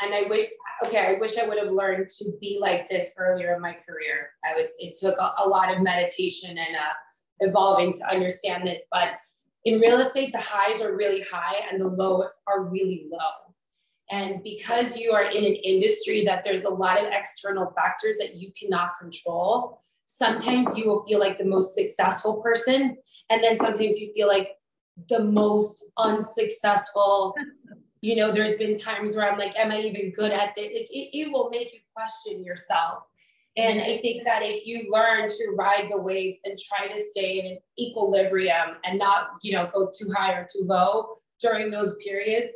and 0.02 0.14
I 0.14 0.24
wish, 0.24 0.44
okay, 0.86 1.16
I 1.16 1.20
wish 1.20 1.38
I 1.38 1.48
would 1.48 1.58
have 1.58 1.72
learned 1.72 2.10
to 2.20 2.34
be 2.42 2.60
like 2.62 2.90
this 2.90 3.14
earlier 3.18 3.56
in 3.56 3.62
my 3.62 3.72
career. 3.74 4.30
I 4.46 4.56
would, 4.56 4.70
it 4.80 4.96
took 5.00 5.18
a, 5.18 5.32
a 5.44 5.48
lot 5.48 5.74
of 5.74 5.82
meditation 5.82 6.58
and 6.58 6.76
uh, 6.76 6.94
evolving 7.40 7.94
to 7.94 8.14
understand 8.14 8.68
this, 8.68 8.86
but 8.92 9.12
in 9.64 9.80
real 9.80 10.00
estate, 10.00 10.32
the 10.34 10.42
highs 10.42 10.82
are 10.82 10.96
really 10.96 11.24
high 11.32 11.56
and 11.72 11.82
the 11.82 11.88
lows 11.88 12.32
are 12.48 12.66
really 12.66 13.08
low. 13.12 13.47
And 14.10 14.42
because 14.44 14.98
you 14.98 15.12
are 15.12 15.24
in 15.24 15.44
an 15.44 15.56
industry 15.56 16.24
that 16.26 16.44
there's 16.44 16.64
a 16.64 16.70
lot 16.70 17.00
of 17.00 17.12
external 17.12 17.74
factors 17.76 18.18
that 18.20 18.38
you 18.38 18.52
cannot 18.58 18.92
control, 19.00 19.82
sometimes 20.06 20.78
you 20.78 20.88
will 20.88 21.06
feel 21.06 21.20
like 21.20 21.38
the 21.38 21.46
most 21.46 21.76
successful 21.76 22.36
person. 22.36 22.98
And 23.30 23.44
then 23.44 23.58
sometimes 23.58 24.00
you 24.00 24.14
feel 24.14 24.28
like 24.28 24.52
the 25.10 25.24
most 25.24 25.86
unsuccessful. 25.98 27.36
You 28.00 28.16
know, 28.16 28.32
there's 28.32 28.58
been 28.58 28.80
times 28.80 29.16
where 29.16 29.30
I'm 29.30 29.40
like, 29.40 29.58
am 29.58 29.72
I 29.72 29.80
even 29.80 30.12
good 30.12 30.32
at 30.32 30.54
this? 30.56 30.68
Like, 30.68 30.88
it, 30.92 31.18
it 31.18 31.32
will 31.32 31.50
make 31.50 31.74
you 31.74 31.80
question 31.96 32.44
yourself. 32.44 33.00
And 33.58 33.82
I 33.82 33.98
think 33.98 34.24
that 34.24 34.44
if 34.44 34.68
you 34.68 34.92
learn 34.92 35.28
to 35.28 35.56
ride 35.58 35.88
the 35.90 35.98
waves 35.98 36.38
and 36.46 36.60
try 36.60 36.88
to 36.88 37.04
stay 37.10 37.40
in 37.40 37.46
an 37.48 37.58
equilibrium 37.80 38.78
and 38.86 39.00
not, 39.00 39.30
you 39.42 39.54
know, 39.54 39.68
go 39.74 39.90
too 39.98 40.12
high 40.16 40.34
or 40.34 40.44
too 40.44 40.64
low 40.64 41.18
during 41.42 41.72
those 41.72 41.96
periods, 41.96 42.54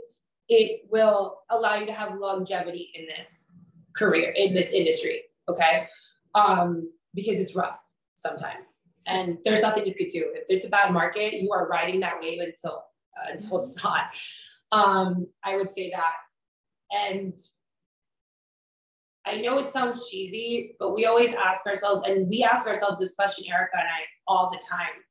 it 0.52 0.82
will 0.92 1.40
allow 1.50 1.76
you 1.76 1.88
to 1.88 1.94
have 1.94 2.20
longevity 2.20 2.92
in 2.94 3.08
this 3.08 3.52
career, 3.96 4.32
in 4.36 4.54
this 4.54 4.72
industry. 4.72 5.24
Okay. 5.50 5.88
Um, 6.36 6.92
because 7.16 7.42
it's 7.42 7.56
rough 7.56 7.80
sometimes 8.16 8.82
and 9.06 9.38
there's 9.44 9.62
nothing 9.62 9.86
you 9.86 9.96
could 9.96 10.10
do. 10.10 10.32
If 10.34 10.46
it's 10.50 10.66
a 10.66 10.70
bad 10.70 10.92
market, 10.94 11.34
you 11.34 11.52
are 11.52 11.68
riding 11.68 12.00
that 12.02 12.22
wave 12.22 12.40
until 12.40 12.84
uh, 13.18 13.32
until 13.32 13.62
it's 13.62 13.82
not. 13.84 14.06
Um, 14.72 15.28
I 15.44 15.58
would 15.58 15.74
say 15.74 15.92
that, 15.92 16.14
and 16.92 17.38
I 19.26 19.42
know 19.42 19.58
it 19.60 19.72
sounds 19.72 20.10
cheesy, 20.10 20.76
but 20.80 20.96
we 20.96 21.06
always 21.06 21.34
ask 21.34 21.66
ourselves, 21.66 22.02
and 22.06 22.30
we 22.30 22.44
ask 22.44 22.68
ourselves 22.68 23.00
this 23.00 23.14
question, 23.16 23.46
Erica 23.50 23.78
and 23.78 23.88
I, 23.88 24.02
all 24.28 24.50
the 24.50 24.62
time: 24.66 25.04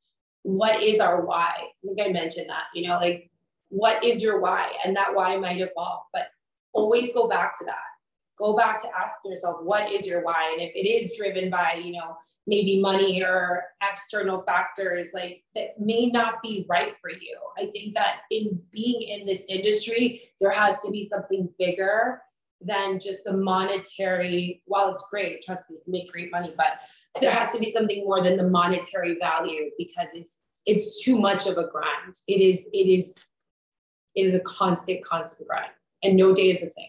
What 0.42 0.82
is 0.82 1.00
our 1.00 1.24
why? 1.24 1.52
I 1.58 1.86
think 1.86 2.00
I 2.00 2.12
mentioned 2.12 2.48
that. 2.48 2.64
You 2.74 2.88
know, 2.88 2.94
like 2.96 3.29
what 3.70 4.04
is 4.04 4.22
your 4.22 4.40
why, 4.40 4.70
and 4.84 4.96
that 4.96 5.14
why 5.14 5.36
might 5.36 5.60
evolve, 5.60 6.02
but 6.12 6.26
always 6.72 7.12
go 7.12 7.28
back 7.28 7.58
to 7.58 7.64
that. 7.64 7.76
Go 8.38 8.56
back 8.56 8.80
to 8.82 8.88
ask 8.96 9.14
yourself, 9.24 9.58
what 9.62 9.90
is 9.90 10.06
your 10.06 10.22
why? 10.22 10.52
And 10.52 10.62
if 10.62 10.74
it 10.74 10.88
is 10.88 11.16
driven 11.16 11.50
by, 11.50 11.80
you 11.82 11.92
know, 11.92 12.16
maybe 12.46 12.80
money 12.80 13.22
or 13.22 13.64
external 13.82 14.42
factors 14.42 15.08
like 15.12 15.44
that 15.54 15.78
may 15.78 16.06
not 16.06 16.42
be 16.42 16.66
right 16.68 16.94
for 17.00 17.10
you. 17.10 17.38
I 17.58 17.66
think 17.66 17.94
that 17.94 18.22
in 18.30 18.60
being 18.72 19.02
in 19.02 19.26
this 19.26 19.44
industry, 19.48 20.22
there 20.40 20.50
has 20.50 20.80
to 20.82 20.90
be 20.90 21.06
something 21.06 21.48
bigger 21.58 22.22
than 22.62 22.98
just 22.98 23.26
a 23.26 23.32
monetary, 23.32 24.62
while 24.66 24.92
it's 24.92 25.06
great, 25.10 25.42
trust 25.42 25.68
me, 25.70 25.76
you 25.76 25.82
can 25.84 25.92
make 25.92 26.12
great 26.12 26.30
money, 26.30 26.52
but 26.56 26.80
there 27.20 27.30
has 27.30 27.52
to 27.52 27.58
be 27.58 27.70
something 27.70 28.04
more 28.04 28.22
than 28.22 28.36
the 28.36 28.48
monetary 28.48 29.16
value 29.18 29.70
because 29.78 30.08
it's 30.14 30.40
it's 30.66 31.02
too 31.02 31.18
much 31.18 31.46
of 31.46 31.56
a 31.56 31.66
grind. 31.68 32.14
It 32.28 32.40
is, 32.40 32.66
it 32.72 32.86
is, 32.86 33.14
it 34.14 34.22
is 34.22 34.34
a 34.34 34.40
constant, 34.40 35.04
constant 35.04 35.48
grind. 35.48 35.70
And 36.02 36.16
no 36.16 36.34
day 36.34 36.50
is 36.50 36.60
the 36.60 36.66
same. 36.66 36.86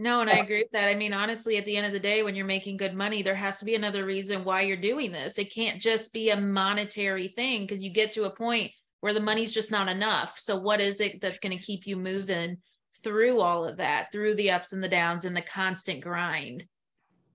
No, 0.00 0.20
and 0.20 0.30
I 0.30 0.38
agree 0.38 0.62
with 0.62 0.70
that. 0.70 0.88
I 0.88 0.94
mean, 0.94 1.12
honestly, 1.12 1.56
at 1.56 1.64
the 1.64 1.76
end 1.76 1.86
of 1.86 1.92
the 1.92 1.98
day, 1.98 2.22
when 2.22 2.36
you're 2.36 2.46
making 2.46 2.76
good 2.76 2.94
money, 2.94 3.22
there 3.22 3.34
has 3.34 3.58
to 3.58 3.64
be 3.64 3.74
another 3.74 4.04
reason 4.04 4.44
why 4.44 4.62
you're 4.62 4.76
doing 4.76 5.10
this. 5.10 5.38
It 5.38 5.52
can't 5.52 5.82
just 5.82 6.12
be 6.12 6.30
a 6.30 6.40
monetary 6.40 7.28
thing 7.28 7.62
because 7.62 7.82
you 7.82 7.90
get 7.90 8.12
to 8.12 8.24
a 8.24 8.34
point 8.34 8.70
where 9.00 9.12
the 9.12 9.20
money's 9.20 9.52
just 9.52 9.72
not 9.72 9.88
enough. 9.88 10.38
So, 10.38 10.56
what 10.60 10.80
is 10.80 11.00
it 11.00 11.20
that's 11.20 11.40
going 11.40 11.56
to 11.56 11.62
keep 11.62 11.84
you 11.84 11.96
moving 11.96 12.58
through 13.02 13.40
all 13.40 13.64
of 13.64 13.78
that, 13.78 14.12
through 14.12 14.36
the 14.36 14.52
ups 14.52 14.72
and 14.72 14.82
the 14.84 14.88
downs 14.88 15.24
and 15.24 15.36
the 15.36 15.42
constant 15.42 16.00
grind? 16.00 16.64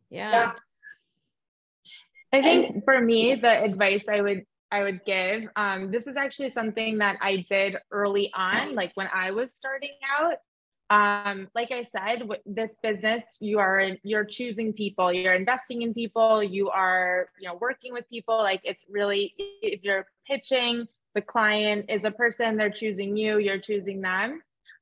Yeah. 0.09 0.31
yeah. 0.31 0.51
I 2.31 2.41
think 2.41 2.85
for 2.85 2.99
me, 2.99 3.35
the 3.35 3.63
advice 3.63 4.05
I 4.09 4.21
would 4.21 4.45
I 4.73 4.83
would 4.83 5.05
give. 5.05 5.43
Um, 5.55 5.91
this 5.91 6.07
is 6.07 6.17
actually 6.17 6.49
something 6.49 6.97
that 6.97 7.17
I 7.21 7.45
did 7.47 7.77
early 7.91 8.31
on, 8.33 8.73
like 8.75 8.91
when 8.95 9.07
I 9.13 9.31
was 9.31 9.53
starting 9.53 9.95
out 10.19 10.37
um, 10.89 11.47
like 11.55 11.71
I 11.71 11.87
said, 11.95 12.27
this 12.45 12.75
business, 12.83 13.23
you 13.39 13.57
are 13.57 13.91
you're 14.03 14.25
choosing 14.25 14.73
people, 14.73 15.11
you're 15.11 15.33
investing 15.33 15.81
in 15.81 15.93
people, 15.93 16.43
you 16.43 16.69
are 16.69 17.29
you 17.39 17.47
know 17.47 17.55
working 17.55 17.93
with 17.93 18.07
people. 18.09 18.37
Like 18.37 18.61
it's 18.63 18.85
really 18.87 19.33
if 19.37 19.83
you're 19.83 20.05
pitching, 20.27 20.87
the 21.15 21.21
client 21.21 21.85
is 21.89 22.03
a 22.03 22.11
person, 22.11 22.57
they're 22.57 22.69
choosing 22.69 23.17
you, 23.17 23.39
you're 23.39 23.59
choosing 23.59 24.01
them. 24.01 24.41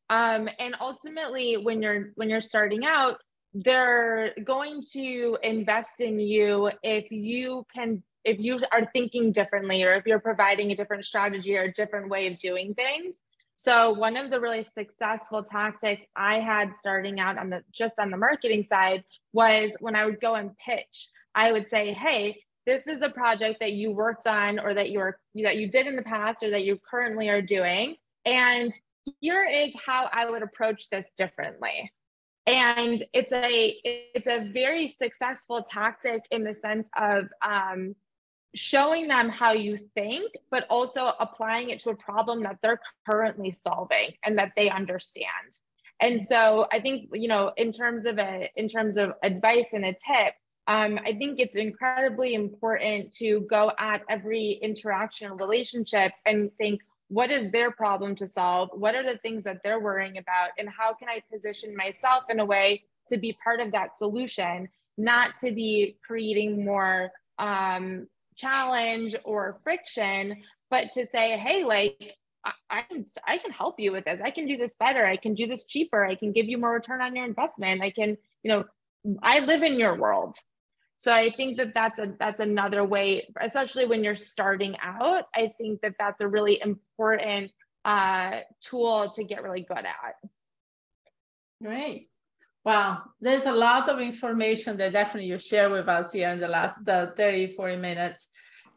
Um, 0.09 0.49
and 0.59 0.75
ultimately, 0.81 1.55
when 1.55 1.81
you're 1.81 2.09
when 2.15 2.29
you're 2.29 2.41
starting 2.41 2.83
out, 2.83 3.21
they're 3.53 4.33
going 4.43 4.81
to 4.93 5.37
invest 5.43 6.01
in 6.01 6.19
you 6.19 6.71
if 6.83 7.09
you 7.09 7.65
can 7.73 8.03
if 8.23 8.39
you 8.39 8.59
are 8.71 8.89
thinking 8.93 9.31
differently 9.31 9.83
or 9.83 9.93
if 9.93 10.05
you're 10.05 10.19
providing 10.19 10.71
a 10.71 10.75
different 10.75 11.05
strategy 11.05 11.57
or 11.57 11.63
a 11.63 11.73
different 11.73 12.09
way 12.09 12.27
of 12.27 12.37
doing 12.37 12.73
things 12.73 13.21
so 13.61 13.91
one 13.91 14.17
of 14.17 14.31
the 14.31 14.39
really 14.39 14.65
successful 14.73 15.43
tactics 15.43 16.07
I 16.15 16.39
had 16.39 16.75
starting 16.79 17.19
out 17.19 17.37
on 17.37 17.51
the 17.51 17.63
just 17.71 17.99
on 17.99 18.09
the 18.09 18.17
marketing 18.17 18.65
side 18.67 19.03
was 19.33 19.77
when 19.79 19.95
I 19.95 20.03
would 20.03 20.19
go 20.19 20.33
and 20.33 20.57
pitch, 20.57 21.09
I 21.35 21.51
would 21.51 21.69
say, 21.69 21.93
"Hey, 21.93 22.41
this 22.65 22.87
is 22.87 23.03
a 23.03 23.09
project 23.09 23.59
that 23.59 23.73
you 23.73 23.91
worked 23.91 24.25
on 24.25 24.57
or 24.57 24.73
that 24.73 24.89
you're 24.89 25.19
that 25.35 25.57
you 25.57 25.69
did 25.69 25.85
in 25.85 25.95
the 25.95 26.01
past 26.01 26.41
or 26.41 26.49
that 26.49 26.63
you 26.63 26.79
currently 26.89 27.29
are 27.29 27.43
doing 27.43 27.97
and 28.25 28.73
here 29.19 29.43
is 29.43 29.75
how 29.85 30.09
I 30.11 30.27
would 30.27 30.41
approach 30.41 30.89
this 30.89 31.05
differently." 31.15 31.91
And 32.47 33.03
it's 33.13 33.31
a 33.31 33.79
it's 33.85 34.27
a 34.27 34.49
very 34.51 34.89
successful 34.89 35.61
tactic 35.61 36.23
in 36.31 36.43
the 36.43 36.55
sense 36.55 36.89
of 36.97 37.25
um, 37.43 37.95
showing 38.53 39.07
them 39.07 39.29
how 39.29 39.53
you 39.53 39.77
think, 39.95 40.31
but 40.49 40.65
also 40.69 41.13
applying 41.19 41.69
it 41.69 41.79
to 41.81 41.89
a 41.89 41.95
problem 41.95 42.43
that 42.43 42.57
they're 42.61 42.81
currently 43.09 43.51
solving 43.51 44.11
and 44.23 44.37
that 44.37 44.51
they 44.55 44.69
understand. 44.69 45.25
And 46.01 46.21
so 46.21 46.67
I 46.71 46.79
think, 46.79 47.09
you 47.13 47.27
know, 47.27 47.51
in 47.57 47.71
terms 47.71 48.05
of 48.05 48.17
a, 48.17 48.49
in 48.55 48.67
terms 48.67 48.97
of 48.97 49.13
advice 49.23 49.69
and 49.73 49.85
a 49.85 49.93
tip, 49.93 50.33
um, 50.67 50.99
I 51.05 51.13
think 51.13 51.39
it's 51.39 51.55
incredibly 51.55 52.33
important 52.33 53.11
to 53.13 53.41
go 53.49 53.71
at 53.77 54.01
every 54.09 54.59
interaction 54.61 55.29
or 55.29 55.35
relationship 55.35 56.11
and 56.25 56.51
think, 56.57 56.81
what 57.07 57.29
is 57.29 57.51
their 57.51 57.71
problem 57.71 58.15
to 58.15 58.27
solve? 58.27 58.69
What 58.73 58.95
are 58.95 59.03
the 59.03 59.17
things 59.17 59.43
that 59.43 59.59
they're 59.63 59.81
worrying 59.81 60.17
about? 60.17 60.51
And 60.57 60.69
how 60.69 60.93
can 60.93 61.09
I 61.09 61.21
position 61.31 61.75
myself 61.75 62.23
in 62.29 62.39
a 62.39 62.45
way 62.45 62.83
to 63.09 63.17
be 63.17 63.37
part 63.43 63.59
of 63.59 63.73
that 63.73 63.97
solution, 63.97 64.69
not 64.97 65.35
to 65.41 65.51
be 65.51 65.97
creating 66.05 66.63
more 66.63 67.11
um, 67.37 68.07
challenge 68.41 69.15
or 69.23 69.59
friction, 69.63 70.41
but 70.69 70.91
to 70.93 71.05
say, 71.05 71.37
hey, 71.37 71.63
like, 71.63 72.15
I, 72.69 72.81
can, 72.89 73.05
I 73.27 73.37
can 73.37 73.51
help 73.51 73.79
you 73.79 73.91
with 73.91 74.05
this. 74.05 74.19
I 74.23 74.31
can 74.31 74.47
do 74.47 74.57
this 74.57 74.75
better. 74.79 75.05
I 75.05 75.15
can 75.15 75.35
do 75.35 75.45
this 75.45 75.65
cheaper. 75.65 76.03
I 76.03 76.15
can 76.15 76.31
give 76.31 76.47
you 76.47 76.57
more 76.57 76.73
return 76.73 77.01
on 77.01 77.15
your 77.15 77.25
investment. 77.25 77.81
I 77.81 77.91
can, 77.91 78.17
you 78.43 78.51
know, 78.51 78.65
I 79.21 79.39
live 79.39 79.61
in 79.61 79.79
your 79.79 79.95
world. 79.95 80.35
So 80.97 81.11
I 81.11 81.31
think 81.31 81.57
that 81.57 81.73
that's 81.73 81.97
a 81.97 82.13
that's 82.19 82.39
another 82.39 82.83
way, 82.85 83.27
especially 83.39 83.87
when 83.87 84.03
you're 84.03 84.15
starting 84.15 84.75
out. 84.83 85.25
I 85.35 85.51
think 85.57 85.81
that 85.81 85.95
that's 85.97 86.21
a 86.21 86.27
really 86.27 86.61
important 86.61 87.51
uh, 87.83 88.41
tool 88.61 89.11
to 89.15 89.23
get 89.23 89.41
really 89.41 89.65
good 89.67 89.79
at. 89.79 90.15
Great. 91.61 92.09
Wow, 92.63 93.01
there's 93.19 93.47
a 93.47 93.51
lot 93.51 93.89
of 93.89 93.99
information 93.99 94.77
that 94.77 94.93
definitely 94.93 95.29
you 95.29 95.39
share 95.39 95.71
with 95.71 95.87
us 95.87 96.13
here 96.13 96.29
in 96.29 96.39
the 96.39 96.47
last 96.47 96.87
uh, 96.87 97.07
30, 97.17 97.55
40 97.55 97.77
minutes. 97.77 98.29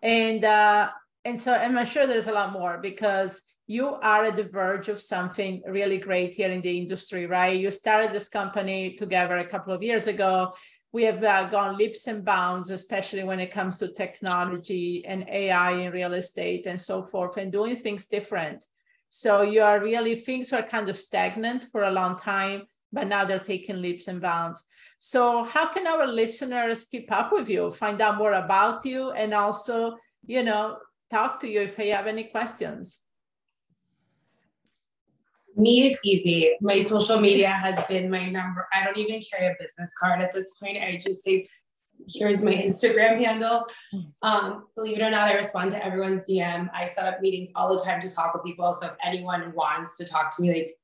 And, 0.05 0.44
uh, 0.44 0.90
and 1.24 1.40
so 1.40 1.55
I'm 1.55 1.84
sure 1.86 2.07
there's 2.07 2.28
a 2.28 2.32
lot 2.32 2.52
more 2.52 2.78
because 2.78 3.42
you 3.66 3.88
are 3.88 4.24
at 4.24 4.36
the 4.36 4.44
verge 4.44 4.88
of 4.88 5.00
something 5.00 5.62
really 5.66 5.96
great 5.96 6.34
here 6.34 6.50
in 6.50 6.61
the 6.61 6.78
industry, 6.78 7.26
right? 7.26 7.59
You 7.59 7.70
started 7.70 8.12
this 8.12 8.28
company 8.28 8.94
together 8.94 9.38
a 9.38 9.46
couple 9.46 9.72
of 9.72 9.82
years 9.82 10.07
ago. 10.07 10.52
We 10.92 11.05
have 11.05 11.24
uh, 11.24 11.44
gone 11.48 11.78
leaps 11.78 12.07
and 12.07 12.22
bounds, 12.22 12.68
especially 12.68 13.24
when 13.24 13.40
it 13.40 13.50
comes 13.50 13.78
to 13.78 13.94
technology 13.94 15.05
and 15.07 15.24
AI 15.28 15.70
in 15.72 15.92
real 15.92 16.12
estate 16.12 16.66
and 16.66 16.78
so 16.78 17.02
forth, 17.02 17.38
and 17.38 17.50
doing 17.50 17.74
things 17.74 18.07
different. 18.07 18.66
So 19.09 19.40
you 19.40 19.62
are 19.62 19.80
really, 19.80 20.14
things 20.16 20.52
are 20.52 20.62
kind 20.62 20.90
of 20.90 20.98
stagnant 20.98 21.64
for 21.72 21.84
a 21.84 21.90
long 21.90 22.18
time 22.18 22.64
but 22.94 23.09
now 23.09 23.24
they're 23.24 23.40
taking 23.40 23.82
leaps 23.82 24.09
and 24.09 24.20
bounds. 24.20 24.62
So 25.07 25.44
how 25.44 25.68
can 25.68 25.86
our 25.86 26.07
listeners 26.07 26.86
keep 26.86 27.12
up 27.12 27.30
with 27.30 27.46
you, 27.46 27.70
find 27.70 28.00
out 28.00 28.16
more 28.16 28.32
about 28.32 28.86
you, 28.86 29.11
and 29.11 29.34
also, 29.34 29.98
you 30.24 30.42
know, 30.42 30.78
talk 31.11 31.40
to 31.40 31.46
you 31.46 31.61
if 31.61 31.76
they 31.76 31.88
have 31.88 32.07
any 32.07 32.24
questions? 32.24 33.02
Me, 35.55 35.88
it's 35.88 36.00
easy. 36.07 36.57
My 36.62 36.80
social 36.80 37.20
media 37.20 37.50
has 37.50 37.78
been 37.84 38.11
my 38.11 38.30
number. 38.30 38.66
I 38.72 38.82
don't 38.82 38.96
even 38.96 39.20
carry 39.30 39.48
a 39.48 39.55
business 39.61 39.90
card 40.00 40.22
at 40.22 40.32
this 40.32 40.55
point. 40.55 40.78
I 40.78 40.96
just 40.96 41.22
say, 41.22 41.44
here's 42.09 42.42
my 42.42 42.55
Instagram 42.55 43.22
handle. 43.22 43.66
Um, 44.22 44.68
believe 44.74 44.96
it 44.96 45.02
or 45.02 45.11
not, 45.11 45.28
I 45.28 45.34
respond 45.34 45.72
to 45.72 45.84
everyone's 45.84 46.26
DM. 46.26 46.70
I 46.72 46.86
set 46.86 47.05
up 47.05 47.20
meetings 47.20 47.50
all 47.55 47.76
the 47.76 47.84
time 47.84 48.00
to 48.00 48.11
talk 48.11 48.32
with 48.32 48.42
people. 48.42 48.72
So 48.72 48.86
if 48.86 48.94
anyone 49.05 49.52
wants 49.55 49.98
to 49.98 50.07
talk 50.07 50.34
to 50.36 50.42
me, 50.42 50.48
like 50.48 50.78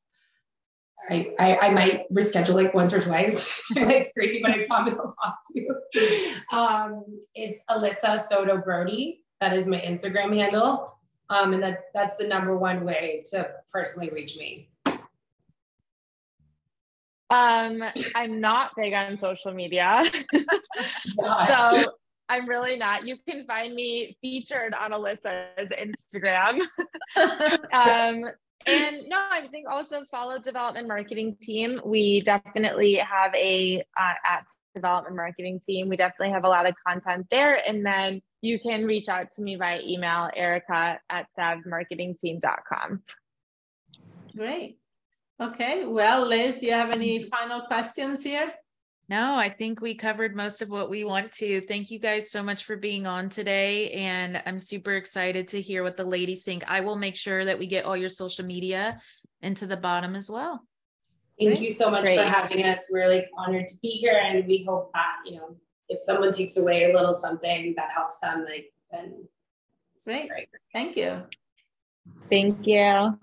I, 1.09 1.35
I, 1.39 1.57
I, 1.59 1.71
might 1.71 2.13
reschedule 2.13 2.55
like 2.55 2.75
once 2.75 2.93
or 2.93 3.01
twice. 3.01 3.37
it's 3.77 4.13
crazy, 4.13 4.41
but 4.43 4.51
I 4.53 4.67
promise 4.67 4.95
I'll 4.95 5.15
talk 5.23 5.39
to 5.53 5.61
you. 5.61 6.37
Um, 6.53 7.05
it's 7.35 7.61
Alyssa 7.71 8.19
Soto 8.19 8.59
Brody. 8.59 9.23
That 9.41 9.55
is 9.55 9.67
my 9.67 9.81
Instagram 9.81 10.37
handle. 10.37 10.99
Um, 11.31 11.55
and 11.55 11.63
that's 11.63 11.87
that's 11.95 12.17
the 12.17 12.27
number 12.27 12.57
one 12.57 12.85
way 12.85 13.23
to 13.31 13.49
personally 13.73 14.11
reach 14.11 14.37
me. 14.37 14.69
Um, 17.31 17.83
I'm 18.17 18.41
not 18.41 18.73
big 18.77 18.93
on 18.93 19.19
social 19.21 19.53
media. 19.53 20.05
so 21.19 21.85
I'm 22.29 22.49
really 22.49 22.77
not. 22.77 23.07
You 23.07 23.17
can 23.29 23.47
find 23.47 23.75
me 23.75 24.17
featured 24.21 24.75
on 24.75 24.91
Alyssa's 24.91 25.71
Instagram. 25.71 26.61
um, 27.73 28.25
and 28.67 29.09
no, 29.09 29.17
I 29.17 29.47
think 29.51 29.69
also 29.69 30.05
follow 30.11 30.39
development 30.39 30.87
marketing 30.87 31.37
team. 31.43 31.81
We 31.85 32.21
definitely 32.21 32.97
have 32.97 33.35
a 33.35 33.83
uh, 33.99 34.15
at 34.27 34.45
development 34.75 35.17
marketing 35.17 35.61
team. 35.67 35.89
We 35.89 35.97
definitely 35.97 36.33
have 36.33 36.45
a 36.45 36.49
lot 36.49 36.67
of 36.67 36.75
content 36.87 37.27
there. 37.31 37.57
And 37.67 37.85
then 37.85 38.21
you 38.41 38.59
can 38.59 38.85
reach 38.85 39.09
out 39.09 39.31
to 39.33 39.43
me 39.43 39.57
by 39.57 39.81
email, 39.81 40.31
erica 40.35 40.99
at 41.09 41.27
savmarketingteam.com. 41.39 43.03
Great. 44.37 44.79
Okay. 45.41 45.87
Well, 45.87 46.27
Liz, 46.27 46.59
do 46.59 46.67
you 46.67 46.73
have 46.73 46.91
any 46.91 47.25
final 47.25 47.63
questions 47.63 48.23
here? 48.23 48.53
No, 49.11 49.35
I 49.35 49.51
think 49.51 49.81
we 49.81 49.97
covered 49.97 50.37
most 50.37 50.63
of 50.63 50.69
what 50.69 50.89
we 50.89 51.03
want 51.03 51.33
to. 51.33 51.61
Thank 51.63 51.91
you 51.91 51.99
guys 51.99 52.31
so 52.31 52.45
much 52.45 52.63
for 52.63 52.77
being 52.77 53.09
on 53.09 53.29
today. 53.29 53.91
And 53.91 54.41
I'm 54.47 54.61
super 54.61 54.93
excited 54.93 55.49
to 55.49 55.61
hear 55.61 55.83
what 55.83 55.97
the 55.97 56.05
ladies 56.05 56.45
think. 56.45 56.63
I 56.69 56.81
will 56.81 56.95
make 56.95 57.17
sure 57.17 57.45
that 57.45 57.59
we 57.59 57.67
get 57.67 57.85
all 57.85 57.97
your 57.97 58.09
social 58.09 58.45
media 58.45 59.01
into 59.43 59.67
the 59.67 59.77
bottom 59.77 60.15
as 60.15 60.31
well. 60.31 60.65
Thank 61.41 61.57
great. 61.57 61.61
you 61.61 61.73
so 61.73 61.91
much 61.91 62.05
great. 62.05 62.19
for 62.19 62.25
having 62.25 62.65
us. 62.65 62.89
We're 62.89 63.09
like 63.09 63.27
honored 63.37 63.67
to 63.67 63.75
be 63.83 63.89
here. 63.89 64.21
And 64.23 64.47
we 64.47 64.63
hope 64.63 64.93
that, 64.95 65.17
you 65.27 65.39
know, 65.39 65.57
if 65.89 66.01
someone 66.01 66.31
takes 66.33 66.57
away 66.57 66.93
a 66.93 66.95
little 66.95 67.15
something 67.15 67.75
that 67.77 67.91
helps 67.91 68.21
them, 68.21 68.45
like, 68.45 68.73
then 68.93 69.27
great. 70.07 70.29
great. 70.29 70.49
Thank 70.73 70.97
you. 70.97 71.25
Thank 72.31 72.65
you. 72.65 73.19